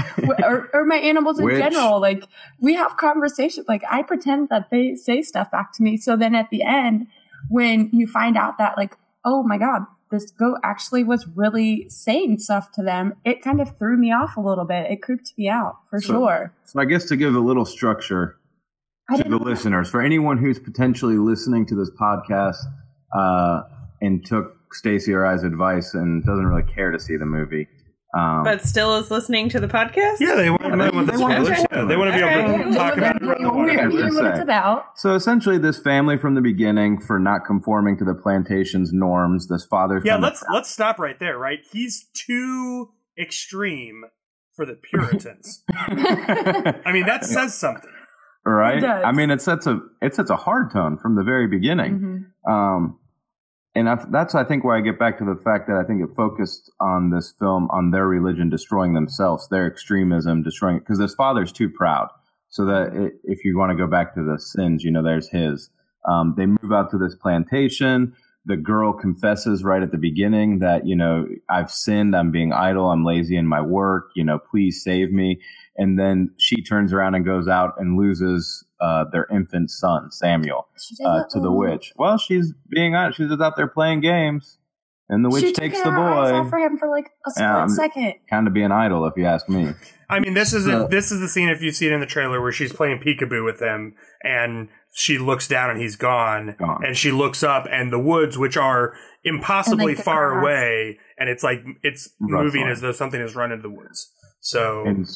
or, 0.44 0.70
or 0.72 0.84
my 0.84 0.96
animals 0.96 1.38
in 1.38 1.46
Which- 1.46 1.58
general. 1.58 2.00
Like 2.00 2.24
we 2.60 2.74
have 2.74 2.96
conversations. 2.96 3.66
Like 3.68 3.82
I 3.90 4.02
pretend 4.02 4.48
that 4.50 4.70
they 4.70 4.94
say 4.94 5.22
stuff 5.22 5.50
back 5.50 5.72
to 5.74 5.82
me. 5.82 5.96
So 5.96 6.16
then 6.16 6.34
at 6.34 6.50
the 6.50 6.62
end, 6.62 7.08
when 7.48 7.90
you 7.92 8.06
find 8.06 8.36
out 8.36 8.58
that 8.58 8.76
like, 8.76 8.96
oh 9.24 9.42
my 9.42 9.58
god, 9.58 9.82
this 10.10 10.30
goat 10.30 10.58
actually 10.64 11.04
was 11.04 11.26
really 11.34 11.86
saying 11.90 12.38
stuff 12.38 12.72
to 12.72 12.82
them, 12.82 13.14
it 13.24 13.42
kind 13.42 13.60
of 13.60 13.76
threw 13.78 13.96
me 13.96 14.10
off 14.12 14.36
a 14.36 14.40
little 14.40 14.64
bit. 14.64 14.90
It 14.90 15.02
creeped 15.02 15.32
me 15.36 15.48
out 15.48 15.76
for 15.90 16.00
So- 16.00 16.12
sure. 16.14 16.52
So 16.64 16.80
I 16.80 16.84
guess 16.84 17.04
to 17.06 17.16
give 17.16 17.34
a 17.34 17.40
little 17.40 17.64
structure 17.64 18.36
to 19.16 19.24
the 19.24 19.38
listeners, 19.38 19.88
for 19.88 20.02
anyone 20.02 20.36
who's 20.38 20.58
potentially 20.58 21.16
listening 21.16 21.64
to 21.66 21.74
this 21.74 21.90
podcast 21.98 22.56
uh, 23.16 23.62
and 24.02 24.24
took 24.24 24.54
Stacy 24.72 25.14
or 25.14 25.24
I's 25.24 25.44
advice 25.44 25.94
and 25.94 26.22
doesn't 26.24 26.44
really 26.46 26.70
care 26.74 26.90
to 26.90 27.00
see 27.00 27.16
the 27.16 27.24
movie, 27.24 27.68
um, 28.16 28.42
but 28.44 28.62
still 28.64 28.96
is 28.96 29.10
listening 29.10 29.48
to 29.50 29.60
the 29.60 29.68
podcast. 29.68 30.16
Yeah, 30.20 30.34
they 30.34 30.48
want, 30.50 30.62
Yeah, 30.64 30.70
they, 30.76 30.76
they- 30.84 30.90
want 30.96 31.06
the 31.12 31.18
want 31.18 31.46
spoilers. 31.46 31.62
the 31.62 31.68
Yeah, 31.72 31.84
they 31.84 31.96
want 31.96 32.12
to 32.12 32.18
be 32.18 32.24
able 32.24 32.54
Okay. 32.54 32.64
to 32.64 32.74
talk 32.74 32.96
about 32.96 33.16
it. 33.16 33.22
around 33.22 33.42
the 33.44 33.50
water. 33.52 33.90
Hear 33.90 34.12
what 34.14 34.24
it's 34.26 34.40
about. 34.40 34.84
So 34.98 35.14
essentially, 35.14 35.58
this 35.58 35.78
family 35.78 36.16
from 36.16 36.34
the 36.34 36.40
beginning, 36.40 37.00
for 37.00 37.18
not 37.18 37.44
conforming 37.46 37.98
to 37.98 38.04
the 38.04 38.14
plantation's 38.14 38.92
norms, 38.92 39.48
this 39.48 39.64
father. 39.66 40.00
Yeah, 40.04 40.16
let's 40.16 40.42
let's 40.52 40.70
stop 40.70 40.98
right 40.98 41.18
there. 41.20 41.36
Right, 41.38 41.58
he's 41.70 42.06
too 42.14 42.90
extreme 43.20 44.04
for 44.56 44.64
the 44.64 44.74
Puritans. 44.74 45.62
I 45.76 46.90
mean, 46.92 47.06
that 47.06 47.24
says 47.24 47.54
something. 47.54 47.90
right. 48.44 48.78
It 48.78 48.80
does. 48.80 49.04
I 49.04 49.12
mean, 49.12 49.30
it 49.30 49.40
sets 49.42 49.66
a 49.66 49.80
it 50.00 50.14
sets 50.14 50.30
a 50.30 50.36
hard 50.36 50.70
tone 50.72 50.98
from 50.98 51.14
the 51.16 51.22
very 51.22 51.46
beginning. 51.46 52.24
Mhm. 52.46 52.50
Um, 52.52 52.98
and 53.74 53.88
I, 53.88 54.04
that's 54.10 54.34
I 54.34 54.44
think 54.44 54.64
where 54.64 54.76
I 54.76 54.80
get 54.80 54.98
back 54.98 55.18
to 55.18 55.24
the 55.24 55.40
fact 55.42 55.68
that 55.68 55.76
I 55.76 55.84
think 55.84 56.02
it 56.02 56.14
focused 56.16 56.70
on 56.80 57.10
this 57.10 57.34
film 57.38 57.68
on 57.70 57.90
their 57.90 58.06
religion 58.06 58.48
destroying 58.48 58.94
themselves, 58.94 59.48
their 59.48 59.66
extremism 59.66 60.42
destroying 60.42 60.78
because 60.78 60.98
this 60.98 61.14
father's 61.14 61.52
too 61.52 61.70
proud. 61.70 62.08
So 62.50 62.64
that 62.64 62.94
it, 62.94 63.12
if 63.24 63.44
you 63.44 63.58
want 63.58 63.70
to 63.70 63.76
go 63.76 63.86
back 63.86 64.14
to 64.14 64.24
the 64.24 64.40
sins, 64.40 64.82
you 64.82 64.90
know, 64.90 65.02
there's 65.02 65.28
his. 65.28 65.70
Um, 66.08 66.34
they 66.36 66.46
move 66.46 66.72
out 66.72 66.90
to 66.92 66.98
this 66.98 67.14
plantation. 67.14 68.14
The 68.46 68.56
girl 68.56 68.94
confesses 68.94 69.62
right 69.62 69.82
at 69.82 69.92
the 69.92 69.98
beginning 69.98 70.60
that 70.60 70.86
you 70.86 70.96
know 70.96 71.26
I've 71.50 71.70
sinned. 71.70 72.16
I'm 72.16 72.30
being 72.30 72.52
idle. 72.52 72.90
I'm 72.90 73.04
lazy 73.04 73.36
in 73.36 73.46
my 73.46 73.60
work. 73.60 74.10
You 74.16 74.24
know, 74.24 74.38
please 74.38 74.82
save 74.82 75.12
me. 75.12 75.40
And 75.76 75.98
then 75.98 76.30
she 76.38 76.62
turns 76.62 76.92
around 76.92 77.14
and 77.14 77.24
goes 77.24 77.46
out 77.46 77.74
and 77.78 77.98
loses 77.98 78.64
uh, 78.80 79.04
their 79.12 79.26
infant 79.32 79.70
son, 79.70 80.10
Samuel 80.10 80.68
uh, 81.04 81.24
to 81.30 81.40
the 81.40 81.50
witch. 81.52 81.92
Well, 81.96 82.18
she's 82.18 82.52
being 82.70 82.94
out. 82.94 83.14
She's 83.14 83.28
just 83.28 83.40
out 83.40 83.56
there 83.56 83.66
playing 83.68 84.00
games, 84.00 84.58
and 85.08 85.24
the 85.24 85.30
witch 85.30 85.44
she 85.44 85.52
takes 85.52 85.80
the 85.82 85.90
her 85.90 85.98
eyes 85.98 86.32
off 86.32 86.44
boy. 86.44 86.50
for 86.50 86.58
him 86.58 86.78
for 86.78 86.88
like 86.88 87.10
a 87.26 87.30
split 87.30 87.44
Yeah, 87.46 87.66
second. 87.68 88.14
Kind 88.30 88.46
of 88.46 88.54
being 88.54 88.70
idle, 88.72 89.06
if 89.06 89.14
you 89.16 89.24
ask 89.24 89.48
me. 89.48 89.72
I 90.10 90.20
mean, 90.20 90.34
this 90.34 90.52
is 90.54 90.64
So- 90.64 90.86
this 90.88 91.10
is 91.12 91.20
the 91.20 91.28
scene 91.28 91.48
if 91.48 91.60
you 91.60 91.70
see 91.72 91.86
it 91.86 91.92
in 91.92 92.00
the 92.00 92.06
trailer 92.06 92.40
where 92.40 92.52
she's 92.52 92.72
playing 92.72 93.00
peekaboo 93.00 93.44
with 93.44 93.58
them, 93.58 93.94
and 94.22 94.68
she 94.94 95.18
looks 95.18 95.46
down 95.46 95.70
and 95.70 95.80
he's 95.80 95.96
gone, 95.96 96.56
Gone. 96.58 96.84
and 96.84 96.96
she 96.96 97.10
looks 97.12 97.42
up 97.42 97.66
and 97.70 97.92
the 97.92 97.98
woods, 97.98 98.38
which 98.38 98.56
are 98.56 98.94
impossibly 99.22 99.82
And, 99.82 99.88
like, 99.90 99.96
the 99.98 100.02
far 100.02 100.40
away, 100.40 100.98
and 101.18 101.28
it's 101.28 101.42
like 101.44 101.62
it's 101.82 102.08
Rustling. 102.20 102.44
moving 102.44 102.68
as 102.68 102.80
though 102.80 102.92
something 102.92 103.20
has 103.20 103.36
run 103.36 103.52
into 103.52 103.62
the 103.62 103.70
woods. 103.74 104.10
So 104.40 104.84
And 104.86 105.06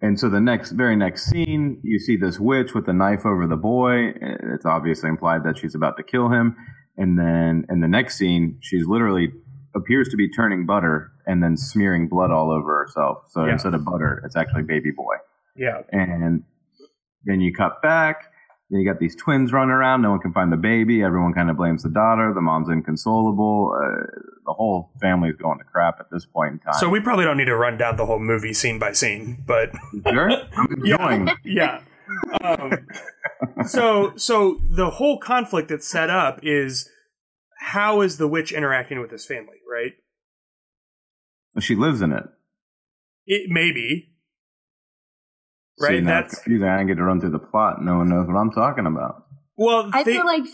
and 0.00 0.18
so 0.18 0.28
the 0.28 0.40
next, 0.40 0.72
very 0.72 0.96
next 0.96 1.26
scene, 1.26 1.80
you 1.82 1.98
see 1.98 2.16
this 2.16 2.38
witch 2.38 2.74
with 2.74 2.88
a 2.88 2.92
knife 2.92 3.26
over 3.26 3.46
the 3.46 3.56
boy. 3.56 4.12
It's 4.54 4.64
obviously 4.64 5.08
implied 5.08 5.44
that 5.44 5.58
she's 5.58 5.74
about 5.74 5.96
to 5.96 6.02
kill 6.02 6.28
him. 6.30 6.56
And 6.96 7.18
then 7.18 7.64
in 7.70 7.80
the 7.80 7.88
next 7.88 8.16
scene, 8.18 8.58
she's 8.60 8.86
literally 8.86 9.32
appears 9.74 10.08
to 10.10 10.16
be 10.16 10.28
turning 10.28 10.66
butter 10.66 11.10
and 11.26 11.42
then 11.42 11.56
smearing 11.56 12.08
blood 12.08 12.30
all 12.30 12.50
over 12.50 12.84
herself. 12.84 13.24
So 13.30 13.44
Yeah. 13.46 13.52
instead 13.52 13.74
of 13.74 13.84
butter, 13.84 14.22
it's 14.24 14.36
actually 14.36 14.62
baby 14.62 14.90
boy. 14.90 15.16
yeah, 15.56 15.82
and 15.90 16.44
then 17.24 17.40
you 17.40 17.52
cut 17.52 17.82
back. 17.82 18.31
Then 18.72 18.80
you 18.80 18.90
got 18.90 18.98
these 18.98 19.14
twins 19.14 19.52
running 19.52 19.70
around. 19.70 20.00
No 20.00 20.12
one 20.12 20.20
can 20.20 20.32
find 20.32 20.50
the 20.50 20.56
baby. 20.56 21.02
Everyone 21.02 21.34
kind 21.34 21.50
of 21.50 21.58
blames 21.58 21.82
the 21.82 21.90
daughter. 21.90 22.32
The 22.34 22.40
mom's 22.40 22.70
inconsolable. 22.70 23.76
Uh, 23.78 24.06
the 24.46 24.54
whole 24.54 24.90
family's 24.98 25.36
going 25.36 25.58
to 25.58 25.64
crap 25.64 26.00
at 26.00 26.06
this 26.10 26.24
point 26.24 26.52
in 26.54 26.58
time. 26.60 26.72
so 26.80 26.88
we 26.88 26.98
probably 26.98 27.26
don't 27.26 27.36
need 27.36 27.44
to 27.44 27.54
run 27.56 27.76
down 27.76 27.96
the 27.96 28.06
whole 28.06 28.18
movie 28.18 28.54
scene 28.54 28.78
by 28.78 28.92
scene, 28.92 29.44
but 29.46 29.72
sure, 30.08 30.30
I'm 30.56 30.72
enjoying. 30.72 31.28
yeah. 31.44 31.82
Um, 32.42 32.86
so 33.66 34.14
so 34.16 34.58
the 34.70 34.88
whole 34.88 35.18
conflict 35.18 35.68
that's 35.68 35.86
set 35.86 36.08
up 36.08 36.40
is 36.42 36.88
how 37.58 38.00
is 38.00 38.16
the 38.16 38.26
witch 38.26 38.52
interacting 38.52 39.00
with 39.00 39.10
this 39.10 39.26
family, 39.26 39.58
right? 39.70 39.92
She 41.60 41.76
lives 41.76 42.00
in 42.00 42.12
it. 42.12 42.24
It 43.26 43.50
maybe. 43.50 44.11
See, 45.78 45.86
Right, 45.86 46.02
now 46.02 46.20
it's 46.20 46.32
that's 46.32 46.42
confusing. 46.42 46.68
I 46.68 46.76
didn't 46.76 46.88
get 46.88 46.96
to 46.96 47.04
run 47.04 47.20
through 47.20 47.30
the 47.30 47.38
plot. 47.38 47.82
No 47.82 47.98
one 47.98 48.08
knows 48.08 48.26
what 48.26 48.36
I'm 48.36 48.50
talking 48.50 48.86
about. 48.86 49.26
well. 49.56 49.90
I 49.92 50.02
they- 50.02 50.14
feel 50.14 50.26
like 50.26 50.44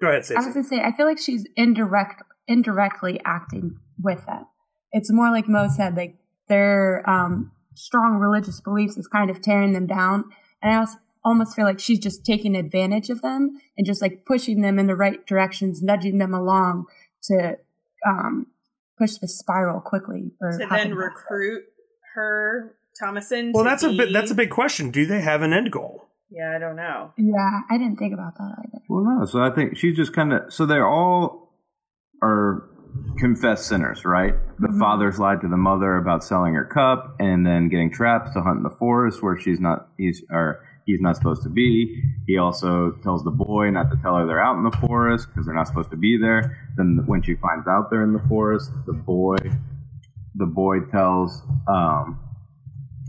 go 0.00 0.08
ahead, 0.08 0.24
I 0.30 0.34
was 0.44 0.54
gonna 0.54 0.64
say 0.64 0.80
I 0.80 0.92
feel 0.92 1.06
like 1.06 1.18
she's 1.18 1.46
indirect 1.56 2.22
indirectly 2.48 3.20
acting 3.24 3.78
with 4.02 4.26
them. 4.26 4.46
It's 4.90 5.12
more 5.12 5.30
like 5.30 5.48
Mo 5.48 5.68
said, 5.68 5.96
like 5.96 6.16
their 6.48 7.08
um, 7.08 7.52
strong 7.74 8.16
religious 8.16 8.60
beliefs 8.60 8.96
is 8.96 9.06
kind 9.06 9.30
of 9.30 9.40
tearing 9.40 9.72
them 9.72 9.86
down, 9.86 10.24
and 10.60 10.74
I 10.74 10.78
also 10.78 10.98
almost 11.24 11.54
feel 11.54 11.64
like 11.64 11.78
she's 11.78 12.00
just 12.00 12.26
taking 12.26 12.56
advantage 12.56 13.08
of 13.08 13.22
them 13.22 13.60
and 13.78 13.86
just 13.86 14.02
like 14.02 14.24
pushing 14.26 14.60
them 14.60 14.78
in 14.78 14.88
the 14.88 14.96
right 14.96 15.24
directions, 15.26 15.80
nudging 15.80 16.18
them 16.18 16.34
along 16.34 16.86
to 17.22 17.56
um, 18.04 18.48
push 18.98 19.14
the 19.18 19.28
spiral 19.28 19.80
quickly. 19.80 20.32
Or 20.40 20.50
to 20.58 20.66
then 20.68 20.94
recruit 20.94 21.62
her 22.14 22.74
Thomasin. 23.00 23.52
Well, 23.52 23.64
to 23.64 23.70
that's 23.70 23.82
a 23.82 23.90
bit. 23.92 24.12
That's 24.12 24.30
a 24.30 24.34
big 24.34 24.50
question. 24.50 24.90
Do 24.90 25.06
they 25.06 25.20
have 25.20 25.42
an 25.42 25.52
end 25.52 25.70
goal? 25.70 26.08
Yeah, 26.30 26.54
I 26.56 26.58
don't 26.58 26.76
know. 26.76 27.12
Yeah, 27.18 27.60
I 27.70 27.76
didn't 27.78 27.96
think 27.96 28.14
about 28.14 28.34
that 28.38 28.54
either. 28.58 28.82
Well, 28.88 29.04
no. 29.04 29.24
So 29.26 29.42
I 29.42 29.50
think 29.50 29.76
she's 29.76 29.96
just 29.96 30.12
kind 30.12 30.32
of. 30.32 30.52
So 30.52 30.66
they're 30.66 30.86
all 30.88 31.52
are 32.22 32.68
confessed 33.18 33.66
sinners, 33.66 34.04
right? 34.04 34.34
The 34.58 34.68
Mhm. 34.68 34.78
father's 34.78 35.18
lied 35.18 35.40
to 35.40 35.48
the 35.48 35.56
mother 35.56 35.96
about 35.96 36.22
selling 36.22 36.54
her 36.54 36.64
cup, 36.64 37.16
and 37.18 37.44
then 37.46 37.68
getting 37.68 37.90
trapped 37.90 38.32
to 38.34 38.42
hunt 38.42 38.58
in 38.58 38.62
the 38.62 38.70
forest 38.70 39.22
where 39.22 39.36
she's 39.38 39.60
not. 39.60 39.88
He's 39.98 40.22
or 40.30 40.60
he's 40.86 41.00
not 41.00 41.16
supposed 41.16 41.42
to 41.44 41.48
be. 41.50 42.02
He 42.26 42.38
also 42.38 42.92
tells 43.02 43.24
the 43.24 43.30
boy 43.30 43.70
not 43.70 43.90
to 43.90 43.96
tell 44.02 44.16
her 44.16 44.26
they're 44.26 44.42
out 44.42 44.56
in 44.56 44.64
the 44.64 44.76
forest 44.76 45.28
because 45.28 45.46
they're 45.46 45.54
not 45.54 45.66
supposed 45.68 45.90
to 45.90 45.96
be 45.96 46.16
there. 46.18 46.56
Then 46.76 47.02
when 47.06 47.22
she 47.22 47.34
finds 47.36 47.66
out 47.68 47.90
they're 47.90 48.02
in 48.04 48.12
the 48.12 48.26
forest, 48.28 48.70
the 48.86 48.92
boy, 48.92 49.36
the 50.34 50.46
boy 50.46 50.80
tells 50.90 51.42
um, 51.68 52.18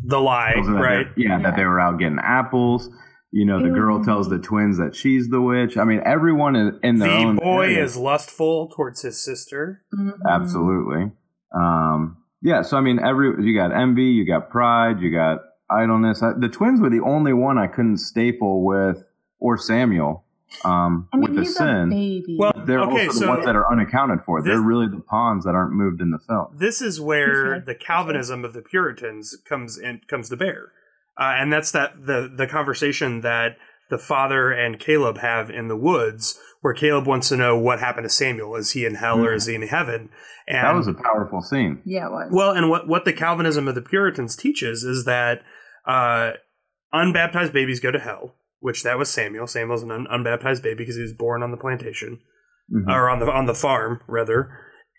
The 0.06 0.20
lie, 0.20 0.54
that 0.56 0.72
right? 0.72 1.08
they're- 1.16 1.26
Yeah, 1.26 1.40
that 1.42 1.56
they 1.56 1.64
were 1.66 1.80
out 1.80 1.98
getting 2.00 2.20
apples. 2.22 2.90
You 3.32 3.46
know, 3.46 3.62
the 3.64 3.70
girl 3.70 4.04
tells 4.04 4.30
the 4.30 4.38
twins 4.38 4.78
that 4.78 4.96
she's 4.96 5.28
the 5.30 5.42
witch. 5.42 5.76
I 5.78 5.86
mean, 5.86 6.02
everyone 6.06 6.56
is 6.56 6.76
in 6.84 7.00
their 7.00 7.10
The 7.10 7.16
own. 7.16 7.36
boy 7.38 7.64
area. 7.64 7.84
is 7.84 7.98
lustful 7.98 8.70
towards 8.76 9.02
his 9.02 9.24
sister. 9.24 9.82
Mhm. 9.98 10.14
absolutely. 10.30 11.12
Um, 11.56 12.18
yeah, 12.42 12.62
so 12.62 12.78
I 12.78 12.82
mean, 12.82 13.00
every 13.00 13.44
you 13.44 13.56
got 13.58 13.72
envy, 13.74 14.04
you 14.04 14.26
got 14.28 14.50
pride, 14.52 15.00
you 15.00 15.12
got 15.12 15.40
idleness. 15.70 16.22
I, 16.22 16.34
the 16.38 16.50
twins 16.50 16.80
were 16.80 16.90
the 16.92 17.00
only 17.02 17.34
one 17.34 17.58
I 17.58 17.68
couldn't 17.68 17.98
staple 17.98 18.64
with, 18.66 19.04
or 19.40 19.58
Samuel, 19.58 20.26
um, 20.66 21.08
I 21.14 21.18
mean, 21.18 21.34
with 21.34 21.36
the 21.40 21.46
sin. 21.46 21.90
baby. 21.90 22.38
Well, 22.40 22.54
They're 22.66 22.80
Okay, 22.82 23.08
also 23.08 23.20
so- 23.20 23.26
the 23.26 23.32
ones 23.32 23.46
that 23.46 23.56
are 23.56 23.72
unaccounted 23.72 24.22
for. 24.26 24.42
This- 24.42 24.52
They're 24.52 24.62
really 24.62 24.88
the 24.88 25.02
pawns 25.02 25.44
that 25.46 25.56
aren't 25.56 25.74
moved 25.74 26.02
in 26.02 26.12
the 26.12 26.20
film. 26.20 26.48
This 26.58 26.82
is 26.82 27.02
where 27.02 27.56
Okay. 27.56 27.66
the 27.66 27.76
Calvinism 27.76 28.46
of 28.46 28.54
the 28.54 28.62
Puritans 28.62 29.36
comes 29.48 29.78
in 29.78 30.02
comes 30.08 30.30
to 30.30 30.38
bear, 30.38 30.72
uh, 31.20 31.34
and 31.38 31.52
that's 31.52 31.72
that 31.72 32.06
the 32.06 32.32
the 32.34 32.48
conversation 32.48 33.22
that 33.22 33.58
the 33.90 33.98
father 33.98 34.52
and 34.52 34.80
Caleb 34.80 35.18
have 35.20 35.50
in 35.50 35.68
the 35.68 35.76
woods, 35.76 36.40
where 36.62 36.74
Caleb 36.74 37.06
wants 37.06 37.30
to 37.30 37.38
know 37.38 37.58
what 37.58 37.80
happened 37.80 38.06
to 38.06 38.10
Samuel. 38.10 38.56
Is 38.56 38.72
he 38.72 38.86
in 38.86 38.96
hell 38.96 39.20
or 39.24 39.34
is 39.34 39.46
he 39.46 39.56
in 39.56 39.62
heaven? 39.64 40.10
And 40.48 40.66
That 40.66 40.76
was 40.76 40.88
a 40.88 40.94
powerful 40.94 41.42
scene. 41.42 41.82
Yeah, 41.86 42.08
it 42.08 42.12
was. 42.12 42.30
well, 42.32 42.52
and 42.52 42.70
what 42.70 42.88
what 42.88 43.06
the 43.06 43.14
Calvinism 43.14 43.68
of 43.68 43.76
the 43.76 43.82
Puritans 43.82 44.36
teaches 44.36 44.84
is 44.84 45.04
that 45.06 45.42
uh, 45.86 46.32
unbaptized 46.92 47.54
babies 47.54 47.80
go 47.80 47.92
to 47.92 48.00
hell, 48.00 48.36
which 48.64 48.82
that 48.84 48.98
was 48.98 49.10
Samuel. 49.10 49.46
Samuel's 49.46 49.84
an 49.84 49.92
un- 49.92 50.08
unbaptized 50.10 50.64
baby 50.64 50.78
because 50.78 50.96
he 50.96 51.02
was 51.02 51.12
born 51.14 51.44
on 51.44 51.52
the 51.52 51.58
plantation 51.58 52.20
Mhm. 52.74 52.88
or 52.88 53.10
on 53.10 53.20
the 53.20 53.30
on 53.30 53.46
the 53.46 53.54
farm 53.54 54.00
rather. 54.08 54.50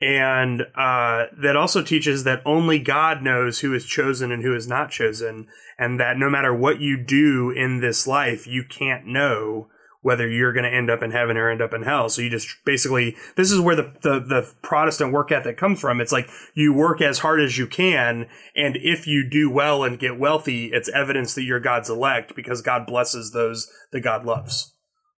And 0.02 0.62
uh, 0.76 1.26
that 1.42 1.56
also 1.56 1.82
teaches 1.82 2.24
that 2.24 2.42
only 2.44 2.78
God 2.78 3.22
knows 3.22 3.60
who 3.60 3.72
is 3.72 3.86
chosen 3.86 4.30
and 4.30 4.42
who 4.42 4.54
is 4.54 4.68
not 4.68 4.90
chosen, 4.90 5.46
and 5.78 5.98
that 5.98 6.18
no 6.18 6.28
matter 6.28 6.52
what 6.52 6.80
you 6.80 7.02
do 7.02 7.50
in 7.50 7.80
this 7.80 8.06
life, 8.06 8.46
you 8.46 8.64
can't 8.68 9.06
know 9.06 9.68
whether 10.04 10.28
you're 10.28 10.52
going 10.52 10.70
to 10.70 10.70
end 10.70 10.90
up 10.90 11.02
in 11.02 11.10
heaven 11.12 11.38
or 11.38 11.48
end 11.50 11.62
up 11.62 11.72
in 11.72 11.82
hell. 11.82 12.10
So 12.10 12.20
you 12.20 12.28
just 12.28 12.46
basically, 12.66 13.16
this 13.36 13.50
is 13.50 13.58
where 13.58 13.74
the, 13.74 13.90
the, 14.02 14.20
the 14.20 14.52
Protestant 14.60 15.14
work 15.14 15.32
ethic 15.32 15.56
comes 15.56 15.80
from. 15.80 15.98
It's 15.98 16.12
like 16.12 16.28
you 16.52 16.74
work 16.74 17.00
as 17.00 17.20
hard 17.20 17.40
as 17.40 17.56
you 17.56 17.66
can. 17.66 18.26
And 18.54 18.76
if 18.76 19.06
you 19.06 19.26
do 19.26 19.48
well 19.48 19.82
and 19.82 19.98
get 19.98 20.18
wealthy, 20.18 20.66
it's 20.74 20.90
evidence 20.90 21.34
that 21.34 21.44
you're 21.44 21.58
God's 21.58 21.88
elect 21.88 22.36
because 22.36 22.60
God 22.60 22.86
blesses 22.86 23.32
those 23.32 23.66
that 23.92 24.02
God 24.02 24.26
loves. 24.26 24.74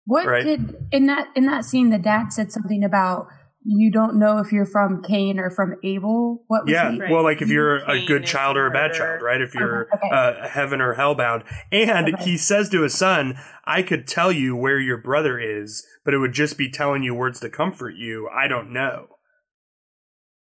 What 0.05 0.27
Right. 0.27 0.45
did 0.45 0.77
in 0.93 1.07
that 1.07 1.29
in 1.35 1.47
that 1.47 1.65
scene 1.65 1.89
the 1.89 1.97
dad 1.97 2.31
said 2.31 2.53
something 2.53 2.85
about 2.85 3.27
you 3.67 3.91
don't 3.91 4.19
know 4.19 4.39
if 4.39 4.53
you're 4.53 4.67
from 4.67 5.03
Cain 5.03 5.39
or 5.39 5.51
from 5.51 5.77
Abel? 5.83 6.45
What 6.49 6.65
was 6.65 6.73
Yeah. 6.73 6.93
he? 6.93 7.01
Well, 7.11 7.23
like 7.23 7.41
if 7.41 7.49
you're 7.49 7.77
a 7.79 8.05
good 8.05 8.27
child 8.27 8.59
or 8.59 8.67
a 8.67 8.71
bad 8.71 8.91
murder. 8.91 8.99
child, 8.99 9.23
right? 9.23 9.41
If 9.41 9.55
you're 9.55 9.89
Okay, 9.95 10.07
okay. 10.07 10.15
uh, 10.15 10.49
heaven 10.49 10.83
or 10.83 10.95
hellbound. 10.95 11.45
And 11.73 12.15
Okay. 12.15 12.23
he 12.25 12.37
says 12.37 12.69
to 12.71 12.83
his 12.83 12.95
son, 12.95 13.39
I 13.65 13.83
could 13.83 14.07
tell 14.07 14.31
you 14.31 14.55
where 14.55 14.79
your 14.79 14.99
brother 14.99 15.39
is, 15.39 15.87
but 16.05 16.13
it 16.13 16.19
would 16.19 16.35
just 16.35 16.59
be 16.59 16.71
telling 16.71 17.03
you 17.03 17.15
words 17.15 17.41
to 17.41 17.49
comfort 17.49 17.95
you. 17.97 18.29
I 18.29 18.49
don't 18.49 18.71
know. 18.71 19.07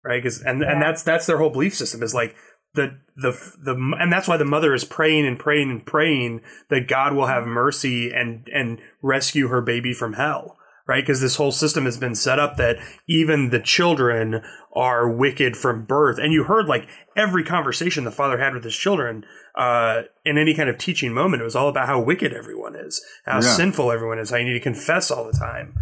Right? 0.04 0.24
Cause, 0.24 0.42
and, 0.42 0.64
and 0.64 0.82
that's, 0.82 1.04
that's 1.04 1.26
their 1.26 1.40
whole 1.40 1.50
belief 1.50 1.76
system 1.76 2.02
is 2.02 2.14
like, 2.14 2.36
the, 2.74 3.00
the, 3.18 3.32
the, 3.62 3.96
and 4.00 4.14
that's 4.14 4.28
why 4.28 4.38
the 4.38 4.46
mother 4.46 4.74
is 4.74 4.86
praying 4.86 5.26
and 5.26 5.38
praying 5.40 5.72
and 5.72 5.86
praying 5.86 6.42
that 6.70 6.88
God 6.88 7.14
will 7.14 7.26
have 7.26 7.46
mercy 7.46 8.12
and, 8.14 8.48
and 8.54 8.80
rescue 9.02 9.48
her 9.48 9.62
baby 9.62 9.92
from 9.92 10.14
hell. 10.14 10.56
Right? 10.90 11.04
Because 11.04 11.22
this 11.22 11.36
whole 11.36 11.52
system 11.52 11.86
has 11.86 12.00
been 12.00 12.16
set 12.16 12.40
up 12.40 12.58
that 12.58 12.78
even 13.08 13.52
the 13.52 13.60
children 13.60 14.42
are 14.76 15.08
wicked 15.08 15.56
from 15.56 15.86
birth. 15.86 16.18
And 16.18 16.34
you 16.34 16.46
heard 16.46 16.66
like 16.66 16.90
every 17.16 17.44
conversation 17.44 18.06
the 18.06 18.12
father 18.12 18.40
had 18.40 18.56
with 18.56 18.64
his 18.64 18.76
children 18.76 19.24
uh, 19.56 20.02
in 20.26 20.40
any 20.40 20.56
kind 20.56 20.68
of 20.68 20.80
teaching 20.80 21.14
moment. 21.14 21.42
It 21.42 21.46
was 21.46 21.56
all 21.56 21.70
about 21.70 21.86
how 21.86 22.02
wicked 22.02 22.34
everyone 22.34 22.76
is, 22.76 23.06
how 23.26 23.36
Yeah. 23.36 23.42
sinful 23.42 23.92
everyone 23.92 24.18
is, 24.18 24.32
how 24.32 24.38
you 24.38 24.46
need 24.46 24.54
to 24.54 24.60
confess 24.60 25.12
all 25.12 25.26
the 25.26 25.38
time. 25.38 25.76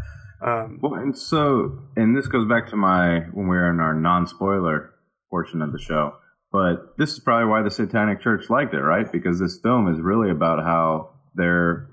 Um, 0.46 0.80
Well, 0.82 0.96
and 0.96 1.18
so, 1.18 1.80
and 1.96 2.14
this 2.18 2.28
goes 2.28 2.46
back 2.50 2.68
to 2.72 2.76
my 2.76 3.20
when 3.32 3.48
we 3.48 3.56
were 3.56 3.70
in 3.70 3.80
our 3.80 3.94
non-spoiler 3.94 4.92
portion 5.30 5.62
of 5.62 5.72
the 5.72 5.80
show. 5.80 6.16
But 6.52 6.98
this 6.98 7.14
is 7.14 7.20
probably 7.22 7.48
why 7.48 7.62
the 7.62 7.72
Satanic 7.72 8.20
Church 8.20 8.50
liked 8.50 8.74
it, 8.74 8.82
right? 8.82 9.10
Because 9.10 9.40
this 9.40 9.58
film 9.64 9.88
is 9.88 10.02
really 10.02 10.32
about 10.32 10.60
how 10.66 11.12
they're 11.34 11.88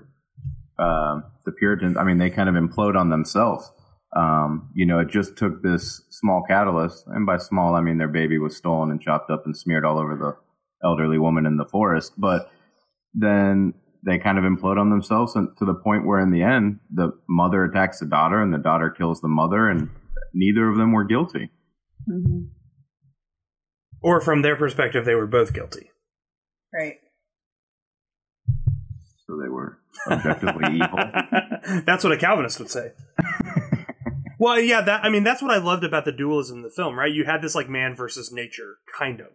um 0.77 1.23
the 1.45 1.51
Puritans. 1.51 1.97
I 1.97 2.03
mean, 2.03 2.17
they 2.17 2.29
kind 2.29 2.49
of 2.49 2.55
implode 2.55 2.95
on 2.97 3.09
themselves. 3.09 3.71
Um, 4.15 4.69
you 4.73 4.85
know, 4.85 4.99
it 4.99 5.09
just 5.09 5.35
took 5.37 5.61
this 5.61 6.01
small 6.09 6.43
catalyst, 6.47 7.03
and 7.07 7.25
by 7.25 7.37
small, 7.37 7.75
I 7.75 7.81
mean 7.81 7.97
their 7.97 8.07
baby 8.07 8.37
was 8.37 8.55
stolen 8.55 8.89
and 8.91 9.01
chopped 9.01 9.29
up 9.29 9.45
and 9.45 9.55
smeared 9.57 9.83
all 9.85 9.97
over 9.99 10.15
the 10.15 10.35
elderly 10.87 11.17
woman 11.17 11.45
in 11.45 11.57
the 11.57 11.65
forest. 11.65 12.13
But 12.17 12.49
then 13.13 13.73
they 14.05 14.17
kind 14.19 14.37
of 14.37 14.43
implode 14.43 14.79
on 14.79 14.89
themselves 14.89 15.35
and 15.35 15.49
to 15.57 15.65
the 15.65 15.73
point 15.73 16.05
where 16.05 16.19
in 16.19 16.29
the 16.31 16.43
end 16.43 16.79
the 16.93 17.09
mother 17.27 17.63
attacks 17.63 17.99
the 17.99 18.05
daughter 18.05 18.39
and 18.39 18.53
the 18.53 18.57
daughter 18.59 18.89
kills 18.91 19.19
the 19.19 19.27
mother 19.27 19.67
and 19.67 19.89
neither 20.33 20.69
of 20.69 20.77
them 20.77 20.91
were 20.91 21.03
guilty 21.05 21.49
Mhm. 22.07 22.49
or 24.03 24.21
from 24.21 24.43
their 24.43 24.55
perspective, 24.55 25.05
they 25.05 25.15
were 25.15 25.25
both 25.25 25.53
guilty. 25.53 25.89
Right. 26.71 26.97
so 29.25 29.37
they 29.41 29.49
were 29.49 29.79
objectively 30.09 30.75
evil 30.75 30.99
that's 31.85 32.03
what 32.03 32.13
a 32.13 32.17
Calvinist 32.17 32.59
would 32.59 32.69
say. 32.69 32.91
well, 34.39 34.59
yeah, 34.59 34.81
that 34.81 35.03
I 35.03 35.09
mean 35.09 35.23
that's 35.23 35.41
what 35.41 35.51
I 35.51 35.57
loved 35.57 35.83
about 35.83 36.05
the 36.05 36.11
dualism 36.11 36.57
in 36.57 36.63
the 36.63 36.69
film, 36.69 36.97
right? 36.97 37.11
You 37.11 37.25
had 37.25 37.41
this 37.41 37.55
like 37.55 37.69
man 37.69 37.95
versus 37.95 38.31
nature, 38.31 38.77
kind 38.97 39.19
of. 39.19 39.27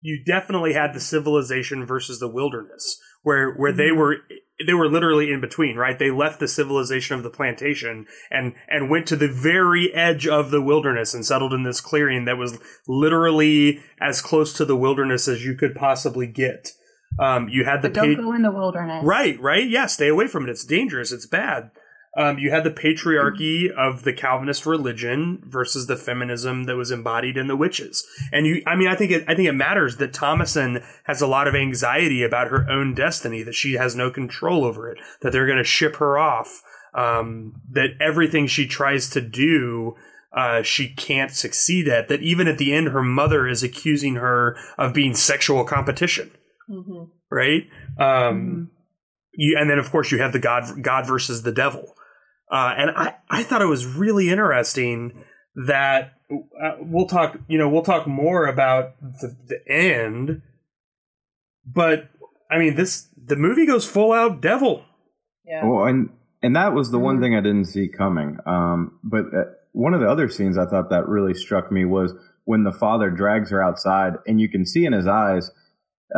You 0.00 0.22
definitely 0.24 0.74
had 0.74 0.94
the 0.94 1.00
civilization 1.00 1.86
versus 1.86 2.20
the 2.20 2.28
wilderness, 2.28 3.00
where 3.22 3.52
where 3.54 3.72
they 3.72 3.84
mm-hmm. 3.84 3.98
were 3.98 4.16
they 4.64 4.74
were 4.74 4.88
literally 4.88 5.32
in 5.32 5.40
between, 5.40 5.76
right? 5.76 5.98
They 5.98 6.10
left 6.10 6.40
the 6.40 6.48
civilization 6.48 7.16
of 7.16 7.22
the 7.22 7.30
plantation 7.30 8.06
and 8.30 8.54
and 8.68 8.90
went 8.90 9.06
to 9.08 9.16
the 9.16 9.28
very 9.28 9.92
edge 9.94 10.26
of 10.26 10.50
the 10.50 10.62
wilderness 10.62 11.14
and 11.14 11.24
settled 11.24 11.52
in 11.52 11.64
this 11.64 11.80
clearing 11.80 12.24
that 12.24 12.38
was 12.38 12.58
literally 12.86 13.80
as 14.00 14.22
close 14.22 14.52
to 14.54 14.64
the 14.64 14.76
wilderness 14.76 15.28
as 15.28 15.44
you 15.44 15.54
could 15.54 15.74
possibly 15.74 16.26
get. 16.26 16.72
Um, 17.18 17.48
you 17.48 17.64
had 17.64 17.82
the 17.82 17.88
But 17.88 17.94
don't 17.94 18.16
pa- 18.16 18.22
go 18.22 18.32
in 18.32 18.42
the 18.42 18.50
wilderness. 18.50 19.04
Right, 19.04 19.40
right. 19.40 19.68
Yeah, 19.68 19.86
stay 19.86 20.08
away 20.08 20.26
from 20.26 20.44
it. 20.44 20.50
It's 20.50 20.64
dangerous. 20.64 21.12
It's 21.12 21.26
bad. 21.26 21.70
Um, 22.16 22.38
you 22.38 22.50
had 22.50 22.64
the 22.64 22.70
patriarchy 22.70 23.70
of 23.70 24.02
the 24.02 24.12
Calvinist 24.12 24.64
religion 24.64 25.42
versus 25.44 25.86
the 25.86 25.96
feminism 25.96 26.64
that 26.64 26.76
was 26.76 26.90
embodied 26.90 27.36
in 27.36 27.46
the 27.46 27.56
witches. 27.56 28.06
And 28.32 28.46
you, 28.46 28.62
I 28.66 28.74
mean, 28.74 28.88
I 28.88 28.94
think 28.94 29.10
it, 29.10 29.24
I 29.28 29.34
think 29.34 29.48
it 29.48 29.52
matters 29.52 29.98
that 29.98 30.14
Thomasin 30.14 30.82
has 31.04 31.20
a 31.20 31.26
lot 31.26 31.46
of 31.46 31.54
anxiety 31.54 32.22
about 32.22 32.48
her 32.48 32.66
own 32.70 32.94
destiny, 32.94 33.42
that 33.42 33.54
she 33.54 33.74
has 33.74 33.94
no 33.94 34.10
control 34.10 34.64
over 34.64 34.90
it, 34.90 34.98
that 35.20 35.32
they're 35.32 35.46
going 35.46 35.58
to 35.58 35.64
ship 35.64 35.96
her 35.96 36.18
off, 36.18 36.62
um, 36.94 37.60
that 37.70 37.90
everything 38.00 38.46
she 38.46 38.66
tries 38.66 39.10
to 39.10 39.20
do, 39.20 39.94
uh, 40.32 40.62
she 40.62 40.88
can't 40.88 41.32
succeed 41.32 41.86
at. 41.86 42.08
That 42.08 42.22
even 42.22 42.48
at 42.48 42.56
the 42.56 42.72
end, 42.72 42.88
her 42.88 43.02
mother 43.02 43.46
is 43.46 43.62
accusing 43.62 44.14
her 44.14 44.56
of 44.78 44.94
being 44.94 45.12
sexual 45.14 45.64
competition 45.64 46.30
Mm-hmm. 46.70 47.04
right? 47.30 47.62
Um, 47.98 48.70
you, 49.34 49.56
and 49.58 49.70
then 49.70 49.78
of 49.78 49.90
course 49.90 50.10
you 50.10 50.18
have 50.18 50.32
the 50.32 50.38
God, 50.38 50.82
God 50.82 51.06
versus 51.06 51.42
the 51.42 51.52
devil. 51.52 51.94
Uh, 52.50 52.74
and 52.76 52.90
I, 52.90 53.14
I 53.28 53.42
thought 53.42 53.62
it 53.62 53.66
was 53.66 53.86
really 53.86 54.30
interesting 54.30 55.24
that 55.66 56.12
uh, 56.30 56.76
we'll 56.80 57.06
talk, 57.06 57.38
you 57.48 57.58
know, 57.58 57.68
we'll 57.68 57.82
talk 57.82 58.06
more 58.06 58.46
about 58.46 58.94
the, 59.00 59.36
the 59.46 59.72
end, 59.72 60.42
but 61.64 62.10
I 62.50 62.58
mean, 62.58 62.74
this, 62.76 63.08
the 63.16 63.36
movie 63.36 63.66
goes 63.66 63.86
full 63.86 64.12
out 64.12 64.40
devil. 64.40 64.84
Yeah. 65.46 65.64
well 65.64 65.84
and 65.84 66.10
and 66.42 66.56
that 66.56 66.74
was 66.74 66.90
the 66.90 66.98
one 66.98 67.20
thing 67.20 67.36
i 67.36 67.40
didn't 67.40 67.66
see 67.66 67.86
coming 67.86 68.38
um 68.46 68.98
but 69.04 69.26
uh, 69.26 69.44
one 69.72 69.94
of 69.94 70.00
the 70.00 70.10
other 70.10 70.28
scenes 70.28 70.58
i 70.58 70.66
thought 70.66 70.90
that 70.90 71.06
really 71.06 71.34
struck 71.34 71.70
me 71.70 71.84
was 71.84 72.12
when 72.46 72.64
the 72.64 72.72
father 72.72 73.10
drags 73.10 73.50
her 73.50 73.62
outside 73.62 74.14
and 74.26 74.40
you 74.40 74.48
can 74.48 74.66
see 74.66 74.84
in 74.84 74.92
his 74.92 75.06
eyes 75.06 75.52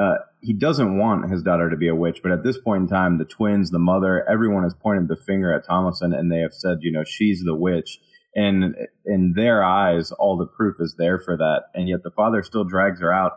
uh, 0.00 0.14
he 0.40 0.52
doesn't 0.52 0.98
want 0.98 1.30
his 1.30 1.42
daughter 1.42 1.70
to 1.70 1.76
be 1.76 1.88
a 1.88 1.94
witch, 1.94 2.20
but 2.22 2.32
at 2.32 2.44
this 2.44 2.58
point 2.58 2.82
in 2.82 2.88
time, 2.88 3.18
the 3.18 3.24
twins, 3.24 3.70
the 3.70 3.78
mother, 3.78 4.28
everyone 4.28 4.62
has 4.62 4.74
pointed 4.74 5.08
the 5.08 5.16
finger 5.16 5.52
at 5.52 5.66
Thomasin 5.66 6.16
and 6.16 6.30
they 6.30 6.38
have 6.38 6.52
said, 6.52 6.78
you 6.80 6.92
know, 6.92 7.04
she's 7.04 7.42
the 7.44 7.54
witch. 7.54 7.98
And 8.34 8.76
in 9.04 9.32
their 9.34 9.64
eyes, 9.64 10.12
all 10.12 10.36
the 10.36 10.46
proof 10.46 10.76
is 10.80 10.94
there 10.96 11.18
for 11.18 11.36
that. 11.36 11.64
And 11.74 11.88
yet 11.88 12.02
the 12.04 12.10
father 12.10 12.42
still 12.42 12.64
drags 12.64 13.00
her 13.00 13.12
out. 13.12 13.32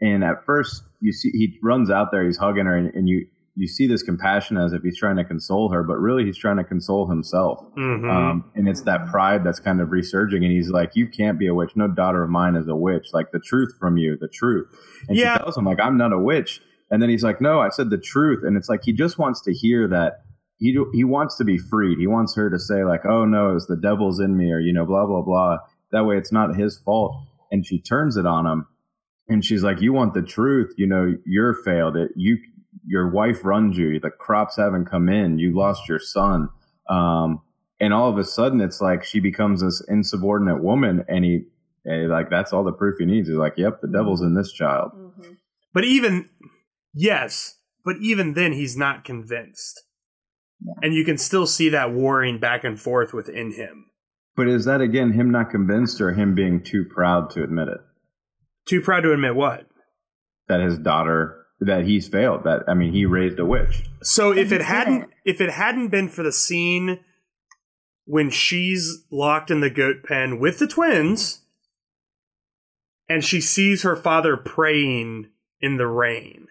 And 0.00 0.22
at 0.22 0.44
first, 0.44 0.82
you 1.00 1.12
see, 1.12 1.30
he 1.30 1.58
runs 1.62 1.90
out 1.90 2.08
there, 2.10 2.24
he's 2.24 2.36
hugging 2.36 2.66
her, 2.66 2.76
and, 2.76 2.92
and 2.94 3.08
you, 3.08 3.26
you 3.56 3.68
see 3.68 3.86
this 3.86 4.02
compassion 4.02 4.56
as 4.56 4.72
if 4.72 4.82
he's 4.82 4.98
trying 4.98 5.16
to 5.16 5.24
console 5.24 5.70
her, 5.70 5.82
but 5.84 5.94
really 5.98 6.24
he's 6.24 6.36
trying 6.36 6.56
to 6.56 6.64
console 6.64 7.06
himself. 7.08 7.64
Mhm. 7.76 8.10
Um, 8.10 8.44
and 8.56 8.66
it's 8.68 8.82
that 8.82 9.06
pride 9.06 9.44
that's 9.44 9.60
kind 9.60 9.80
of 9.80 9.92
resurging. 9.92 10.42
And 10.42 10.52
he's 10.52 10.70
like, 10.70 10.96
You 10.96 11.06
can't 11.06 11.38
be 11.38 11.46
a 11.46 11.54
witch. 11.54 11.70
No 11.76 11.86
daughter 11.88 12.22
of 12.24 12.30
mine 12.30 12.56
is 12.56 12.66
a 12.68 12.74
witch. 12.74 13.08
Like 13.12 13.30
the 13.32 13.38
truth 13.38 13.72
from 13.78 13.96
you, 13.96 14.16
the 14.20 14.26
truth. 14.28 14.66
And 15.08 15.16
Yeah. 15.16 15.34
she 15.34 15.42
tells 15.44 15.56
him, 15.56 15.64
like, 15.66 15.78
I'm 15.80 15.96
not 15.96 16.12
a 16.12 16.18
witch. 16.18 16.60
And 16.90 17.00
then 17.00 17.10
he's 17.10 17.22
like, 17.22 17.40
No, 17.40 17.60
I 17.60 17.68
said 17.68 17.90
the 17.90 17.98
truth. 17.98 18.42
And 18.44 18.56
it's 18.56 18.68
like 18.68 18.82
he 18.84 18.92
just 18.92 19.18
wants 19.18 19.40
to 19.42 19.52
hear 19.52 19.86
that 19.88 20.22
he 20.58 20.76
he 20.92 21.04
wants 21.04 21.36
to 21.38 21.44
be 21.44 21.56
freed. 21.58 21.98
He 21.98 22.06
wants 22.08 22.34
her 22.36 22.48
to 22.50 22.58
say, 22.58 22.84
like, 22.84 23.04
oh 23.06 23.24
no, 23.24 23.54
it's 23.54 23.66
the 23.66 23.76
devil's 23.76 24.18
in 24.20 24.36
me, 24.36 24.50
or 24.52 24.58
you 24.60 24.72
know, 24.72 24.84
blah, 24.86 25.06
blah, 25.06 25.22
blah. 25.22 25.58
That 25.92 26.06
way 26.06 26.16
it's 26.16 26.32
not 26.32 26.56
his 26.56 26.78
fault. 26.78 27.14
And 27.52 27.64
she 27.64 27.80
turns 27.80 28.16
it 28.16 28.26
on 28.26 28.46
him. 28.46 28.66
And 29.28 29.44
she's 29.44 29.62
like, 29.62 29.80
You 29.80 29.92
want 29.92 30.14
the 30.14 30.22
truth, 30.22 30.74
you 30.76 30.86
know, 30.86 31.14
you're 31.24 31.54
failed. 31.54 31.96
It 31.96 32.10
you 32.16 32.36
your 32.86 33.10
wife 33.10 33.44
runs 33.44 33.76
you, 33.76 34.00
the 34.00 34.10
crops 34.10 34.56
haven't 34.56 34.86
come 34.86 35.08
in, 35.08 35.38
you 35.38 35.56
lost 35.56 35.88
your 35.88 35.98
son. 35.98 36.48
Um, 36.88 37.42
and 37.80 37.92
all 37.92 38.10
of 38.10 38.18
a 38.18 38.24
sudden 38.24 38.60
it's 38.60 38.80
like 38.80 39.04
she 39.04 39.20
becomes 39.20 39.62
this 39.62 39.82
insubordinate 39.88 40.62
woman 40.62 41.04
and 41.08 41.24
he 41.24 41.44
and 41.84 42.10
like 42.10 42.30
that's 42.30 42.52
all 42.52 42.64
the 42.64 42.72
proof 42.72 42.96
he 42.98 43.04
needs. 43.04 43.28
He's 43.28 43.36
like, 43.36 43.54
Yep, 43.56 43.80
the 43.82 43.88
devil's 43.88 44.22
in 44.22 44.34
this 44.34 44.52
child. 44.52 44.92
Mm-hmm. 44.94 45.32
But 45.72 45.84
even, 45.84 46.28
yes, 46.94 47.58
but 47.84 47.96
even 48.00 48.34
then 48.34 48.52
he's 48.52 48.76
not 48.76 49.04
convinced. 49.04 49.82
And 50.82 50.94
you 50.94 51.04
can 51.04 51.18
still 51.18 51.46
see 51.46 51.68
that 51.70 51.92
warring 51.92 52.38
back 52.38 52.64
and 52.64 52.80
forth 52.80 53.12
within 53.12 53.52
him. 53.52 53.86
But 54.36 54.48
is 54.48 54.64
that 54.64 54.80
again 54.80 55.12
him 55.12 55.30
not 55.30 55.50
convinced 55.50 56.00
or 56.00 56.12
him 56.12 56.34
being 56.34 56.62
too 56.62 56.84
proud 56.84 57.30
to 57.30 57.42
admit 57.42 57.68
it? 57.68 57.78
Too 58.66 58.80
proud 58.80 59.02
to 59.02 59.12
admit 59.12 59.34
what? 59.34 59.66
That 60.48 60.60
his 60.60 60.78
daughter 60.78 61.43
that 61.60 61.84
he's 61.84 62.08
failed. 62.08 62.44
That 62.44 62.64
I 62.68 62.74
mean, 62.74 62.92
he 62.92 63.06
raised 63.06 63.38
a 63.38 63.46
witch. 63.46 63.84
So 64.02 64.32
if 64.32 64.52
it 64.52 64.62
hadn't 64.62 65.00
didn't. 65.00 65.12
if 65.24 65.40
it 65.40 65.50
hadn't 65.50 65.88
been 65.88 66.08
for 66.08 66.22
the 66.22 66.32
scene 66.32 67.00
when 68.06 68.30
she's 68.30 69.04
locked 69.10 69.50
in 69.50 69.60
the 69.60 69.70
goat 69.70 70.02
pen 70.04 70.38
with 70.38 70.58
the 70.58 70.66
twins 70.66 71.40
and 73.08 73.24
she 73.24 73.40
sees 73.40 73.82
her 73.82 73.96
father 73.96 74.36
praying 74.36 75.28
in 75.60 75.76
the 75.76 75.86
rain. 75.86 76.48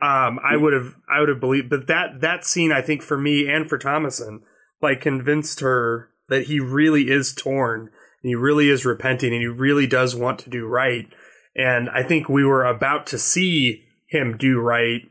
Um, 0.00 0.40
I 0.42 0.56
would 0.56 0.72
have 0.72 0.96
I 1.08 1.20
would 1.20 1.28
have 1.28 1.40
believed 1.40 1.70
but 1.70 1.86
that 1.86 2.20
that 2.20 2.44
scene 2.44 2.72
I 2.72 2.82
think 2.82 3.02
for 3.02 3.16
me 3.16 3.48
and 3.48 3.68
for 3.68 3.78
Thomasin 3.78 4.40
like 4.80 5.00
convinced 5.00 5.60
her 5.60 6.10
that 6.28 6.46
he 6.46 6.58
really 6.58 7.08
is 7.08 7.32
torn 7.32 7.82
and 8.22 8.28
he 8.28 8.34
really 8.34 8.68
is 8.68 8.84
repenting 8.84 9.32
and 9.32 9.40
he 9.40 9.46
really 9.46 9.86
does 9.86 10.14
want 10.16 10.40
to 10.40 10.50
do 10.50 10.66
right. 10.66 11.08
And 11.56 11.90
I 11.90 12.02
think 12.02 12.28
we 12.28 12.44
were 12.44 12.64
about 12.64 13.06
to 13.08 13.18
see 13.18 13.84
him 14.08 14.36
do 14.38 14.58
right 14.60 15.02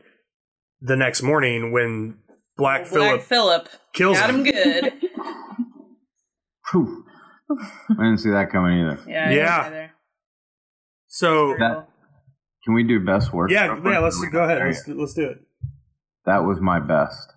the 0.80 0.96
next 0.96 1.22
morning 1.22 1.72
when 1.72 2.18
Black, 2.56 2.88
Black 2.90 2.92
Phillip 2.92 3.22
Phillip 3.22 3.68
kills 3.94 4.18
got 4.18 4.30
him. 4.30 4.44
him 4.44 4.52
good. 4.52 4.92
I 6.74 7.94
didn't 7.94 8.18
see 8.18 8.30
that 8.30 8.50
coming 8.50 8.80
either. 8.80 8.98
Yeah, 9.06 9.30
Yeah. 9.30 9.70
yeah. 9.70 9.88
So 11.08 11.54
That- 11.58 11.88
Can 12.64 12.74
we 12.74 12.82
do 12.84 13.04
best 13.04 13.32
work? 13.32 13.50
yeah, 13.50 13.76
yeah. 13.84 13.98
Let's 13.98 14.20
We 14.20 14.30
go 14.30 14.44
ahead. 14.44 14.62
Let's 14.64 14.86
let's 14.88 15.14
do 15.14 15.24
it. 15.28 15.38
That 16.24 16.44
was 16.44 16.60
my 16.60 16.78
best. 16.80 17.32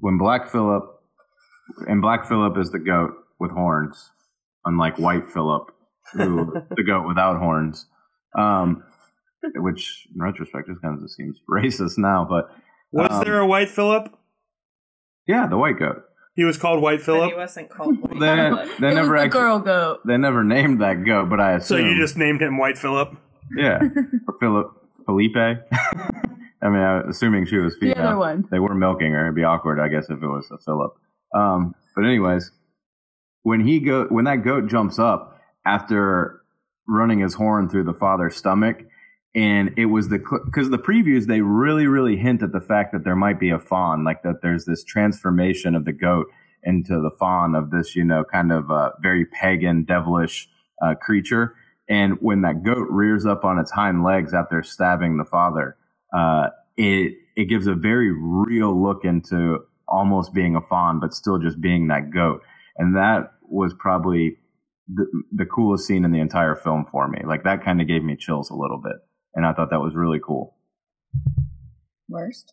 When 0.00 0.18
Black 0.18 0.48
Phillip, 0.50 0.84
and 1.88 2.00
Black 2.02 2.26
Phillip 2.28 2.56
is 2.58 2.70
the 2.70 2.78
goat 2.78 3.12
with 3.40 3.50
horns, 3.50 4.10
unlike 4.66 4.98
White 4.98 5.30
Phillip, 5.30 5.70
who 6.12 6.52
the 6.76 6.82
goat 6.84 7.06
without 7.06 7.38
horns. 7.38 7.86
Um, 8.38 8.82
which 9.56 10.06
in 10.14 10.20
retrospect 10.22 10.68
just 10.68 10.80
kind 10.82 11.02
of 11.02 11.10
seems 11.10 11.38
racist 11.50 11.98
now, 11.98 12.26
but 12.28 12.50
Was 12.92 13.10
um, 13.10 13.24
there 13.24 13.38
a 13.38 13.46
White 13.46 13.68
Philip? 13.70 14.12
yeah, 15.26 15.46
the 15.46 15.56
white 15.56 15.78
goat. 15.78 16.02
He 16.36 16.42
was 16.44 16.56
called 16.58 16.82
White 16.82 16.98
But 16.98 17.04
Phillip. 17.04 17.30
he 17.30 17.36
wasn't 17.36 17.70
called. 17.70 18.00
White 18.00 18.18
They, 18.20 18.36
Phillip. 18.36 18.70
they 18.80 18.88
it 18.88 18.94
never 18.94 19.12
was 19.12 19.20
the 19.20 19.24
actually, 19.26 19.40
girl 19.40 19.58
goat. 19.60 20.00
they 20.06 20.16
never 20.16 20.42
named 20.42 20.80
that 20.80 21.04
goat, 21.04 21.28
but 21.30 21.40
I 21.40 21.52
assume. 21.52 21.66
So 21.66 21.76
assume 21.76 21.90
you 21.90 22.00
just 22.02 22.16
named 22.16 22.42
him 22.42 22.58
White 22.58 22.76
Philip. 22.78 23.16
yeah, 23.56 23.78
or 24.28 24.34
Philip 24.40 24.72
Felipe. 25.06 25.36
I 25.36 26.68
mean, 26.70 26.80
I 26.80 27.02
was 27.04 27.16
assuming 27.16 27.44
she 27.46 27.58
was 27.58 27.78
The 27.78 27.94
other 27.96 28.16
one. 28.16 28.46
They 28.50 28.58
were 28.58 28.74
milking 28.74 29.12
her. 29.12 29.26
It'd 29.26 29.34
be 29.36 29.44
awkward, 29.44 29.78
I 29.78 29.88
guess, 29.88 30.04
if 30.08 30.22
it 30.22 30.26
was 30.26 30.50
a 30.50 30.56
Philip. 30.58 30.94
Um, 31.34 31.74
but 31.94 32.04
anyways, 32.06 32.50
when 33.42 33.60
he 33.66 33.78
go 33.80 34.06
when 34.06 34.24
that 34.24 34.42
goat 34.42 34.68
jumps 34.68 34.98
up 34.98 35.33
after 35.66 36.42
running 36.86 37.20
his 37.20 37.34
horn 37.34 37.68
through 37.68 37.84
the 37.84 37.94
father's 37.94 38.36
stomach, 38.36 38.82
and 39.34 39.72
it 39.76 39.86
was 39.86 40.08
the 40.08 40.18
because 40.44 40.70
the 40.70 40.78
previews 40.78 41.26
they 41.26 41.40
really 41.40 41.86
really 41.86 42.16
hint 42.16 42.42
at 42.42 42.52
the 42.52 42.60
fact 42.60 42.92
that 42.92 43.04
there 43.04 43.16
might 43.16 43.40
be 43.40 43.50
a 43.50 43.58
faun, 43.58 44.04
like 44.04 44.22
that 44.22 44.42
there's 44.42 44.64
this 44.64 44.84
transformation 44.84 45.74
of 45.74 45.84
the 45.84 45.92
goat 45.92 46.26
into 46.62 47.00
the 47.00 47.10
faun 47.18 47.54
of 47.54 47.70
this 47.70 47.96
you 47.96 48.04
know 48.04 48.24
kind 48.24 48.52
of 48.52 48.70
uh, 48.70 48.90
very 49.02 49.24
pagan 49.26 49.84
devilish 49.84 50.48
uh, 50.82 50.94
creature. 50.94 51.54
And 51.88 52.14
when 52.20 52.42
that 52.42 52.62
goat 52.62 52.86
rears 52.88 53.26
up 53.26 53.44
on 53.44 53.58
its 53.58 53.70
hind 53.70 54.04
legs 54.04 54.32
after 54.32 54.62
stabbing 54.62 55.18
the 55.18 55.24
father, 55.24 55.76
uh, 56.16 56.48
it 56.76 57.14
it 57.36 57.46
gives 57.46 57.66
a 57.66 57.74
very 57.74 58.12
real 58.12 58.80
look 58.80 59.04
into 59.04 59.58
almost 59.88 60.32
being 60.32 60.56
a 60.56 60.60
faun, 60.60 61.00
but 61.00 61.12
still 61.12 61.38
just 61.38 61.60
being 61.60 61.88
that 61.88 62.10
goat. 62.10 62.40
And 62.78 62.96
that 62.96 63.32
was 63.42 63.74
probably 63.74 64.38
the, 64.88 65.06
the 65.32 65.46
coolest 65.46 65.86
scene 65.86 66.04
in 66.04 66.12
the 66.12 66.20
entire 66.20 66.54
film 66.54 66.86
for 66.90 67.08
me. 67.08 67.20
Like 67.26 67.44
that 67.44 67.64
kind 67.64 67.80
of 67.80 67.88
gave 67.88 68.02
me 68.02 68.16
chills 68.16 68.50
a 68.50 68.54
little 68.54 68.80
bit, 68.82 68.96
and 69.34 69.46
I 69.46 69.52
thought 69.52 69.70
that 69.70 69.80
was 69.80 69.94
really 69.94 70.20
cool. 70.24 70.56
Worst. 72.08 72.52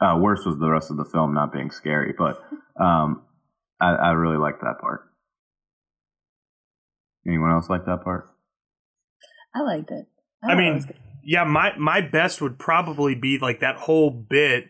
Uh, 0.00 0.18
worse 0.20 0.44
was 0.44 0.58
the 0.58 0.68
rest 0.68 0.90
of 0.90 0.96
the 0.96 1.04
film 1.04 1.32
not 1.32 1.52
being 1.52 1.70
scary, 1.70 2.14
but 2.16 2.42
um, 2.78 3.22
I, 3.80 3.90
I 3.94 4.10
really 4.10 4.36
liked 4.36 4.60
that 4.60 4.78
part. 4.80 5.02
Anyone 7.26 7.52
else 7.52 7.68
like 7.68 7.86
that 7.86 8.04
part? 8.04 8.28
I 9.54 9.62
liked 9.62 9.90
it. 9.90 10.06
I 10.44 10.48
thought 10.48 10.52
it 10.52 10.56
mean, 10.56 10.74
was 10.74 10.86
yeah, 11.24 11.44
my 11.44 11.76
my 11.76 12.00
best 12.00 12.40
would 12.40 12.58
probably 12.58 13.14
be 13.14 13.38
like 13.38 13.60
that 13.60 13.76
whole 13.76 14.10
bit, 14.10 14.68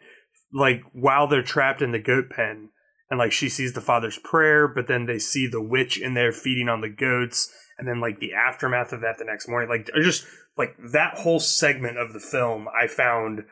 like 0.52 0.82
while 0.92 1.26
they're 1.26 1.42
trapped 1.42 1.82
in 1.82 1.92
the 1.92 1.98
goat 1.98 2.30
pen, 2.30 2.70
and 3.10 3.18
like 3.18 3.32
she 3.32 3.48
sees 3.48 3.72
the 3.72 3.80
father's 3.80 4.18
prayer, 4.18 4.66
but 4.68 4.88
then 4.88 5.06
they 5.06 5.18
see 5.18 5.46
the 5.46 5.62
witch 5.62 6.00
in 6.00 6.14
there 6.14 6.32
feeding 6.32 6.68
on 6.68 6.80
the 6.80 6.88
goats, 6.88 7.52
and 7.78 7.86
then 7.86 8.00
like 8.00 8.18
the 8.20 8.32
aftermath 8.34 8.92
of 8.92 9.00
that 9.02 9.18
the 9.18 9.24
next 9.24 9.48
morning, 9.48 9.68
like 9.68 9.88
or 9.94 10.02
just 10.02 10.26
like 10.56 10.76
that 10.92 11.18
whole 11.18 11.40
segment 11.40 11.98
of 11.98 12.12
the 12.12 12.20
film, 12.20 12.66
I 12.68 12.86
found 12.86 13.44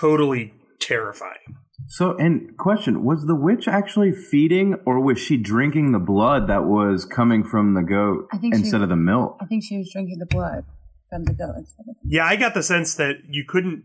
totally 0.00 0.54
terrifying. 0.80 1.56
So, 1.88 2.16
and 2.16 2.56
question 2.56 3.04
was 3.04 3.26
the 3.26 3.34
witch 3.36 3.68
actually 3.68 4.12
feeding, 4.12 4.76
or 4.86 5.00
was 5.00 5.18
she 5.18 5.36
drinking 5.36 5.92
the 5.92 5.98
blood 5.98 6.48
that 6.48 6.64
was 6.64 7.04
coming 7.04 7.44
from 7.44 7.74
the 7.74 7.82
goat 7.82 8.28
I 8.32 8.38
think 8.38 8.54
she- 8.54 8.60
instead 8.60 8.82
of 8.82 8.88
the 8.88 8.96
milk? 8.96 9.36
I 9.40 9.46
think 9.46 9.62
she 9.62 9.78
was 9.78 9.90
drinking 9.92 10.18
the 10.18 10.26
blood 10.26 10.64
from 11.10 11.24
the 11.24 11.34
goat 11.34 11.54
instead 11.56 11.84
of. 11.88 11.96
Yeah, 12.04 12.24
I 12.24 12.36
got 12.36 12.54
the 12.54 12.62
sense 12.62 12.94
that 12.96 13.16
you 13.28 13.44
couldn't 13.46 13.84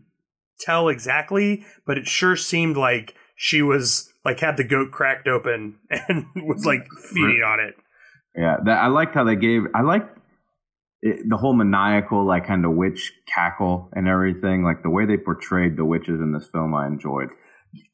tell 0.58 0.88
exactly, 0.88 1.64
but 1.86 1.98
it 1.98 2.06
sure 2.06 2.36
seemed 2.36 2.76
like 2.76 3.14
she 3.36 3.62
was 3.62 4.11
like 4.24 4.40
had 4.40 4.56
the 4.56 4.64
goat 4.64 4.90
cracked 4.90 5.28
open 5.28 5.78
and 5.90 6.26
was 6.36 6.64
like 6.64 6.86
feeding 7.10 7.42
on 7.44 7.60
it. 7.60 7.74
Yeah, 8.36 8.56
that, 8.64 8.78
I 8.78 8.86
liked 8.86 9.14
how 9.14 9.24
they 9.24 9.36
gave. 9.36 9.62
I 9.74 9.82
liked 9.82 10.18
it, 11.02 11.28
the 11.28 11.36
whole 11.36 11.54
maniacal, 11.54 12.24
like 12.26 12.46
kind 12.46 12.64
of 12.64 12.72
witch 12.72 13.12
cackle 13.26 13.90
and 13.92 14.08
everything. 14.08 14.62
Like 14.62 14.82
the 14.82 14.90
way 14.90 15.04
they 15.04 15.16
portrayed 15.16 15.76
the 15.76 15.84
witches 15.84 16.20
in 16.20 16.32
this 16.32 16.46
film, 16.46 16.74
I 16.74 16.86
enjoyed. 16.86 17.28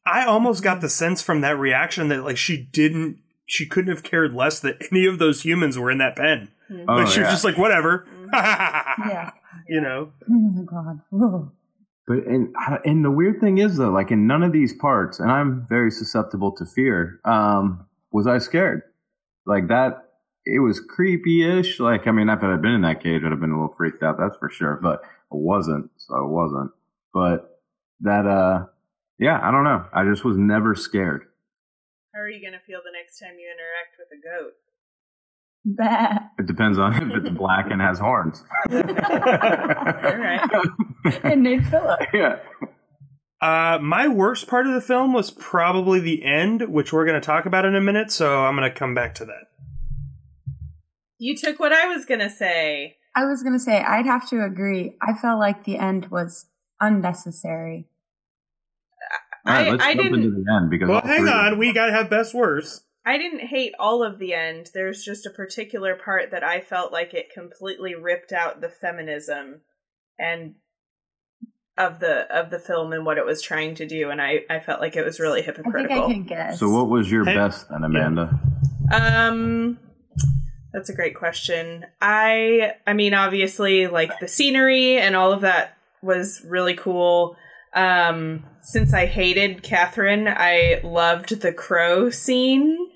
I 0.06 0.24
almost 0.24 0.62
got 0.62 0.80
the 0.80 0.88
sense 0.88 1.22
from 1.22 1.40
that 1.42 1.58
reaction 1.58 2.08
that 2.08 2.24
like 2.24 2.36
she 2.36 2.68
didn't 2.72 3.18
she 3.46 3.66
couldn't 3.66 3.90
have 3.92 4.02
cared 4.02 4.34
less 4.34 4.60
that 4.60 4.76
any 4.92 5.06
of 5.06 5.18
those 5.18 5.42
humans 5.42 5.78
were 5.78 5.90
in 5.90 5.98
that 5.98 6.16
pen. 6.16 6.48
Mm-hmm. 6.70 6.88
Oh, 6.88 6.96
like 6.96 7.08
she 7.08 7.20
was 7.20 7.30
just 7.30 7.44
like 7.44 7.58
whatever. 7.58 8.06
Mm-hmm. 8.14 8.28
Yeah. 9.08 9.30
You 9.68 9.80
know. 9.80 10.12
Oh 10.30 10.34
my 10.34 10.64
god. 10.64 11.00
Whoa. 11.10 11.52
But 12.09 12.26
and 12.26 12.54
and 12.86 13.04
the 13.04 13.11
weird 13.11 13.38
thing 13.38 13.59
is 13.59 13.76
though, 13.76 13.90
like 13.90 14.11
in 14.11 14.26
none 14.26 14.42
of 14.42 14.50
these 14.50 14.72
parts, 14.72 15.20
and 15.20 15.30
I'm 15.30 15.66
very 15.68 15.90
susceptible 15.90 16.52
to 16.52 16.64
fear. 16.64 17.20
Um, 17.26 17.86
was 18.11 18.26
I 18.26 18.38
scared? 18.38 18.82
Like 19.44 19.68
that, 19.68 20.09
it 20.46 20.61
was 20.61 20.80
creepy-ish. 20.80 21.78
Like 21.78 22.06
I 22.06 22.12
mean, 22.12 22.30
if 22.30 22.42
I 22.42 22.50
had 22.50 22.62
been 22.62 22.72
in 22.72 22.80
that 22.80 23.02
cage, 23.02 23.22
I'd 23.24 23.30
have 23.30 23.40
been 23.40 23.50
a 23.50 23.61
little 23.61 23.74
freaked 23.76 24.02
out. 24.02 24.16
That's 24.18 24.38
for 24.38 24.48
sure. 24.48 24.78
But 24.82 25.02
I 25.04 25.36
wasn't, 25.36 25.90
so 25.98 26.14
I 26.14 26.26
wasn't. 26.26 26.70
But 27.12 27.61
that, 28.00 28.26
uh, 28.26 28.66
yeah, 29.18 29.38
I 29.42 29.50
don't 29.50 29.64
know. 29.64 29.84
I 29.92 30.04
just 30.04 30.24
was 30.24 30.38
never 30.38 30.74
scared. 30.74 31.26
How 32.14 32.20
are 32.20 32.30
you 32.30 32.42
gonna 32.42 32.61
feel 32.66 32.80
the 32.82 32.92
next 32.92 33.18
time 33.18 33.36
you 33.38 33.46
interact 33.52 33.98
with 33.98 34.18
a 34.18 34.22
goat? 34.22 34.54
Bah. 35.76 36.18
It 36.38 36.46
depends 36.46 36.78
on 36.78 36.94
if 37.10 37.24
it's 37.24 37.28
black 37.36 37.70
and 37.70 37.80
has 37.80 37.98
horns. 37.98 38.42
right. 38.70 40.40
and 41.24 41.42
Nate 41.42 41.64
Phillip. 41.66 42.00
yeah. 42.14 42.36
Uh, 43.40 43.78
my 43.80 44.08
worst 44.08 44.46
part 44.48 44.66
of 44.66 44.74
the 44.74 44.80
film 44.80 45.12
was 45.12 45.30
probably 45.30 46.00
the 46.00 46.24
end, 46.24 46.62
which 46.68 46.92
we're 46.92 47.04
going 47.06 47.20
to 47.20 47.24
talk 47.24 47.46
about 47.46 47.64
in 47.64 47.74
a 47.76 47.80
minute. 47.80 48.10
So 48.10 48.44
I'm 48.44 48.56
going 48.56 48.68
to 48.70 48.76
come 48.76 48.94
back 48.94 49.14
to 49.16 49.24
that. 49.26 49.44
You 51.20 51.36
took 51.36 51.58
what 51.58 51.72
I 51.72 51.88
was 51.88 52.04
gonna 52.04 52.30
say. 52.30 52.96
I 53.16 53.24
was 53.24 53.42
gonna 53.42 53.58
say 53.58 53.82
I'd 53.82 54.06
have 54.06 54.28
to 54.30 54.44
agree. 54.44 54.94
I 55.02 55.14
felt 55.14 55.40
like 55.40 55.64
the 55.64 55.76
end 55.76 56.06
was 56.12 56.46
unnecessary. 56.80 57.88
All 59.44 59.52
right, 59.52 59.66
I, 59.66 59.70
let's 59.70 59.82
I 59.84 59.94
jump 59.94 60.06
into 60.06 60.18
didn't. 60.18 60.44
the 60.44 60.52
end 60.54 60.70
because 60.70 60.88
Well, 60.88 61.00
hang 61.00 61.26
on. 61.26 61.58
We 61.58 61.72
got 61.72 61.86
to 61.86 61.92
have 61.92 62.08
best 62.08 62.34
worst. 62.34 62.84
I 63.07 63.16
didn't 63.16 63.46
hate 63.46 63.72
all 63.78 64.03
of 64.03 64.18
the 64.18 64.34
end. 64.34 64.70
There's 64.74 65.03
just 65.05 65.24
a 65.26 65.30
particular 65.30 65.94
part 65.94 66.30
that 66.30 66.44
I 66.44 66.61
felt 66.61 66.92
like 66.92 67.14
it 67.14 67.32
completely 67.32 67.94
ripped 67.94 68.32
out 68.32 68.61
the 68.61 68.68
feminism 68.68 69.62
and 70.18 70.55
of 71.78 72.01
the 72.01 72.26
of 72.36 72.51
the 72.51 72.59
film 72.59 72.92
and 72.92 73.07
what 73.07 73.18
it 73.18 73.24
was 73.24 73.40
trying 73.40 73.76
to 73.76 73.86
do, 73.86 74.11
and 74.11 74.20
I 74.20 74.40
I 74.51 74.59
felt 74.59 74.80
like 74.80 74.96
it 74.96 75.05
was 75.05 75.20
really 75.20 75.40
I 75.40 75.44
think 75.44 75.59
hypocritical. 75.59 76.07
I 76.09 76.12
can 76.12 76.24
guess. 76.24 76.59
So, 76.59 76.68
what 76.70 76.88
was 76.88 77.11
your 77.11 77.24
Hey- 77.24 77.36
best 77.36 77.68
then, 77.70 77.84
Amanda? 77.84 78.38
Um 78.92 79.78
that's 80.72 80.88
a 80.90 80.94
great 80.94 81.14
question. 81.14 81.86
I 82.01 82.72
I 82.86 82.92
mean 82.94 83.14
obviously 83.14 83.86
like 83.86 84.18
the 84.18 84.28
scenery 84.28 84.99
and 84.99 85.14
all 85.16 85.32
of 85.32 85.42
that 85.42 85.76
was 86.03 86.42
really 86.44 86.74
cool. 86.74 87.36
Um 87.74 88.44
since 88.62 88.92
I 88.92 89.07
hated 89.07 89.62
Katherine, 89.62 90.26
I 90.28 90.80
loved 90.82 91.40
the 91.40 91.53
crow 91.53 92.11
scene. 92.11 92.88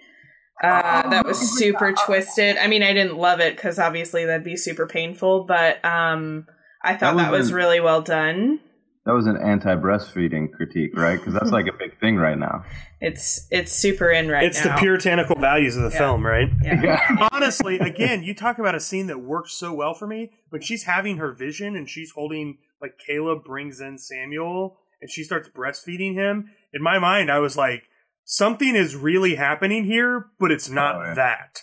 Uh, 0.63 1.09
that 1.11 1.27
was 1.27 1.39
super 1.59 1.93
twisted. 1.93 2.57
I 2.57 2.67
mean, 2.69 2.83
I 2.83 2.93
didn't 2.93 3.17
love 3.17 3.41
it 3.41 3.57
because 3.57 3.79
obviously 3.79 4.25
that'd 4.25 4.45
be 4.45 4.57
super 4.57 4.87
painful, 4.87 5.45
but 5.45 5.85
um, 5.85 6.47
I 6.83 6.93
thought 6.95 7.17
That 7.17 7.25
that 7.25 7.31
was 7.33 7.41
was 7.41 7.49
an- 7.51 7.57
really 7.57 7.81
well 7.81 8.01
done. 8.03 8.61
That 9.05 9.15
was 9.15 9.27
an 9.27 9.37
anti-breastfeeding 9.37 10.53
critique, 10.53 10.93
right? 10.97 11.19
Because 11.19 11.35
that's 11.35 11.51
like 11.51 11.67
a 11.67 11.73
big 11.77 11.99
thing 11.99 12.17
right 12.19 12.39
now. 12.39 12.65
It's 13.01 13.49
it's 13.51 13.73
super 13.73 14.09
in 14.09 14.29
right 14.29 14.45
it's 14.45 14.65
now. 14.65 14.77
the 14.77 14.81
puritanical 14.81 15.35
values 15.41 15.77
of 15.77 15.83
the 15.83 15.91
Yeah. 15.91 15.99
film, 15.99 16.25
right? 16.25 16.49
Yeah. 16.63 17.29
Honestly, 17.33 17.81
again, 17.81 18.23
you 18.23 18.33
talk 18.33 18.61
about 18.61 18.77
a 18.77 18.81
scene 18.81 19.09
that 19.09 19.19
works 19.21 19.55
so 19.55 19.73
well 19.75 19.93
for 19.95 20.07
me 20.07 20.31
when 20.51 20.63
she's 20.63 20.85
having 20.85 21.17
her 21.17 21.33
vision 21.33 21.75
and 21.75 21.91
she's 21.91 22.13
holding 22.13 22.59
like 22.81 22.93
Caleb 23.05 23.43
brings 23.45 23.81
in 23.81 23.99
Samuel 23.99 24.79
and 25.01 25.11
she 25.11 25.25
starts 25.25 25.49
breastfeeding 25.49 26.15
him, 26.15 26.51
in 26.73 26.81
my 26.81 27.01
mind 27.01 27.29
I 27.29 27.41
was 27.41 27.57
like, 27.57 27.83
something 28.25 28.75
is 28.77 28.95
really 28.97 29.35
happening 29.35 29.85
here, 29.85 30.27
but 30.39 30.51
it's 30.51 30.69
not 30.69 30.97
Oh, 30.97 31.03
yeah. 31.05 31.15
that. 31.15 31.63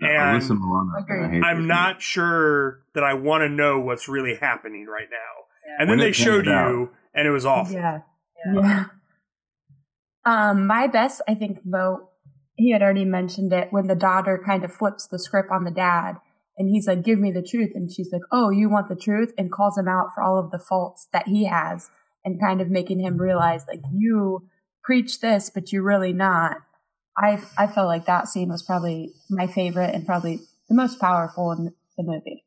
No, 0.00 0.08
And 0.08 0.42
Alyssa 0.42 0.58
Milano's 0.58 1.04
gonna 1.06 1.24
Agreed. 1.24 1.30
hate 1.36 1.44
I'm 1.44 1.62
this 1.62 1.68
not 1.68 2.02
sure 2.02 2.80
that 2.94 3.04
I 3.04 3.14
want 3.14 3.42
to 3.42 3.48
know 3.48 3.80
what's 3.80 4.08
really 4.08 4.34
happening 4.36 4.86
right 4.86 5.08
now. 5.10 5.76
And 5.78 5.88
then 5.88 5.98
When 5.98 6.06
they 6.06 6.12
showed 6.12 6.44
panned 6.44 6.56
out. 6.56 6.70
you, 6.70 6.90
and 7.14 7.26
it 7.28 7.30
was 7.30 7.44
awful. 7.46 7.74
Yeah. 7.74 8.00
Yeah. 8.46 8.60
Yeah. 8.62 8.84
Um, 10.24 10.66
my 10.66 10.86
best, 10.86 11.22
I 11.28 11.34
think, 11.34 11.60
Mo, 11.64 12.08
he 12.56 12.72
had 12.72 12.82
already 12.82 13.04
mentioned 13.04 13.52
it 13.52 13.68
when 13.70 13.86
the 13.86 13.94
daughter 13.94 14.40
kind 14.44 14.64
of 14.64 14.72
flips 14.72 15.06
the 15.06 15.18
script 15.18 15.50
on 15.50 15.64
the 15.64 15.70
dad 15.70 16.16
and 16.58 16.68
he's 16.68 16.86
like, 16.86 17.02
give 17.02 17.18
me 17.18 17.30
the 17.32 17.42
truth. 17.42 17.70
And 17.74 17.90
she's 17.90 18.12
like, 18.12 18.22
oh, 18.30 18.50
you 18.50 18.68
want 18.68 18.88
the 18.88 18.96
truth? 18.96 19.32
And 19.38 19.50
calls 19.50 19.78
him 19.78 19.88
out 19.88 20.08
for 20.14 20.22
all 20.22 20.38
of 20.38 20.50
the 20.50 20.58
faults 20.58 21.08
that 21.12 21.26
he 21.28 21.44
has 21.46 21.90
and 22.24 22.38
kind 22.40 22.60
of 22.60 22.68
making 22.68 23.00
him 23.00 23.16
realize, 23.16 23.64
like, 23.66 23.80
you 23.94 24.46
preach 24.82 25.20
this, 25.20 25.50
but 25.50 25.72
you're 25.72 25.82
really 25.82 26.12
not. 26.12 26.58
I, 27.16 27.40
I 27.58 27.66
felt 27.66 27.86
like 27.86 28.06
that 28.06 28.28
scene 28.28 28.48
was 28.48 28.62
probably 28.62 29.12
my 29.28 29.46
favorite 29.46 29.94
and 29.94 30.06
probably 30.06 30.40
the 30.68 30.74
most 30.74 30.98
powerful 31.00 31.52
in 31.52 31.74
the 31.96 32.02
movie. 32.02 32.44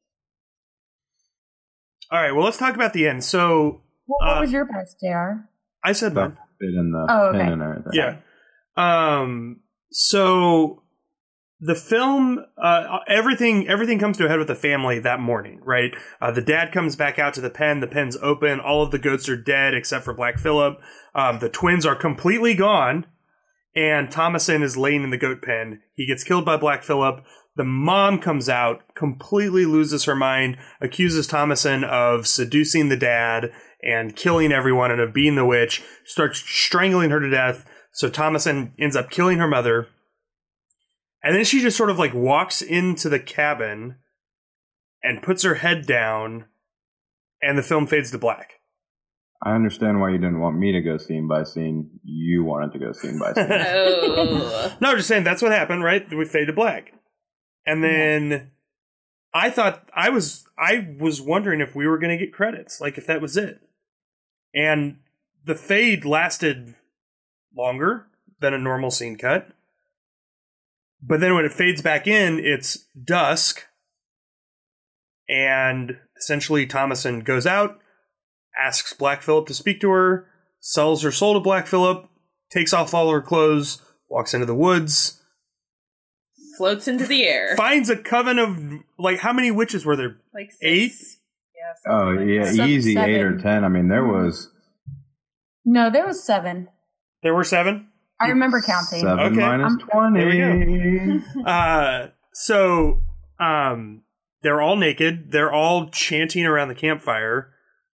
All 2.11 2.21
right, 2.21 2.31
well, 2.31 2.45
let's 2.45 2.57
talk 2.57 2.75
about 2.75 2.93
the 2.93 3.07
end. 3.07 3.23
So 3.23 3.81
Well, 4.07 4.17
what 4.19 4.37
Uh, 4.37 4.41
was 4.41 4.51
your 4.51 4.65
best, 4.65 4.99
JR? 4.99 5.47
I 5.83 5.93
said 5.93 6.13
The 6.13 6.21
mine. 6.21 6.37
in 6.61 6.91
the 6.91 7.07
Oh, 7.09 7.27
okay. 7.29 7.37
pin. 7.39 7.83
Yeah. 7.93 8.17
Um. 8.75 9.61
So 9.91 10.82
the 11.65 11.75
film, 11.75 12.39
uh, 12.61 12.99
everything, 13.07 13.69
everything 13.69 13.97
comes 13.97 14.17
to 14.17 14.25
a 14.25 14.29
head 14.29 14.37
with 14.37 14.49
the 14.49 14.55
family 14.55 14.99
that 14.99 15.21
morning, 15.21 15.61
right? 15.63 15.95
Uh, 16.21 16.29
the 16.29 16.41
dad 16.41 16.73
comes 16.73 16.97
back 16.97 17.17
out 17.17 17.33
to 17.35 17.41
the 17.41 17.49
pen. 17.49 17.79
The 17.79 17.87
pen's 17.87 18.17
open. 18.21 18.59
All 18.59 18.83
of 18.83 18.91
the 18.91 18.99
goats 18.99 19.29
are 19.29 19.37
dead 19.37 19.73
except 19.73 20.03
for 20.03 20.13
Black 20.13 20.39
Phillip. 20.39 20.77
Um, 21.15 21.39
the 21.39 21.47
twins 21.47 21.85
are 21.85 21.95
completely 21.95 22.53
gone, 22.53 23.05
and 23.73 24.09
Thomasin 24.09 24.61
is 24.61 24.75
laying 24.75 25.03
in 25.03 25.09
the 25.09 25.17
goat 25.17 25.41
pen. 25.41 25.81
He 25.95 26.05
gets 26.05 26.25
killed 26.25 26.43
by 26.43 26.57
Black 26.57 26.83
Phillip. 26.83 27.23
The 27.55 27.63
mom 27.63 28.19
comes 28.19 28.49
out, 28.49 28.81
completely 28.93 29.65
loses 29.65 30.03
her 30.03 30.15
mind, 30.15 30.57
accuses 30.81 31.29
Thomasin 31.29 31.85
of 31.85 32.27
seducing 32.27 32.89
the 32.89 32.97
dad 32.97 33.53
and 33.81 34.17
killing 34.17 34.51
everyone 34.51 34.91
and 34.91 34.99
of 34.99 35.13
being 35.13 35.35
the 35.35 35.45
witch, 35.45 35.81
starts 36.03 36.39
strangling 36.39 37.11
her 37.11 37.21
to 37.21 37.29
death. 37.29 37.65
So 37.93 38.09
Thomasin 38.09 38.71
ends 38.77 38.97
up 38.97 39.09
killing 39.09 39.37
her 39.37 39.47
mother. 39.47 39.87
And 41.23 41.35
then 41.35 41.45
she 41.45 41.61
just 41.61 41.77
sort 41.77 41.89
of 41.89 41.97
like 41.97 42.13
walks 42.13 42.61
into 42.61 43.09
the 43.09 43.19
cabin 43.19 43.95
and 45.01 45.23
puts 45.23 45.43
her 45.43 45.55
head 45.55 45.85
down, 45.85 46.45
and 47.41 47.57
the 47.57 47.63
film 47.63 47.87
fades 47.87 48.11
to 48.11 48.17
black. 48.17 48.59
I 49.41 49.55
understand 49.55 49.99
why 49.99 50.09
you 50.11 50.17
didn't 50.17 50.39
want 50.39 50.57
me 50.57 50.71
to 50.71 50.81
go 50.81 50.97
scene 50.97 51.27
by 51.27 51.43
scene. 51.43 51.99
You 52.03 52.45
wanted 52.45 52.71
to 52.73 52.79
go 52.79 52.91
scene 52.93 53.19
by 53.19 53.33
scene. 53.33 53.47
Oh. 53.51 54.73
No, 54.79 54.95
just 54.95 55.07
saying 55.07 55.23
that's 55.23 55.41
what 55.41 55.51
happened, 55.51 55.83
right? 55.83 56.05
We 56.13 56.25
fade 56.25 56.47
to 56.47 56.53
black. 56.53 56.93
And 57.65 57.83
then 57.83 58.51
I 59.33 59.49
thought 59.49 59.89
I 59.93 60.09
was 60.09 60.45
I 60.57 60.95
was 60.97 61.21
wondering 61.21 61.59
if 61.59 61.75
we 61.75 61.87
were 61.87 61.97
gonna 61.97 62.17
get 62.17 62.33
credits, 62.33 62.79
like 62.79 62.97
if 62.97 63.05
that 63.07 63.21
was 63.21 63.35
it. 63.35 63.59
And 64.53 64.99
the 65.43 65.55
fade 65.55 66.05
lasted 66.05 66.75
longer 67.55 68.07
than 68.39 68.53
a 68.53 68.59
normal 68.59 68.91
scene 68.91 69.17
cut. 69.17 69.49
But 71.05 71.19
then 71.19 71.35
when 71.35 71.43
it 71.45 71.51
fades 71.53 71.81
back 71.81 72.07
in, 72.07 72.39
it's 72.39 72.85
dusk. 73.03 73.65
And 75.29 75.97
essentially 76.17 76.67
Thomasin 76.67 77.23
goes 77.23 77.45
out, 77.45 77.79
asks 78.57 78.93
Black 78.93 79.21
Phillip 79.21 79.47
to 79.47 79.53
speak 79.53 79.81
to 79.81 79.89
her, 79.89 80.27
sells 80.59 81.01
her 81.03 81.11
soul 81.11 81.33
to 81.33 81.39
Black 81.39 81.67
Phillip, 81.67 82.07
takes 82.51 82.73
off 82.73 82.93
all 82.93 83.11
her 83.11 83.21
clothes, 83.21 83.81
walks 84.09 84.33
into 84.33 84.45
the 84.45 84.55
woods, 84.55 85.19
Floats 86.57 86.87
into 86.87 87.07
the 87.07 87.23
air. 87.25 87.55
finds 87.57 87.89
a 87.89 87.97
coven 87.97 88.37
of 88.37 88.59
like 88.99 89.19
how 89.19 89.33
many 89.33 89.49
witches 89.49 89.85
were 89.85 89.95
there? 89.95 90.17
Like 90.33 90.51
six. 90.51 90.59
Eight? 90.61 90.91
Yeah, 91.55 91.91
oh 91.91 92.09
like 92.11 92.27
yeah, 92.27 92.43
that. 92.45 92.55
Some- 92.55 92.69
easy 92.69 92.97
eight 92.97 93.21
or 93.21 93.37
ten. 93.39 93.63
I 93.63 93.69
mean, 93.69 93.87
there 93.87 94.03
Mhm. 94.03 94.25
was 94.25 94.51
No, 95.65 95.89
there 95.89 96.05
was 96.05 96.23
seven. 96.23 96.67
There 97.23 97.33
were 97.33 97.43
seven. 97.45 97.87
I 98.23 98.29
remember 98.29 98.61
counting. 98.61 99.01
seven 99.01 99.19
Okay. 99.19 99.35
minus 99.35 99.71
I'm- 99.73 99.79
twenty. 99.89 100.19
There 100.19 100.55
we 100.65 101.21
Uh, 101.45 102.07
so 102.33 103.01
um, 103.39 104.03
they're 104.41 104.61
all 104.61 104.75
naked. 104.75 105.31
They're 105.31 105.51
all 105.51 105.89
chanting 105.89 106.45
around 106.45 106.67
the 106.69 106.75
campfire. 106.75 107.49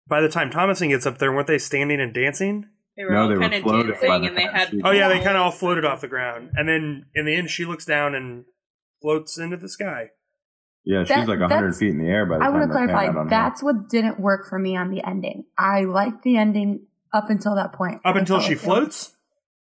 By 0.08 0.22
the 0.22 0.30
time 0.30 0.52
Thomasin 0.52 0.90
gets 0.90 1.06
up 1.06 1.18
there, 1.18 1.32
weren't 1.34 1.48
they 1.48 1.58
standing 1.58 2.00
and 2.00 2.14
dancing? 2.14 2.68
They 2.96 3.04
were 3.04 3.12
No, 3.12 3.22
all 3.24 3.28
they 3.28 3.34
were 3.36 3.42
kind 3.42 3.54
of 3.56 3.64
floating 3.64 3.92
by 3.92 3.98
dancing 4.08 4.22
the 4.22 4.28
and 4.28 4.38
they 4.38 4.44
had. 4.44 4.82
Oh 4.84 4.92
yeah, 4.92 5.08
they 5.08 5.16
kind 5.22 5.36
of 5.36 5.44
all 5.44 5.52
floated 5.52 5.84
off 5.84 6.02
the 6.02 6.08
ground, 6.08 6.52
and 6.56 6.68
then 6.70 7.06
in 7.16 7.26
the 7.26 7.36
end, 7.36 7.50
she 7.50 7.66
looks 7.66 7.86
down 7.86 8.14
and 8.16 8.46
floats 9.02 9.38
into 9.38 9.58
the 9.58 9.68
sky. 9.68 10.12
Yeah, 10.86 11.04
she's 11.04 11.10
That- 11.10 11.28
like 11.28 11.40
hundred 11.40 11.76
feet 11.76 11.90
in 11.90 11.98
the 11.98 12.06
air 12.08 12.26
by 12.28 12.38
the 12.38 12.44
I 12.44 12.48
time 12.48 12.54
want 12.54 12.64
to 12.64 12.68
they 12.74 12.74
pan 12.86 12.90
out 12.90 12.94
clarify. 12.94 13.20
on 13.20 13.26
her. 13.26 13.30
That's 13.30 13.64
what 13.64 13.90
didn't 13.90 14.20
work 14.20 14.48
for 14.48 14.60
me 14.60 14.78
on 14.78 14.92
the 14.92 15.04
ending. 15.06 15.46
I 15.58 15.82
liked 15.82 16.22
the 16.24 16.38
ending 16.38 16.86
up 17.12 17.30
until 17.32 17.56
that 17.56 17.74
point. 17.74 18.02
Up 18.06 18.16
until 18.16 18.40
she 18.40 18.50
like 18.50 18.60
there 18.62 18.70
floats. 18.70 19.15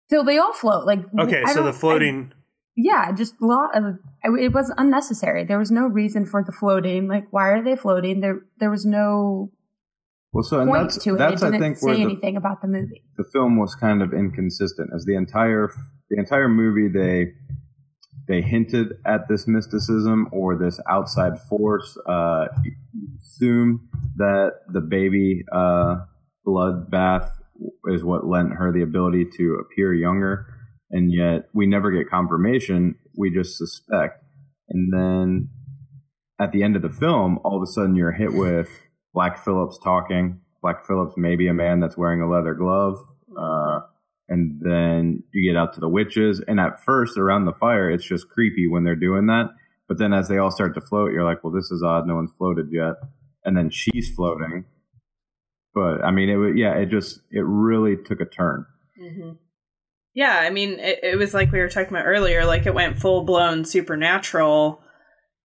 Till 0.10 0.24
they 0.24 0.38
all 0.38 0.53
float. 0.53 0.86
Like 0.86 0.99
Okay, 1.20 1.43
I 1.45 1.53
so 1.53 1.64
the 1.64 1.74
floating. 1.74 2.32
I- 2.32 2.36
yeah, 2.78 3.12
just 3.14 3.36
a 3.41 3.45
lot 3.45 3.70
of 3.76 3.84
it 4.24 4.53
was 4.53 4.72
unnecessary. 4.78 5.45
There 5.45 5.58
was 5.58 5.72
no 5.72 5.88
reason 5.88 6.26
for 6.26 6.43
the 6.43 6.51
floating. 6.51 7.08
Like, 7.08 7.26
why 7.32 7.47
are 7.49 7.64
they 7.64 7.78
floating? 7.78 8.20
There, 8.20 8.41
there 8.60 8.70
was 8.70 8.86
no 8.86 9.51
well, 10.34 10.43
so 10.43 10.60
and 10.60 10.70
point 10.70 10.84
that's 10.89 11.03
to 11.06 11.16
it. 11.16 11.18
that's 11.18 11.41
it 11.41 11.45
I 11.45 11.51
didn't 11.51 11.62
think 11.62 11.78
say 11.78 11.86
where 11.88 11.95
the, 11.95 12.01
anything 12.01 12.36
about 12.36 12.62
the 12.62 12.68
movie. 12.68 13.01
the 13.18 13.24
film 13.32 13.58
was 13.58 13.74
kind 13.76 14.01
of 14.01 14.14
inconsistent 14.14 14.89
as 14.93 15.06
the 15.06 15.16
entire 15.16 15.72
the 16.10 16.18
entire 16.20 16.49
movie 16.49 16.89
they 16.89 17.32
they 18.28 18.41
hinted 18.41 18.88
at 19.06 19.30
this 19.30 19.47
mysticism 19.47 20.28
or 20.34 20.58
this 20.58 20.78
outside 20.89 21.39
force 21.47 21.97
uh 22.10 22.47
you 22.64 22.74
assume 23.22 23.88
that 24.18 24.51
the 24.74 24.82
baby 24.82 25.45
uh 25.53 25.95
blood 26.43 26.91
bath 26.91 27.32
is 27.88 28.03
what 28.03 28.28
lent 28.28 28.53
her 28.53 28.72
the 28.72 28.82
ability 28.82 29.26
to 29.38 29.56
appear 29.56 29.93
younger. 29.93 30.47
And 30.91 31.12
yet 31.12 31.49
we 31.53 31.66
never 31.66 31.91
get 31.91 32.10
confirmation. 32.10 32.95
We 33.18 33.32
just 33.32 33.58
suspect. 33.58 34.24
And 34.70 34.93
then 34.93 35.49
at 36.39 36.51
the 36.51 36.64
end 36.64 36.76
of 36.76 36.82
the 36.82 36.89
film 36.89 37.39
all 37.43 37.58
of 37.58 37.64
a 37.64 37.72
sudden 37.72 37.95
you're 37.95 38.12
hit 38.12 38.34
with 38.34 38.70
black 39.14 39.43
phillips 39.43 39.80
talking. 39.84 40.41
Black 40.62 40.86
phillips 40.86 41.14
maybe 41.18 41.47
a 41.47 41.53
man 41.53 41.80
that's 41.80 41.97
wearing 41.97 42.22
a 42.22 42.30
leather 42.30 42.53
glove. 42.53 42.97
Uh, 43.38 43.82
and 44.28 44.60
then 44.62 45.24
you 45.34 45.51
get 45.51 45.58
out 45.58 45.74
to 45.74 45.80
the 45.80 45.89
witches. 45.89 46.41
And 46.47 46.60
at 46.60 46.84
first 46.84 47.18
around 47.18 47.45
the 47.45 47.53
fire 47.53 47.89
it's 47.89 48.06
just 48.06 48.30
creepy 48.30 48.68
when 48.68 48.84
they're 48.84 48.95
doing 48.95 49.28
that. 49.28 49.49
But 49.88 49.99
then 49.99 50.14
as 50.14 50.28
they 50.28 50.38
all 50.38 50.51
start 50.51 50.74
to 50.76 50.82
float 50.82 51.12
you're 51.12 51.24
like 51.24 51.43
well 51.43 51.53
this 51.53 51.72
is 51.72 51.84
odd. 51.84 52.08
No 52.08 52.16
one's 52.16 52.34
floated 52.38 52.68
yet. 52.72 52.95
And 53.43 53.56
then 53.56 53.70
she's 53.70 54.14
floating 54.16 54.66
but 55.76 56.04
i 56.04 56.10
mean 56.10 56.30
it 56.30 56.38
wa- 56.38 56.48
yeah 56.56 56.74
it 56.74 56.90
just 56.90 57.20
it 57.32 57.46
really 57.46 57.96
took 57.98 58.20
a 58.22 58.26
turn 58.26 58.66
hmm 58.98 59.32
Yeah, 60.14 60.40
I 60.40 60.50
mean, 60.50 60.80
it, 60.80 61.00
it 61.04 61.18
was 61.18 61.34
like 61.34 61.52
we 61.52 61.60
were 61.60 61.68
talking 61.70 61.90
about 61.90 62.06
earlier, 62.08 62.46
like 62.46 62.66
it 62.66 62.74
went 62.74 62.98
full 63.00 63.24
blown 63.26 63.66
supernatural. 63.66 64.82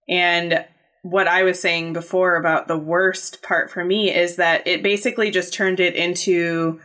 And 0.08 0.64
what 1.02 1.26
I 1.26 1.42
was 1.42 1.60
saying 1.60 1.92
before 1.92 2.36
about 2.36 2.68
the 2.68 2.78
worst 2.78 3.42
part 3.42 3.68
for 3.72 3.84
me 3.84 4.14
is 4.14 4.36
that 4.36 4.66
it 4.68 4.84
basically 4.84 5.32
just 5.32 5.52
turned 5.52 5.80
it 5.80 5.96
into. 5.96 6.78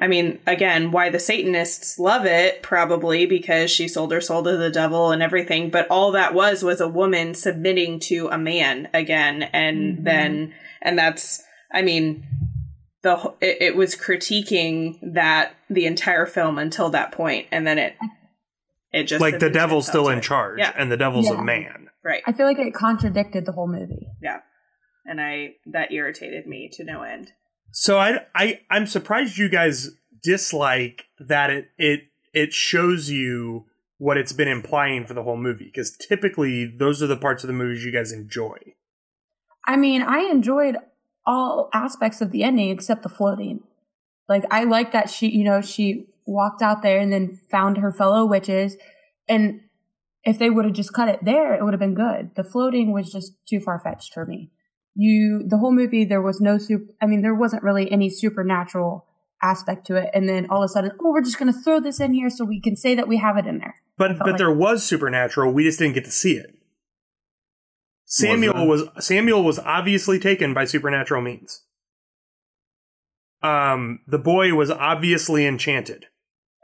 I 0.00 0.06
mean, 0.06 0.38
again, 0.46 0.92
why 0.92 1.10
the 1.10 1.18
Satanists 1.18 1.98
love 1.98 2.24
it, 2.26 2.62
probably 2.62 3.26
because 3.26 3.72
she 3.72 3.88
sold 3.88 4.12
her 4.12 4.20
soul 4.20 4.44
to 4.44 4.56
the 4.56 4.70
devil 4.70 5.10
and 5.10 5.20
everything. 5.22 5.68
But 5.70 5.88
all 5.90 6.12
that 6.12 6.32
was 6.32 6.62
was 6.62 6.80
a 6.80 6.88
woman 6.88 7.34
submitting 7.34 7.98
to 8.08 8.28
a 8.28 8.38
man 8.38 8.88
again. 8.94 9.42
And 9.42 9.98
Mhm. 9.98 10.04
then, 10.04 10.54
and 10.80 10.96
that's, 10.96 11.42
I 11.72 11.82
mean, 11.82 12.22
the 13.02 13.34
it, 13.40 13.56
it 13.60 13.76
was 13.76 13.94
critiquing 13.96 14.98
that 15.14 15.54
the 15.68 15.86
entire 15.86 16.26
film 16.26 16.58
until 16.58 16.90
that 16.90 17.12
point, 17.12 17.46
and 17.50 17.66
then 17.66 17.78
it 17.78 17.94
it 18.92 19.04
just 19.04 19.20
like 19.20 19.38
the 19.38 19.50
devil's 19.50 19.86
still 19.86 20.08
in 20.08 20.20
charge, 20.20 20.58
Yeah. 20.58 20.72
and 20.76 20.90
the 20.90 20.96
devil's 20.96 21.28
a 21.28 21.42
man. 21.42 21.88
right? 22.04 22.22
I 22.26 22.32
feel 22.32 22.46
like 22.46 22.58
it 22.58 22.74
contradicted 22.74 23.46
the 23.46 23.52
whole 23.52 23.68
movie. 23.68 24.08
Yeah, 24.22 24.40
and 25.06 25.20
I 25.20 25.54
that 25.72 25.92
irritated 25.92 26.46
me 26.46 26.68
to 26.74 26.84
no 26.84 27.02
end. 27.02 27.32
So 27.72 27.98
I 27.98 28.26
I 28.34 28.60
I'm 28.70 28.86
surprised 28.86 29.38
you 29.38 29.48
guys 29.48 29.90
dislike 30.22 31.04
that 31.18 31.50
it 31.50 31.68
it 31.78 32.00
it 32.34 32.52
shows 32.52 33.10
you 33.10 33.64
what 33.98 34.16
it's 34.16 34.32
been 34.32 34.48
implying 34.48 35.04
for 35.06 35.14
the 35.14 35.22
whole 35.22 35.36
movie 35.36 35.64
because 35.66 35.96
typically 35.96 36.66
those 36.66 37.02
are 37.02 37.06
the 37.06 37.16
parts 37.16 37.44
of 37.44 37.48
the 37.48 37.52
movies 37.54 37.84
you 37.84 37.92
guys 37.92 38.12
enjoy. 38.12 38.56
I 39.66 39.76
mean, 39.76 40.02
I 40.02 40.20
enjoyed 40.30 40.76
all 41.26 41.68
aspects 41.72 42.20
of 42.20 42.30
the 42.30 42.42
ending 42.42 42.70
except 42.70 43.02
the 43.02 43.08
floating. 43.08 43.60
Like, 44.28 44.44
I 44.50 44.64
like 44.64 44.92
that 44.92 45.10
she, 45.10 45.28
you 45.28 45.44
know, 45.44 45.60
she 45.60 46.06
walked 46.26 46.62
out 46.62 46.82
there 46.82 46.98
and 46.98 47.12
then 47.12 47.38
found 47.50 47.78
her 47.78 47.92
fellow 47.92 48.24
witches. 48.26 48.76
And 49.28 49.60
if 50.24 50.38
they 50.38 50.50
would 50.50 50.64
have 50.64 50.74
just 50.74 50.92
cut 50.92 51.08
it 51.08 51.24
there, 51.24 51.54
it 51.54 51.64
would 51.64 51.72
have 51.72 51.80
been 51.80 51.94
good. 51.94 52.34
The 52.36 52.44
floating 52.44 52.92
was 52.92 53.10
just 53.10 53.32
too 53.48 53.60
far 53.60 53.80
fetched 53.80 54.12
for 54.14 54.24
me. 54.26 54.50
you 54.94 55.42
the 55.46 55.56
whole 55.56 55.72
movie 55.72 56.04
there 56.04 56.22
was 56.22 56.40
no 56.40 56.58
super. 56.58 56.92
I 57.00 57.06
mean, 57.06 57.22
there 57.22 57.34
wasn't 57.34 57.62
really 57.62 57.90
any 57.90 58.10
supernatural 58.10 59.06
aspect 59.42 59.86
to 59.86 59.96
it, 59.96 60.10
and 60.12 60.28
then 60.28 60.46
all 60.50 60.62
of 60.62 60.66
a 60.66 60.68
sudden, 60.68 60.92
oh, 61.00 61.12
we're 61.12 61.22
just 61.22 61.38
going 61.38 61.52
to 61.52 61.58
throw 61.58 61.80
this 61.80 62.00
in 62.00 62.12
here 62.12 62.28
so 62.28 62.44
we 62.44 62.60
can 62.60 62.76
say 62.76 62.94
that 62.94 63.08
we 63.08 63.16
have 63.16 63.36
it 63.38 63.46
in 63.46 63.58
there. 63.58 63.76
But 63.96 64.18
but 64.18 64.26
like- 64.28 64.38
there 64.38 64.52
was 64.52 64.84
supernatural. 64.84 65.52
We 65.52 65.64
just 65.64 65.78
didn't 65.78 65.94
get 65.94 66.04
to 66.04 66.10
see 66.10 66.34
it. 66.36 66.54
Samuel 68.10 68.54
there? 68.54 68.66
was 68.66 68.84
Samuel 68.98 69.42
was 69.44 69.58
obviously 69.60 70.18
taken 70.18 70.52
by 70.52 70.64
supernatural 70.64 71.22
means. 71.22 71.62
Um, 73.42 74.00
the 74.06 74.18
boy 74.18 74.52
was 74.54 74.70
obviously 74.70 75.46
enchanted. 75.46 76.06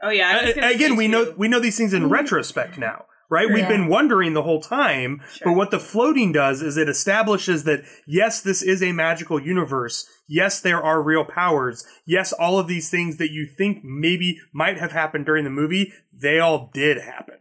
Oh 0.03 0.09
yeah. 0.09 0.29
I 0.29 0.41
was 0.43 0.51
A- 0.51 0.55
gonna 0.55 0.67
Again, 0.73 0.91
say 0.91 0.95
we 0.97 1.07
know 1.07 1.33
we 1.37 1.47
know 1.47 1.59
these 1.59 1.77
things 1.77 1.93
in 1.93 2.09
retrospect 2.09 2.77
now, 2.77 3.05
right? 3.31 3.47
We've 3.47 3.59
Yeah. 3.59 3.67
been 3.69 3.87
wondering 3.87 4.33
the 4.33 4.43
whole 4.43 4.61
time, 4.61 5.21
Sure. 5.33 5.45
but 5.45 5.53
what 5.57 5.71
the 5.71 5.79
floating 5.79 6.31
does 6.31 6.61
is 6.61 6.77
it 6.77 6.87
establishes 6.87 7.63
that 7.63 7.83
yes, 8.05 8.41
this 8.41 8.61
is 8.61 8.83
a 8.83 8.91
magical 8.91 9.41
universe. 9.41 10.05
Yes, 10.27 10.61
there 10.61 10.83
are 10.83 11.01
real 11.01 11.25
powers. 11.25 11.83
Yes, 12.05 12.31
all 12.33 12.59
of 12.59 12.67
these 12.67 12.91
things 12.91 13.17
that 13.17 13.31
you 13.31 13.47
think 13.47 13.83
maybe 13.83 14.39
might 14.53 14.77
have 14.77 14.91
happened 14.91 15.25
during 15.25 15.45
the 15.45 15.49
movie, 15.49 15.93
they 16.13 16.39
all 16.39 16.69
did 16.73 16.99
happen. 17.01 17.35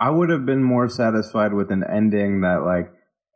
I 0.00 0.10
would 0.10 0.30
have 0.30 0.44
been 0.46 0.62
more 0.62 0.88
satisfied 0.88 1.52
with 1.54 1.70
an 1.70 1.84
ending 1.84 2.40
that 2.42 2.62
like 2.64 2.92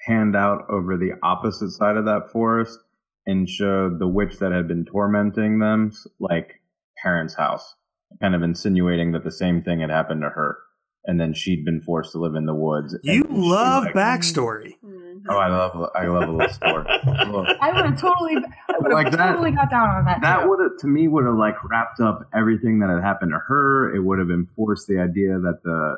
panned 0.06 0.36
out 0.36 0.64
over 0.68 0.96
the 0.96 1.12
opposite 1.22 1.70
side 1.70 1.96
of 1.96 2.04
that 2.04 2.30
forest 2.32 2.78
and 3.26 3.48
showed 3.48 3.98
the 3.98 4.06
witch 4.08 4.38
that 4.38 4.52
had 4.52 4.68
been 4.68 4.84
tormenting 4.84 5.58
them 5.58 5.90
like 6.20 6.60
parents' 7.02 7.34
house, 7.34 7.74
kind 8.20 8.34
of 8.34 8.42
insinuating 8.42 9.12
that 9.12 9.24
the 9.24 9.32
same 9.32 9.62
thing 9.62 9.80
had 9.80 9.90
happened 9.90 10.22
to 10.22 10.28
her, 10.28 10.58
and 11.04 11.18
then 11.20 11.34
she'd 11.34 11.64
been 11.64 11.80
forced 11.80 12.12
to 12.12 12.18
live 12.18 12.34
in 12.36 12.46
the 12.46 12.54
woods. 12.54 12.96
You 13.02 13.24
and 13.24 13.34
she, 13.34 13.40
love 13.50 13.84
like- 13.84 13.94
backstory. 13.94 14.74
Mhm. 14.84 15.02
Oh, 15.28 15.36
I 15.38 15.48
love 15.48 15.90
I 15.96 16.06
love 16.06 16.28
a 16.28 16.32
little 16.32 16.48
story. 16.52 16.84
Look, 17.26 17.48
I 17.60 17.72
would 17.72 17.84
have 17.86 18.00
totally, 18.00 18.36
I 18.36 18.74
would 18.78 18.92
have 18.92 18.92
Like 18.92 19.10
that- 19.10 19.30
totally 19.32 19.50
got 19.50 19.70
down 19.70 19.88
on 19.88 20.04
that. 20.04 20.20
that 20.22 20.48
would 20.48 20.60
have 20.60 20.76
to 20.80 20.86
me 20.86 21.08
would 21.08 21.24
have 21.24 21.34
like 21.34 21.56
wrapped 21.68 21.98
up 22.00 22.28
everything 22.32 22.78
that 22.80 22.90
had 22.90 23.02
happened 23.02 23.32
to 23.32 23.38
her. 23.48 23.92
It 23.94 24.00
would 24.04 24.20
have 24.20 24.30
enforced 24.30 24.86
the 24.86 25.00
idea 25.00 25.38
that 25.40 25.62
the 25.64 25.96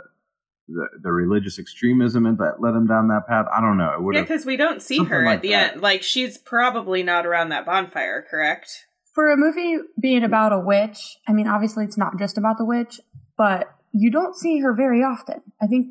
the, 0.69 0.87
the 1.03 1.11
religious 1.13 1.59
extremism 1.59 2.27
and 2.27 2.39
that 2.39 2.61
led 2.61 2.75
him 2.75 2.87
down 2.87 3.09
that 3.09 3.27
path. 3.27 3.47
I 3.55 3.61
don't 3.61 3.79
know. 3.79 4.11
It 4.11 4.15
Yeah, 4.15 4.21
because 4.23 4.45
we 4.47 4.57
don't 4.57 4.83
see 4.83 4.99
something 4.99 5.11
her 5.11 5.25
like 5.25 5.37
at 5.37 5.43
the 5.43 5.51
that. 5.51 5.73
end. 5.75 5.83
Like 5.83 6.03
she's 6.03 6.39
probably 6.39 7.03
not 7.03 7.27
around 7.27 7.49
that 7.51 7.65
bonfire, 7.67 8.25
correct? 8.31 8.87
For 9.15 9.31
a 9.33 9.37
movie 9.37 9.79
being 10.01 10.23
about 10.25 10.53
a 10.53 10.59
witch, 10.61 11.17
I 11.27 11.33
mean, 11.33 11.49
obviously 11.49 11.85
it's 11.85 11.97
not 11.99 12.19
just 12.19 12.39
about 12.39 12.59
the 12.59 12.65
witch, 12.65 13.01
but 13.37 13.67
you 13.93 14.11
don't 14.11 14.37
see 14.37 14.59
her 14.61 14.75
very 14.75 15.03
often. 15.03 15.41
I 15.61 15.67
think 15.67 15.89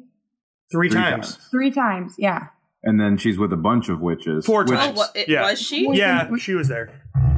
Three, 0.71 0.89
Three 0.89 0.99
times. 0.99 1.33
times. 1.35 1.47
three 1.49 1.71
times. 1.71 2.15
Yeah, 2.17 2.47
and 2.83 2.99
then 2.99 3.17
she's 3.17 3.37
with 3.39 3.51
a 3.53 3.57
bunch 3.57 3.87
of 3.89 4.01
witches. 4.01 4.45
Four 4.45 4.61
which- 4.63 4.71
Oh, 4.71 4.75
times. 4.75 4.97
what, 4.97 5.11
it, 5.15 5.27
Yeah. 5.29 5.49
was 5.49 5.61
she? 5.61 5.87
Yeah, 5.93 6.29
she 6.37 6.55
was 6.55 6.67
there. 6.67 6.89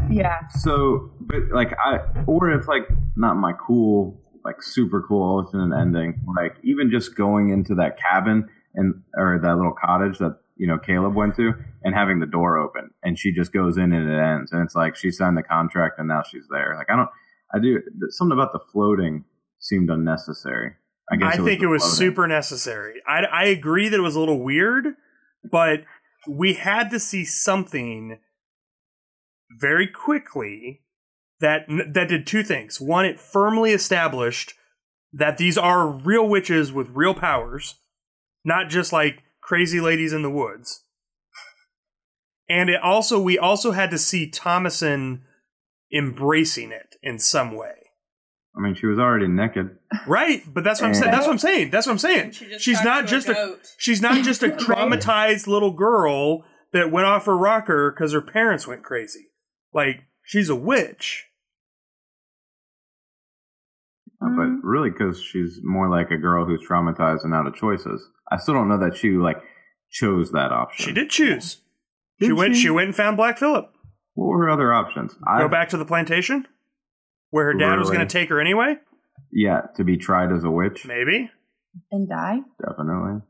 yeah. 0.09 0.47
So, 0.59 1.11
but 1.21 1.49
like 1.51 1.73
I, 1.77 1.99
or 2.25 2.49
if 2.51 2.67
like 2.67 2.87
not 3.15 3.35
my 3.37 3.53
cool, 3.53 4.19
like 4.50 4.64
super 4.64 5.04
cool 5.08 5.22
alternate 5.22 5.78
ending, 5.80 6.20
like 6.36 6.56
even 6.64 6.89
just 6.89 7.16
going 7.16 7.50
into 7.50 7.76
that 7.76 8.00
cabin 8.00 8.50
and 8.74 8.95
or 9.16 9.39
that 9.41 9.56
little 9.56 9.74
cottage 9.80 10.18
that 10.18 10.39
you 10.58 10.66
know 10.66 10.80
Caleb 10.80 11.14
went 11.14 11.36
to 11.36 11.54
and 11.84 11.93
having 11.93 12.20
the 12.20 12.26
door 12.26 12.58
open 12.58 12.89
and 13.04 13.18
she 13.18 13.32
just 13.32 13.54
goes 13.54 13.78
in 13.78 13.93
and 13.93 14.10
it 14.10 14.20
ends 14.20 14.52
and 14.52 14.64
it's 14.64 14.76
like 14.76 14.95
she 14.95 15.12
signed 15.12 15.38
the 15.38 15.43
contract 15.43 16.00
and 16.00 16.08
now 16.08 16.24
she's 16.24 16.47
there. 16.50 16.76
Like 16.78 16.89
I 16.89 16.95
don't, 16.95 17.10
I 17.54 17.60
do 17.60 17.80
something 18.10 18.34
about 18.34 18.54
the 18.54 18.60
floating 18.72 19.24
seemed 19.60 19.91
unnecessary. 19.91 20.74
I 21.12 21.16
guess 21.16 21.36
I 21.36 21.43
think 21.43 21.60
the 21.60 21.68
it 21.68 21.70
was 21.70 21.84
floating. 21.84 21.97
super 21.97 22.28
necessary. 22.28 23.02
I, 23.08 23.26
I 23.26 23.43
agree 23.45 23.89
that 23.89 23.97
it 23.97 24.02
was 24.04 24.16
a 24.16 24.20
little 24.20 24.41
weird, 24.41 24.95
but 25.50 25.84
we 26.28 26.54
had 26.54 26.89
to 26.89 27.00
see 27.00 27.24
something 27.24 28.20
very 29.60 29.88
quickly 29.88 30.82
that 31.39 31.65
that 31.67 32.09
did 32.09 32.27
two 32.27 32.43
things. 32.43 32.79
One, 32.79 33.05
it 33.05 33.19
firmly 33.19 33.71
established 33.71 34.53
that 35.13 35.37
these 35.37 35.57
are 35.57 35.87
real 35.87 36.27
witches 36.27 36.71
with 36.71 36.89
real 36.89 37.13
powers, 37.13 37.75
not 38.43 38.69
just 38.69 38.93
like 38.93 39.23
crazy 39.41 39.79
ladies 39.79 40.13
in 40.13 40.21
the 40.21 40.29
woods. 40.29 40.83
And 42.47 42.69
it 42.69 42.81
also 42.81 43.19
we 43.19 43.37
also 43.37 43.71
had 43.71 43.91
to 43.91 43.97
see 43.97 44.29
Thomasin 44.29 45.21
embracing 45.93 46.71
it 46.71 46.95
in 47.01 47.19
some 47.19 47.55
way. 47.55 47.73
I 48.57 48.61
mean, 48.61 48.75
she 48.75 48.87
was 48.87 48.99
already 48.99 49.27
naked. 49.27 49.77
Right, 50.07 50.43
but 50.45 50.63
that's 50.63 50.81
what 50.81 50.87
I'm 50.87 50.93
saying. 50.93 51.11
That's 51.11 51.25
what 51.25 51.31
I'm 51.33 51.39
saying. 51.39 51.69
That's 51.69 51.85
what 51.87 51.93
I'm 51.93 51.99
saying. 51.99 52.31
She 52.31 52.59
She's 52.59 52.83
not 52.83 53.01
to 53.01 53.05
a 53.05 53.07
just 53.07 53.29
a, 53.29 53.57
she's 53.77 54.01
not 54.01 54.23
just 54.23 54.43
a 54.43 54.49
traumatized 54.49 55.47
little 55.47 55.71
girl 55.71 56.43
that 56.73 56.91
went 56.91 57.07
off 57.07 57.25
her 57.25 57.37
rocker 57.37 57.91
because 57.91 58.11
her 58.11 58.21
parents 58.21 58.67
went 58.67 58.83
crazy. 58.83 59.27
Like 59.73 60.01
she's 60.23 60.49
a 60.49 60.55
witch. 60.55 61.28
Uh, 64.22 64.26
Mhm. 64.26 64.36
But 64.61 64.67
really, 64.67 64.89
because 64.89 65.22
she's 65.22 65.59
more 65.63 65.89
like 65.89 66.11
a 66.11 66.17
girl 66.17 66.45
who's 66.45 66.65
traumatized 66.67 67.24
and 67.24 67.34
out 67.34 67.47
of 67.47 67.55
choices. 67.55 68.09
I 68.32 68.38
still 68.38 68.53
don't 68.53 68.67
know 68.70 68.80
that 68.80 68.95
she 68.97 69.11
like 69.11 69.38
chose 69.91 70.32
that 70.32 70.51
option. 70.51 70.86
She 70.86 70.91
did 70.93 71.09
choose. 71.09 71.61
Did 72.20 72.28
she 72.28 72.34
went. 72.34 72.55
she? 72.55 72.61
She 72.63 72.70
went 72.70 72.88
and 72.88 72.95
found 72.95 73.17
Black 73.17 73.38
Phillip. 73.38 73.72
What 74.15 74.28
were 74.28 74.39
her 74.45 74.49
other 74.49 74.74
options? 74.74 75.15
I, 75.26 75.39
Go 75.39 75.47
back 75.47 75.70
to 75.70 75.78
the 75.78 75.86
plantation, 75.86 76.45
where 77.30 77.45
her 77.45 77.53
dad 77.53 77.80
was 77.80 77.89
going 77.89 78.05
to 78.05 78.05
take 78.05 78.28
her 78.30 78.41
anyway. 78.41 78.76
Yeah, 79.32 79.61
to 79.78 79.84
be 79.86 79.95
tried 79.97 80.32
as 80.34 80.43
a 80.43 80.51
witch. 80.51 80.86
Maybe. 80.86 81.30
And 81.91 82.09
die. 82.09 82.39
Definitely. 82.65 83.22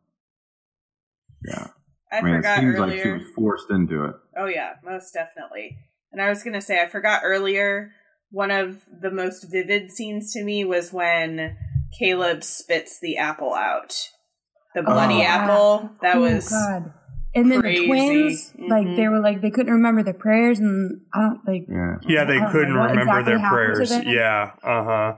Yeah. 1.46 1.68
I, 2.12 2.18
I 2.18 2.22
mean, 2.24 2.34
it 2.34 2.38
forgot 2.38 2.60
seems 2.60 2.76
earlier. 2.76 2.96
like 2.96 3.04
she 3.04 3.10
was 3.12 3.22
forced 3.36 3.70
into 3.70 4.06
it. 4.06 4.16
Oh 4.36 4.48
yeah, 4.48 4.74
most 4.84 5.14
definitely. 5.14 5.78
And 6.12 6.20
I 6.22 6.30
was 6.30 6.42
gonna 6.42 6.62
say 6.62 6.82
I 6.82 6.88
forgot 6.88 7.22
earlier. 7.24 7.92
One 8.32 8.52
of 8.52 8.78
the 9.02 9.12
most 9.12 9.48
vivid 9.52 9.92
scenes 9.92 10.34
to 10.34 10.44
me 10.44 10.64
was 10.64 10.94
when 10.94 11.58
Caleb 11.98 12.44
spits 12.44 13.00
the 13.02 13.18
apple 13.18 13.54
out, 13.56 13.96
the 14.76 14.84
bloody 14.84 15.20
Oh. 15.22 15.24
apple. 15.24 15.90
That 16.02 16.18
Oh, 16.18 16.22
was 16.22 16.50
God. 16.50 16.94
And 17.36 17.52
then 17.52 17.62
crazy. 17.62 17.82
the 17.82 17.88
twins, 17.88 18.54
like 18.70 18.88
Mhm. 18.88 18.96
they 18.96 19.08
were 19.08 19.20
like 19.20 19.42
they 19.42 19.52
couldn't 19.52 19.74
remember 19.74 20.02
their 20.04 20.14
prayers, 20.16 20.60
and 20.60 21.02
I 21.14 21.22
don't 21.22 21.48
like. 21.48 21.66
Yeah. 21.70 21.96
Yeah, 22.08 22.24
they 22.26 22.40
couldn't 22.52 22.74
know 22.74 22.82
remember 22.82 23.02
exactly 23.02 23.34
their 23.36 23.50
prayers. 23.50 24.06
Yeah. 24.06 24.52
Uh 24.64 24.84
huh. 24.84 25.16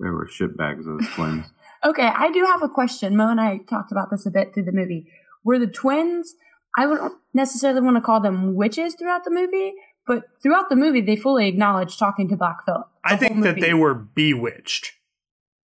They 0.00 0.08
were 0.10 0.26
shitbags 0.26 0.84
those 0.84 1.08
twins. 1.14 1.46
Okay, 1.84 2.06
I 2.06 2.30
do 2.30 2.44
have 2.44 2.62
a 2.62 2.68
question. 2.68 3.16
Mo 3.16 3.26
and 3.28 3.40
I 3.40 3.58
talked 3.68 3.90
about 3.90 4.08
this 4.08 4.24
a 4.24 4.30
bit 4.30 4.54
through 4.54 4.62
the 4.66 4.72
movie. 4.72 5.10
Were 5.44 5.58
the 5.58 5.66
twins? 5.66 6.32
I 6.78 6.86
wouldn't 6.86 7.12
necessarily 7.34 7.80
want 7.80 7.96
to 7.96 8.00
call 8.00 8.20
them 8.20 8.54
witches 8.54 8.94
throughout 8.94 9.24
the 9.24 9.32
movie, 9.32 9.74
but 10.06 10.24
throughout 10.42 10.68
the 10.68 10.76
movie, 10.76 11.00
they 11.00 11.16
fully 11.16 11.48
acknowledge 11.48 11.98
talking 11.98 12.28
to 12.28 12.36
Black 12.36 12.64
Phillip. 12.64 12.88
I 13.04 13.16
think 13.16 13.42
that 13.44 13.60
they 13.60 13.74
were 13.74 13.94
bewitched. 13.94 14.92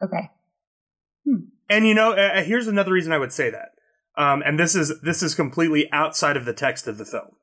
okay. 0.02 0.30
And 1.70 1.86
you 1.86 1.94
know, 1.94 2.12
uh, 2.12 2.42
here's 2.42 2.66
another 2.66 2.92
reason 2.92 3.12
I 3.12 3.18
would 3.18 3.32
say 3.32 3.50
that. 3.50 3.72
Um, 4.16 4.42
and 4.44 4.58
this 4.58 4.74
is 4.74 5.00
this 5.02 5.22
is 5.22 5.34
completely 5.34 5.90
outside 5.92 6.36
of 6.36 6.44
the 6.44 6.54
text 6.54 6.88
of 6.88 6.98
the 6.98 7.04
film. 7.04 7.36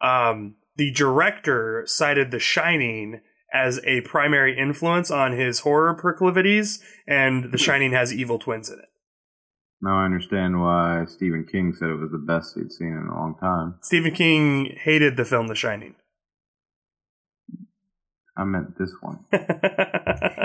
Um, 0.00 0.56
the 0.76 0.92
director 0.92 1.84
cited 1.86 2.30
The 2.30 2.38
Shining 2.38 3.20
as 3.52 3.80
a 3.84 4.02
primary 4.02 4.58
influence 4.58 5.10
on 5.10 5.32
his 5.32 5.60
horror 5.60 5.94
proclivities, 5.94 6.82
and 7.06 7.52
The 7.52 7.58
Shining 7.58 7.92
has 7.92 8.12
evil 8.12 8.38
twins 8.38 8.68
in 8.68 8.80
it. 8.80 8.88
Now 9.80 9.98
I 9.98 10.04
understand 10.04 10.60
why 10.60 11.04
Stephen 11.06 11.46
King 11.50 11.74
said 11.78 11.88
it 11.88 11.94
was 12.00 12.10
the 12.10 12.18
best 12.18 12.54
he'd 12.56 12.72
seen 12.72 12.88
in 12.88 13.08
a 13.10 13.14
long 13.14 13.36
time. 13.40 13.76
Stephen 13.82 14.12
King 14.12 14.76
hated 14.78 15.16
the 15.16 15.24
film 15.24 15.46
The 15.48 15.54
Shining. 15.54 15.94
I 18.36 18.44
meant 18.44 18.76
this 18.78 18.94
one. 19.00 19.24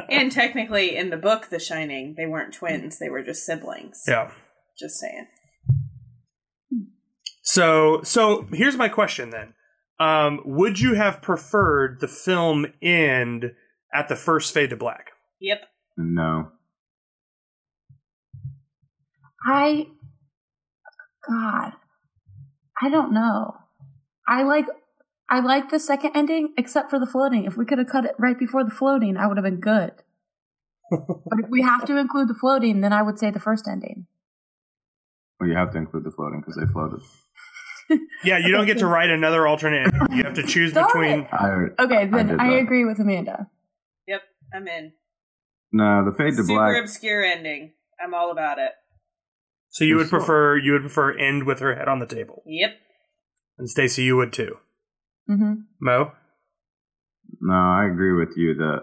and 0.09 0.31
technically 0.31 0.95
in 0.95 1.09
the 1.09 1.17
book 1.17 1.47
The 1.49 1.59
Shining, 1.59 2.15
they 2.17 2.25
weren't 2.27 2.53
twins; 2.53 2.99
they 2.99 3.09
were 3.09 3.23
just 3.23 3.45
siblings. 3.45 4.03
yeah. 4.07 4.31
Just 4.77 4.99
saying. 4.99 5.27
So 7.41 8.01
so 8.03 8.47
here's 8.53 8.77
my 8.77 8.89
question 8.89 9.31
then. 9.31 9.53
Um, 9.99 10.39
would 10.45 10.79
you 10.79 10.93
have 10.93 11.21
preferred 11.21 11.99
the 11.99 12.07
film 12.07 12.67
end 12.81 13.51
at 13.93 14.07
the 14.07 14.15
first 14.15 14.53
fade 14.53 14.69
to 14.69 14.77
black? 14.77 15.11
Yep. 15.41 15.61
No. 15.97 16.51
I, 19.45 19.87
God, 21.27 21.73
I 22.81 22.89
don't 22.89 23.13
know. 23.13 23.55
I 24.27 24.43
like, 24.43 24.65
I 25.29 25.39
like 25.41 25.69
the 25.69 25.79
second 25.79 26.11
ending, 26.15 26.53
except 26.57 26.89
for 26.89 26.99
the 26.99 27.05
floating. 27.05 27.45
If 27.45 27.55
we 27.55 27.65
could 27.65 27.77
have 27.77 27.87
cut 27.87 28.05
it 28.05 28.15
right 28.17 28.37
before 28.37 28.63
the 28.63 28.71
floating, 28.71 29.15
I 29.17 29.27
would 29.27 29.37
have 29.37 29.43
been 29.43 29.59
good. 29.59 29.91
but 30.91 31.39
if 31.39 31.49
we 31.49 31.61
have 31.61 31.85
to 31.85 31.97
include 31.97 32.27
the 32.29 32.33
floating, 32.33 32.81
then 32.81 32.91
I 32.93 33.01
would 33.03 33.19
say 33.19 33.29
the 33.29 33.39
first 33.39 33.67
ending. 33.67 34.07
Well, 35.39 35.49
you 35.49 35.55
have 35.55 35.71
to 35.71 35.77
include 35.77 36.03
the 36.03 36.11
floating 36.11 36.41
because 36.41 36.55
they 36.55 36.71
floated. 36.71 37.01
Yeah, 38.23 38.37
you 38.37 38.51
don't 38.51 38.67
get 38.67 38.77
to 38.79 38.85
write 38.85 39.09
another 39.09 39.47
alternate. 39.47 39.91
You 40.11 40.23
have 40.23 40.35
to 40.35 40.43
choose 40.43 40.73
Darn 40.73 40.85
between. 40.87 41.27
I 41.31 41.83
Okay, 41.83 41.97
I 42.01 42.05
then 42.05 42.27
did 42.27 42.39
I, 42.39 42.57
agree 42.57 42.85
with 42.85 42.99
Amanda. 42.99 43.49
Yep. 44.07 44.21
I'm 44.53 44.67
in. 44.67 44.91
no 45.71 46.05
the 46.05 46.11
fade 46.15 46.35
to 46.37 46.43
Super 46.43 46.53
black. 46.53 46.83
obscure 46.83 47.23
ending. 47.23 47.73
I'm 47.99 48.13
all 48.13 48.29
about 48.31 48.59
it. 48.59 48.73
So 49.69 49.85
you 49.85 49.95
would 49.95 50.09
prefer 50.09 50.55
you 50.55 50.73
would 50.73 50.81
prefer 50.83 51.17
end 51.17 51.45
with 51.45 51.61
her 51.61 51.73
head 51.75 51.87
on 51.87 51.97
the 51.97 52.05
table. 52.05 52.43
Yep. 52.45 52.73
And 53.57 53.67
Stacy, 53.67 54.03
you 54.03 54.17
would 54.17 54.33
too. 54.33 54.57
Hmm 55.29 55.53
Mo? 55.79 56.11
No, 57.41 57.53
I 57.53 57.85
agree 57.89 58.13
with 58.13 58.35
you. 58.35 58.55
The 58.55 58.79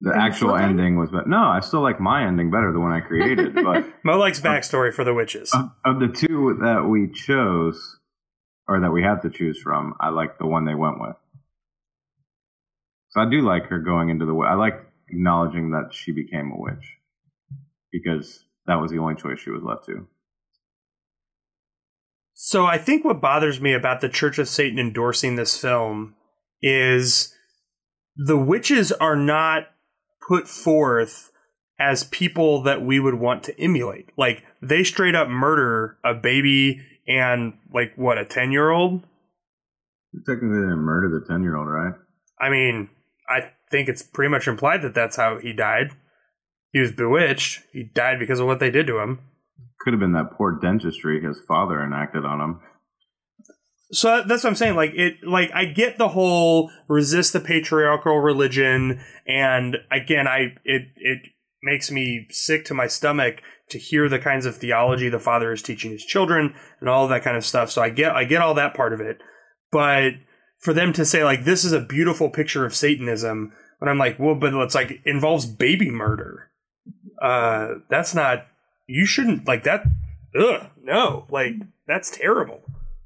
the 0.00 0.10
Are 0.10 0.16
you 0.16 0.20
actual 0.20 0.54
ending 0.56 0.96
was 0.98 1.10
better. 1.10 1.26
No, 1.26 1.38
I 1.42 1.60
still 1.60 1.80
like 1.82 1.98
my 2.00 2.26
ending 2.26 2.50
better, 2.50 2.66
than 2.66 2.74
the 2.74 2.80
one 2.80 2.92
I 2.92 3.00
created. 3.00 3.54
but 3.54 3.84
Mo 4.04 4.16
likes 4.18 4.40
backstory 4.40 4.92
for 4.92 5.02
the 5.04 5.12
witches. 5.14 5.52
of, 5.52 5.70
of 5.84 6.00
the 6.00 6.08
two 6.08 6.58
that 6.62 6.84
we 6.88 7.10
chose, 7.12 7.98
or 8.68 8.80
that 8.80 8.90
we 8.92 9.02
had 9.02 9.22
to 9.22 9.30
choose 9.30 9.58
from, 9.60 9.94
I 10.00 10.10
like 10.10 10.38
the 10.38 10.46
one 10.46 10.64
they 10.66 10.74
went 10.74 11.00
with. 11.00 11.16
So 13.10 13.20
I 13.20 13.30
do 13.30 13.40
like 13.40 13.64
her 13.66 13.78
going 13.80 14.08
into 14.10 14.24
the. 14.26 14.32
wi- 14.32 14.50
I 14.50 14.54
like 14.54 14.74
acknowledging 15.08 15.70
that 15.72 15.90
she 15.92 16.12
became 16.12 16.50
a 16.52 16.56
witch 16.60 16.96
because 17.92 18.44
that 18.66 18.76
was 18.76 18.90
the 18.90 18.98
only 18.98 19.14
choice 19.16 19.40
she 19.40 19.50
was 19.50 19.62
left 19.62 19.86
to. 19.86 20.06
So 22.34 22.66
I 22.66 22.78
think 22.78 23.04
what 23.04 23.20
bothers 23.20 23.60
me 23.60 23.72
about 23.72 24.00
the 24.00 24.08
Church 24.08 24.38
of 24.38 24.48
Satan 24.48 24.78
endorsing 24.78 25.36
this 25.36 25.58
film 25.58 26.14
is 26.60 27.34
the 28.16 28.36
witches 28.36 28.92
are 28.92 29.16
not 29.16 29.68
put 30.26 30.48
forth 30.48 31.30
as 31.78 32.04
people 32.04 32.62
that 32.62 32.82
we 32.82 33.00
would 33.00 33.14
want 33.14 33.44
to 33.44 33.60
emulate. 33.60 34.10
Like 34.16 34.44
they 34.60 34.84
straight 34.84 35.14
up 35.14 35.28
murder 35.28 35.96
a 36.04 36.14
baby 36.14 36.80
and 37.06 37.54
like 37.72 37.92
what 37.96 38.18
a 38.18 38.24
10-year-old? 38.24 39.04
Technically, 40.26 40.48
they 40.48 40.66
didn't 40.66 40.78
murder 40.78 41.08
the 41.08 41.26
ten 41.26 41.42
year 41.42 41.56
old, 41.56 41.66
right? 41.66 41.94
I 42.40 42.48
mean, 42.48 42.88
I 43.28 43.50
think 43.70 43.88
it's 43.88 44.02
pretty 44.02 44.30
much 44.30 44.46
implied 44.46 44.82
that 44.82 44.94
that's 44.94 45.16
how 45.16 45.38
he 45.38 45.52
died. 45.52 45.90
He 46.72 46.80
was 46.80 46.92
bewitched. 46.92 47.62
He 47.72 47.82
died 47.82 48.18
because 48.18 48.38
of 48.38 48.46
what 48.46 48.60
they 48.60 48.70
did 48.70 48.86
to 48.86 49.00
him. 49.00 49.20
Could 49.84 49.92
have 49.92 50.00
been 50.00 50.12
that 50.12 50.32
poor 50.32 50.58
dentistry 50.60 51.22
his 51.22 51.38
father 51.46 51.82
enacted 51.82 52.24
on 52.24 52.40
him. 52.40 52.60
So 53.92 54.24
that's 54.26 54.42
what 54.42 54.50
I'm 54.50 54.56
saying. 54.56 54.76
Like 54.76 54.92
it, 54.94 55.16
like 55.22 55.50
I 55.52 55.66
get 55.66 55.98
the 55.98 56.08
whole 56.08 56.70
resist 56.88 57.34
the 57.34 57.40
patriarchal 57.40 58.18
religion, 58.18 59.00
and 59.26 59.76
again, 59.92 60.26
I 60.26 60.54
it 60.64 60.82
it 60.96 61.18
makes 61.62 61.90
me 61.90 62.26
sick 62.30 62.64
to 62.66 62.74
my 62.74 62.86
stomach 62.86 63.40
to 63.70 63.78
hear 63.78 64.08
the 64.08 64.18
kinds 64.18 64.46
of 64.46 64.56
theology 64.56 65.08
the 65.08 65.18
father 65.18 65.52
is 65.52 65.62
teaching 65.62 65.90
his 65.90 66.04
children 66.04 66.54
and 66.80 66.88
all 66.88 67.06
that 67.08 67.22
kind 67.22 67.36
of 67.36 67.44
stuff. 67.44 67.70
So 67.70 67.82
I 67.82 67.90
get 67.90 68.12
I 68.12 68.24
get 68.24 68.40
all 68.42 68.54
that 68.54 68.74
part 68.74 68.94
of 68.94 69.00
it, 69.00 69.18
but 69.70 70.12
for 70.60 70.72
them 70.72 70.94
to 70.94 71.04
say 71.04 71.22
like 71.24 71.44
this 71.44 71.62
is 71.62 71.72
a 71.72 71.80
beautiful 71.80 72.30
picture 72.30 72.64
of 72.64 72.74
Satanism, 72.74 73.52
when 73.78 73.90
I'm 73.90 73.98
like, 73.98 74.18
well, 74.18 74.34
but 74.34 74.54
it's 74.54 74.74
like 74.74 75.02
involves 75.04 75.44
baby 75.44 75.90
murder. 75.90 76.50
Uh, 77.20 77.68
that's 77.90 78.14
not. 78.14 78.46
You 78.86 79.06
shouldn't 79.06 79.46
like 79.46 79.64
that. 79.64 79.84
Ugh, 80.38 80.66
no, 80.82 81.26
like 81.30 81.54
that's 81.86 82.10
terrible. 82.10 82.60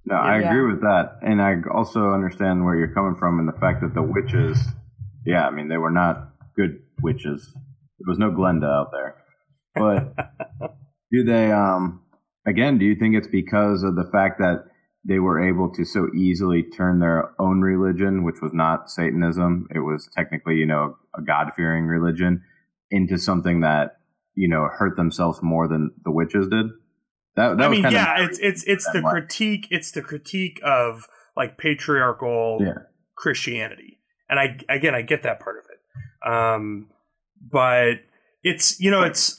No, 0.04 0.14
I 0.16 0.38
Yeah. 0.40 0.50
agree 0.50 0.72
with 0.72 0.80
that, 0.80 1.18
and 1.22 1.40
I 1.42 1.56
also 1.72 2.12
understand 2.12 2.64
where 2.64 2.74
you're 2.74 2.94
coming 2.94 3.16
from, 3.16 3.38
and 3.38 3.46
the 3.48 3.58
fact 3.60 3.82
that 3.82 3.94
the 3.94 4.02
witches, 4.02 4.66
yeah, 5.26 5.46
I 5.46 5.50
mean 5.50 5.68
they 5.68 5.76
were 5.76 5.90
not 5.90 6.30
good 6.56 6.80
witches. 7.02 7.52
There 7.54 8.08
was 8.08 8.18
no 8.18 8.30
Glinda 8.30 8.66
out 8.66 8.90
there, 8.92 9.16
but 9.74 10.14
do 11.12 11.24
they? 11.24 11.52
Um, 11.52 12.02
again, 12.46 12.78
do 12.78 12.84
you 12.86 12.94
think 12.96 13.14
it's 13.14 13.28
because 13.28 13.82
of 13.82 13.96
the 13.96 14.08
fact 14.10 14.38
that 14.38 14.64
they 15.04 15.18
were 15.18 15.40
able 15.40 15.70
to 15.74 15.84
so 15.84 16.08
easily 16.14 16.62
turn 16.62 16.98
their 16.98 17.30
own 17.38 17.60
religion, 17.60 18.24
which 18.24 18.40
was 18.42 18.52
not 18.52 18.90
Satanism, 18.90 19.66
it 19.74 19.78
was 19.80 20.08
technically, 20.16 20.56
you 20.56 20.66
know, 20.66 20.96
a 21.16 21.22
God 21.22 21.52
fearing 21.54 21.86
religion, 21.86 22.42
into 22.90 23.18
something 23.18 23.60
that 23.60 23.97
you 24.39 24.49
know 24.49 24.68
hurt 24.72 24.97
themselves 24.97 25.41
more 25.43 25.68
than 25.68 25.91
the 26.05 26.11
witches 26.11 26.49
did? 26.49 26.66
That, 27.36 27.59
that 27.59 27.66
I 27.66 27.68
mean, 27.68 27.82
yeah, 27.91 28.24
it's 28.24 28.39
it's 28.39 28.64
it's 28.64 28.91
the 28.93 29.03
critique. 29.03 29.66
It's 29.70 29.91
the 29.93 30.03
critique 30.03 30.61
of 30.64 31.07
like 31.36 31.59
patriarchal 31.59 32.59
Yeah. 32.61 32.74
Christianity, 33.16 33.99
and 34.28 34.39
I 34.41 34.59
again 34.68 34.95
I 34.95 35.03
get 35.03 35.24
that 35.24 35.41
part 35.41 35.57
of 35.59 35.64
it, 35.70 36.32
um, 36.32 36.89
but 37.41 38.01
it's 38.43 38.80
you 38.80 38.91
know 38.91 39.03
it's 39.03 39.39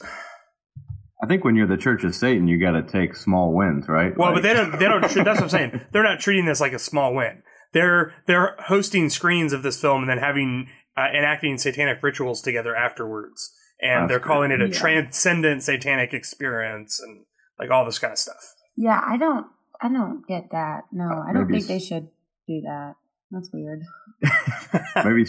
I 1.22 1.26
think 1.26 1.44
when 1.44 1.54
you're 1.56 1.66
the 1.66 1.76
Church 1.76 2.04
of 2.04 2.14
Satan, 2.14 2.48
you 2.48 2.58
got 2.58 2.72
to 2.72 2.82
take 2.82 3.14
small 3.14 3.52
wins, 3.52 3.88
right? 3.88 4.16
well, 4.16 4.32
but 4.32 4.42
they 4.42 4.54
don't 4.54 4.78
they 4.78 4.86
don't. 4.86 5.02
That's 5.02 5.14
what 5.14 5.42
I'm 5.42 5.48
saying. 5.48 5.80
They're 5.92 6.02
not 6.02 6.20
treating 6.20 6.46
this 6.46 6.60
like 6.60 6.72
a 6.72 6.78
small 6.78 7.14
win. 7.14 7.42
They're 7.72 8.14
they're 8.26 8.56
hosting 8.58 9.10
screens 9.10 9.52
of 9.52 9.62
this 9.62 9.80
film 9.80 10.02
and 10.02 10.10
then 10.10 10.18
having 10.18 10.68
uh, 10.96 11.08
enacting 11.14 11.58
satanic 11.58 12.02
rituals 12.02 12.40
together 12.40 12.74
afterwards, 12.74 13.52
and 13.82 14.02
That's 14.02 14.10
they're 14.10 14.20
calling 14.20 14.50
it 14.50 14.60
a 14.60 14.66
Yeah. 14.68 14.72
transcendent 14.78 15.62
satanic 15.62 16.12
experience 16.14 17.00
and 17.00 17.24
like 17.58 17.70
all 17.70 17.84
this 17.84 17.98
kind 17.98 18.12
of 18.12 18.18
stuff. 18.18 18.54
Yeah, 18.76 19.00
I 19.06 19.16
don't. 19.16 19.46
I 19.82 19.88
don't 19.88 20.26
get 20.26 20.50
that. 20.52 20.82
No, 20.92 21.22
I 21.26 21.32
don't 21.32 21.48
think 21.50 21.66
they 21.66 21.78
should 21.78 22.08
do 22.46 22.60
that. 22.62 22.94
That's 23.30 23.48
weird. 23.52 23.80
maybe. 25.04 25.24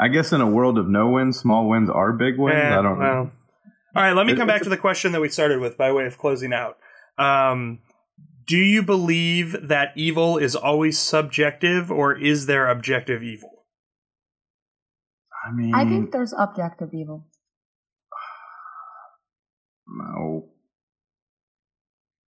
I 0.00 0.08
guess 0.08 0.32
in 0.32 0.40
a 0.40 0.46
world 0.46 0.78
of 0.78 0.88
no 0.88 1.10
wins, 1.10 1.38
small 1.38 1.68
wins 1.68 1.90
are 1.90 2.12
big 2.12 2.38
wins. 2.38 2.56
Eh, 2.58 2.78
I 2.78 2.82
don't 2.82 2.98
well. 2.98 3.24
know. 3.24 3.30
All 3.96 4.02
right, 4.02 4.12
let 4.14 4.26
me 4.26 4.32
It- 4.32 4.36
come 4.36 4.46
back 4.46 4.62
to 4.62 4.68
the 4.68 4.76
question 4.76 5.12
that 5.12 5.20
we 5.20 5.28
started 5.28 5.60
with 5.60 5.76
by 5.76 5.90
way 5.92 6.06
of 6.06 6.16
closing 6.18 6.52
out. 6.52 6.78
Um, 7.18 7.80
do 8.46 8.56
you 8.56 8.82
believe 8.82 9.56
that 9.68 9.92
evil 9.96 10.38
is 10.38 10.54
always 10.56 10.98
subjective, 10.98 11.90
or 11.90 12.16
is 12.16 12.46
there 12.46 12.68
objective 12.68 13.22
evil? 13.22 13.64
I 15.46 15.52
mean, 15.52 15.74
I 15.74 15.84
think 15.84 16.12
there's 16.12 16.32
objective 16.38 16.90
evil. 16.94 17.26
No. 19.88 20.48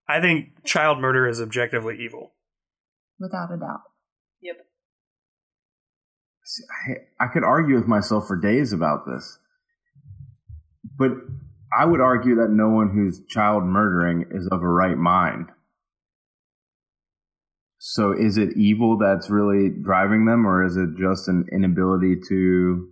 I 0.07 0.19
think 0.19 0.63
child 0.65 0.99
murder 0.99 1.27
is 1.27 1.41
objectively 1.41 1.97
evil. 2.01 2.33
without 3.19 3.53
a 3.53 3.57
doubt. 3.57 3.81
See, 6.43 6.63
I, 7.19 7.25
I 7.25 7.27
could 7.27 7.43
argue 7.43 7.75
with 7.75 7.87
myself 7.87 8.27
for 8.27 8.35
days 8.35 8.73
about 8.73 9.05
this, 9.05 9.37
but 10.97 11.11
I 11.77 11.85
would 11.85 12.01
argue 12.01 12.35
that 12.35 12.49
no 12.49 12.69
one 12.69 12.89
who's 12.89 13.21
child 13.27 13.63
murdering 13.63 14.25
is 14.31 14.47
of 14.51 14.61
a 14.61 14.67
right 14.67 14.97
mind. 14.97 15.47
So 17.77 18.11
is 18.11 18.37
it 18.37 18.57
evil 18.57 18.97
that's 18.97 19.29
really 19.29 19.69
driving 19.69 20.25
them, 20.25 20.45
or 20.45 20.65
is 20.65 20.75
it 20.75 20.89
just 20.99 21.27
an 21.29 21.45
inability 21.51 22.17
to 22.27 22.89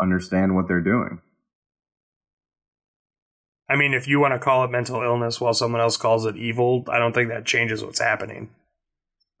understand 0.00 0.56
what 0.56 0.66
they're 0.66 0.80
doing? 0.80 1.20
I 3.70 3.76
mean, 3.76 3.94
if 3.94 4.08
you 4.08 4.18
want 4.18 4.34
to 4.34 4.40
call 4.40 4.64
it 4.64 4.70
mental 4.70 5.00
illness 5.00 5.40
while 5.40 5.54
someone 5.54 5.80
else 5.80 5.96
calls 5.96 6.26
it 6.26 6.36
evil, 6.36 6.84
I 6.88 6.98
don't 6.98 7.12
think 7.14 7.28
that 7.28 7.46
changes 7.46 7.84
what's 7.84 8.00
happening. 8.00 8.50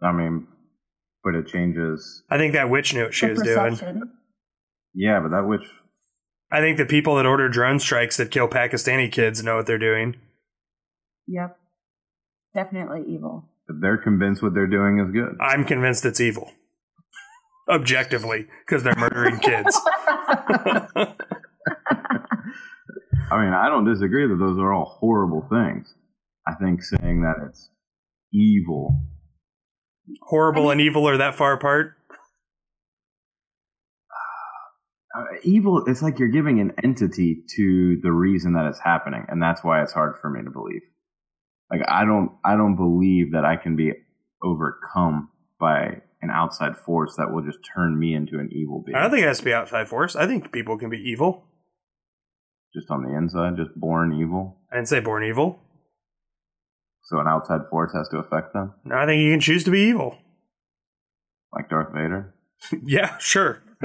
I 0.00 0.12
mean, 0.12 0.46
but 1.24 1.34
it 1.34 1.48
changes. 1.48 2.22
I 2.30 2.38
think 2.38 2.52
that 2.52 2.70
witch 2.70 2.94
knew 2.94 3.04
what 3.04 3.14
she 3.14 3.26
The 3.26 3.32
was 3.32 3.42
doing. 3.80 4.02
Yeah, 4.94 5.18
but 5.20 5.30
that 5.30 5.48
witch. 5.48 5.64
I 6.52 6.60
think 6.60 6.78
the 6.78 6.86
people 6.86 7.16
that 7.16 7.26
order 7.26 7.48
drone 7.48 7.80
strikes 7.80 8.16
that 8.18 8.30
kill 8.30 8.46
Pakistani 8.46 9.10
kids 9.10 9.42
know 9.42 9.56
what 9.56 9.66
they're 9.66 9.78
doing. 9.78 10.14
Yep. 11.26 11.58
Definitely 12.54 13.04
evil. 13.08 13.48
if 13.68 13.80
they're 13.80 13.98
convinced 13.98 14.42
what 14.42 14.54
they're 14.54 14.66
doing 14.68 15.00
is 15.00 15.12
good. 15.12 15.36
I'm 15.40 15.64
convinced 15.64 16.04
it's 16.04 16.20
evil. 16.20 16.52
Objectively, 17.68 18.46
because 18.66 18.84
they're 18.84 18.96
murdering 18.96 19.38
kids. 19.40 19.78
I 23.30 23.44
mean, 23.44 23.52
I 23.52 23.68
don't 23.68 23.84
disagree 23.84 24.26
that 24.26 24.36
those 24.36 24.58
are 24.58 24.72
all 24.72 24.96
horrible 24.98 25.46
things. 25.48 25.94
I 26.46 26.54
think 26.54 26.82
saying 26.82 27.22
that 27.22 27.36
it's 27.48 27.70
evil. 28.32 29.04
Horrible 30.22 30.70
and 30.70 30.80
evil 30.80 31.08
are 31.08 31.18
that 31.18 31.36
far 31.36 31.52
apart. 31.52 31.94
Uh, 35.12 35.24
evil, 35.42 35.82
it's 35.88 36.02
like 36.02 36.20
you're 36.20 36.28
giving 36.28 36.60
an 36.60 36.72
entity 36.84 37.42
to 37.56 37.98
the 38.00 38.12
reason 38.12 38.52
that 38.52 38.66
it's 38.66 38.78
happening, 38.78 39.26
and 39.28 39.42
that's 39.42 39.64
why 39.64 39.82
it's 39.82 39.92
hard 39.92 40.14
for 40.20 40.30
me 40.30 40.40
to 40.40 40.50
believe. 40.50 40.82
Like 41.68 41.80
I 41.88 42.04
don't, 42.04 42.30
I 42.44 42.54
don't 42.54 42.76
believe 42.76 43.32
that 43.32 43.44
I 43.44 43.56
can 43.56 43.74
be 43.74 43.90
overcome 44.40 45.28
by 45.58 46.02
an 46.22 46.30
outside 46.30 46.76
force 46.76 47.16
that 47.16 47.32
will 47.32 47.42
just 47.42 47.58
turn 47.74 47.98
me 47.98 48.14
into 48.14 48.38
an 48.38 48.50
evil 48.52 48.84
being. 48.86 48.94
I 48.94 49.02
don't 49.02 49.10
think 49.10 49.24
it 49.24 49.26
has 49.26 49.38
to 49.38 49.44
be 49.44 49.52
outside 49.52 49.88
force. 49.88 50.14
I 50.14 50.28
think 50.28 50.52
people 50.52 50.78
can 50.78 50.90
be 50.90 50.98
evil. 50.98 51.44
Just 52.74 52.90
on 52.90 53.02
the 53.02 53.16
inside, 53.16 53.56
just 53.56 53.74
born 53.78 54.12
evil. 54.12 54.58
I 54.72 54.76
didn't 54.76 54.88
say 54.88 55.00
born 55.00 55.24
evil. 55.24 55.58
So 57.04 57.18
an 57.18 57.26
outside 57.26 57.62
force 57.70 57.92
has 57.94 58.08
to 58.10 58.18
affect 58.18 58.52
them, 58.52 58.74
No, 58.84 58.94
I 58.96 59.06
think 59.06 59.20
you 59.22 59.32
can 59.32 59.40
choose 59.40 59.64
to 59.64 59.70
be 59.72 59.80
evil. 59.80 60.16
like 61.52 61.68
Darth 61.68 61.92
Vader. 61.92 62.34
yeah, 62.84 63.16
sure. 63.18 63.62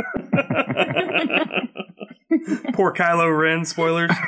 Poor 2.73 2.93
Kylo 2.93 3.35
Ren. 3.35 3.65
Spoilers. 3.65 4.11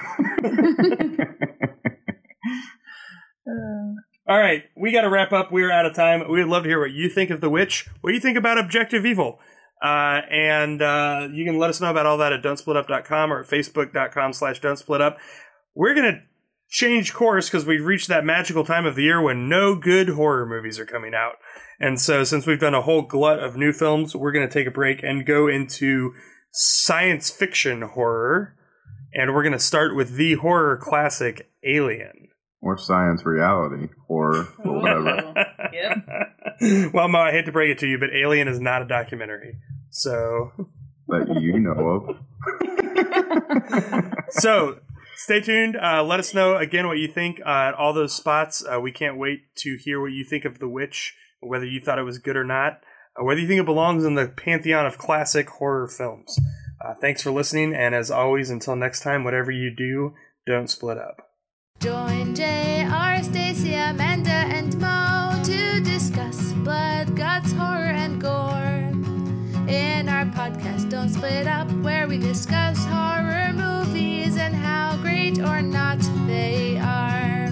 All 4.30 4.38
right, 4.38 4.64
we 4.76 4.91
got 4.91 5.01
to 5.01 5.10
wrap 5.10 5.32
up. 5.32 5.51
We're 5.53 5.72
out 5.72 5.86
of 5.86 5.93
time. 5.95 6.30
We'd 6.30 6.43
love 6.45 6.64
to 6.64 6.70
hear 6.70 6.80
what 6.82 6.91
you 6.91 7.08
think 7.10 7.30
of 7.30 7.39
The 7.39 7.49
Witch. 7.49 7.88
What 8.01 8.10
do 8.10 8.14
you 8.14 8.20
think 8.20 8.38
about 8.38 8.58
Objective 8.58 9.05
Evil? 9.05 9.39
Uh, 9.82 10.22
and 10.32 10.82
uh, 10.82 11.28
you 11.32 11.46
can 11.46 11.60
let 11.60 11.70
us 11.70 11.80
know 11.80 11.92
about 11.92 12.06
all 12.06 12.18
that 12.18 12.34
at 12.34 12.42
don'tsplitup.com 12.42 13.32
or 13.32 13.42
at 13.42 13.48
facebook.com 13.48 14.34
slash 14.34 14.60
don'tsplitup. 14.60 15.18
We're 15.76 15.94
going 15.94 16.14
to 16.14 16.22
change 16.70 17.14
course 17.14 17.50
because 17.50 17.66
we've 17.66 17.86
reached 17.86 18.08
that 18.08 18.26
magical 18.26 18.66
time 18.66 18.86
of 18.86 18.96
the 18.96 19.04
year 19.04 19.22
when 19.22 19.48
no 19.48 19.76
good 19.76 20.10
horror 20.10 20.46
movies 20.46 20.80
are 20.80 20.86
coming 20.86 21.14
out. 21.14 21.36
And 21.80 22.00
so, 22.00 22.24
since 22.24 22.48
we've 22.48 22.60
done 22.60 22.74
a 22.74 22.82
whole 22.82 23.04
glut 23.04 23.40
of 23.40 23.56
new 23.56 23.72
films, 23.72 24.16
we're 24.16 24.32
going 24.32 24.48
to 24.48 24.54
take 24.54 24.68
a 24.68 24.72
break 24.72 25.04
and 25.04 25.26
go 25.26 25.48
into 25.48 26.14
science 26.52 27.30
fiction 27.30 27.84
horror. 27.84 28.56
And 29.14 29.34
we're 29.34 29.44
going 29.44 29.54
to 29.54 29.60
start 29.60 29.96
with 29.96 30.16
the 30.16 30.36
horror 30.36 30.78
classic 30.78 31.50
Alien. 31.64 32.30
Or 32.62 32.78
science 32.78 33.24
reality, 33.24 33.90
or 34.08 34.44
whatever. 34.64 35.34
Yep. 35.72 36.92
well, 36.94 37.08
Mo, 37.08 37.20
I 37.20 37.32
hate 37.32 37.46
to 37.46 37.52
break 37.52 37.70
it 37.70 37.80
to 37.80 37.88
you, 37.88 38.00
but 38.00 38.10
Alien 38.14 38.48
is 38.48 38.60
not 38.60 38.82
a 38.82 38.86
documentary. 38.86 39.58
So, 39.90 40.52
that 41.08 41.40
you 41.42 41.60
know 41.60 41.72
of. 41.90 42.18
so 44.30 44.80
stay 45.16 45.42
tuned. 45.42 45.76
Uh, 45.76 46.04
let 46.04 46.20
us 46.20 46.34
know 46.34 46.58
again 46.58 46.88
what 46.88 46.98
you 46.98 47.08
think 47.08 47.40
uh, 47.46 47.70
at 47.70 47.74
all 47.74 47.94
those 47.94 48.14
spots. 48.14 48.64
Uh, 48.66 48.80
we 48.80 48.92
can't 48.92 49.18
wait 49.18 49.56
to 49.58 49.78
hear 49.78 50.02
what 50.02 50.12
you 50.12 50.24
think 50.24 50.46
of 50.46 50.60
The 50.60 50.68
Witch, 50.68 51.16
whether 51.40 51.66
you 51.66 51.82
thought 51.82 52.00
it 52.00 52.04
was 52.04 52.20
good 52.20 52.36
or 52.36 52.44
not, 52.44 52.82
uh, 53.20 53.24
whether 53.24 53.40
you 53.40 53.48
think 53.48 53.60
it 53.60 53.66
belongs 53.66 54.06
in 54.06 54.16
the 54.16 54.28
pantheon 54.28 54.86
of 54.86 54.98
classic 54.98 55.50
horror 55.50 55.88
films. 55.88 56.38
Uh, 56.80 56.94
thanks 57.02 57.24
for 57.24 57.32
listening, 57.32 57.74
and 57.74 57.96
as 57.96 58.12
always, 58.12 58.50
until 58.50 58.76
next 58.76 59.02
time, 59.02 59.24
whatever 59.24 59.52
you 59.52 59.74
do, 59.76 60.14
don't 60.46 60.70
split 60.70 60.98
up. 60.98 61.18
Join 61.80 62.36
JR, 62.36 63.24
Stacy, 63.24 63.74
Amanda, 63.74 64.32
and 64.32 64.78
Mo 64.80 65.40
to 65.44 65.80
discuss 65.82 66.54
blood, 66.54 67.16
guts, 67.16 67.52
horror, 67.54 67.86
and 67.86 68.22
gore. 68.22 68.77
In 69.68 70.07
our 70.07 70.24
podcast, 70.24 70.89
Don't 70.89 71.09
Split 71.09 71.45
Up, 71.45 71.70
where 71.84 72.07
we 72.07 72.18
discuss 72.18 72.78
horror 72.86 73.51
movies 73.51 74.38
and 74.38 74.55
how 74.55 74.95
great 75.01 75.39
or 75.39 75.61
not 75.61 75.99
they 76.26 76.78
are. 76.78 77.51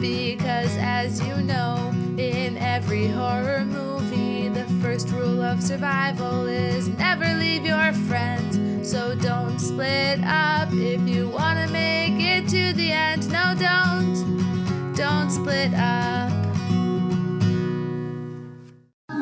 Because 0.00 0.74
as 0.78 1.20
you 1.20 1.36
know, 1.42 1.92
in 2.16 2.56
every 2.56 3.08
horror 3.08 3.62
movie, 3.66 4.48
the 4.48 4.64
first 4.80 5.10
rule 5.10 5.42
of 5.42 5.62
survival 5.62 6.46
is 6.46 6.88
never 6.88 7.26
leave 7.34 7.66
your 7.66 7.92
friends. 8.08 8.88
So 8.88 9.14
don't 9.14 9.58
split 9.58 10.18
up 10.24 10.70
if 10.72 11.06
you 11.06 11.28
want 11.28 11.58
to 11.58 11.70
make 11.70 12.14
it 12.20 12.48
to 12.48 12.72
the 12.72 12.90
end. 12.90 13.30
No, 13.30 13.54
don't. 13.54 14.94
Don't 14.96 15.30
split 15.30 15.74
up. 15.74 16.31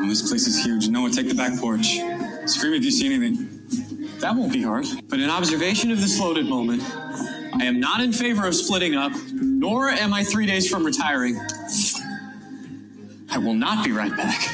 This 0.07 0.27
place 0.27 0.47
is 0.47 0.63
huge. 0.63 0.89
Noah, 0.89 1.09
take 1.09 1.27
the 1.27 1.35
back 1.35 1.57
porch. 1.59 1.99
Scream 2.45 2.73
if 2.73 2.83
you 2.83 2.91
see 2.91 3.05
anything. 3.05 3.47
That 4.19 4.35
won't 4.35 4.51
be 4.51 4.61
hard. 4.61 4.85
But 5.07 5.19
in 5.19 5.29
observation 5.29 5.91
of 5.91 6.01
this 6.01 6.19
loaded 6.19 6.45
moment, 6.45 6.83
I 7.53 7.65
am 7.65 7.79
not 7.79 8.01
in 8.01 8.11
favor 8.11 8.45
of 8.45 8.55
splitting 8.55 8.95
up, 8.95 9.11
nor 9.31 9.89
am 9.89 10.13
I 10.13 10.23
three 10.23 10.45
days 10.45 10.69
from 10.69 10.83
retiring. 10.83 11.39
I 13.29 13.37
will 13.37 13.53
not 13.53 13.85
be 13.85 13.91
right 13.91 14.15
back. 14.15 14.47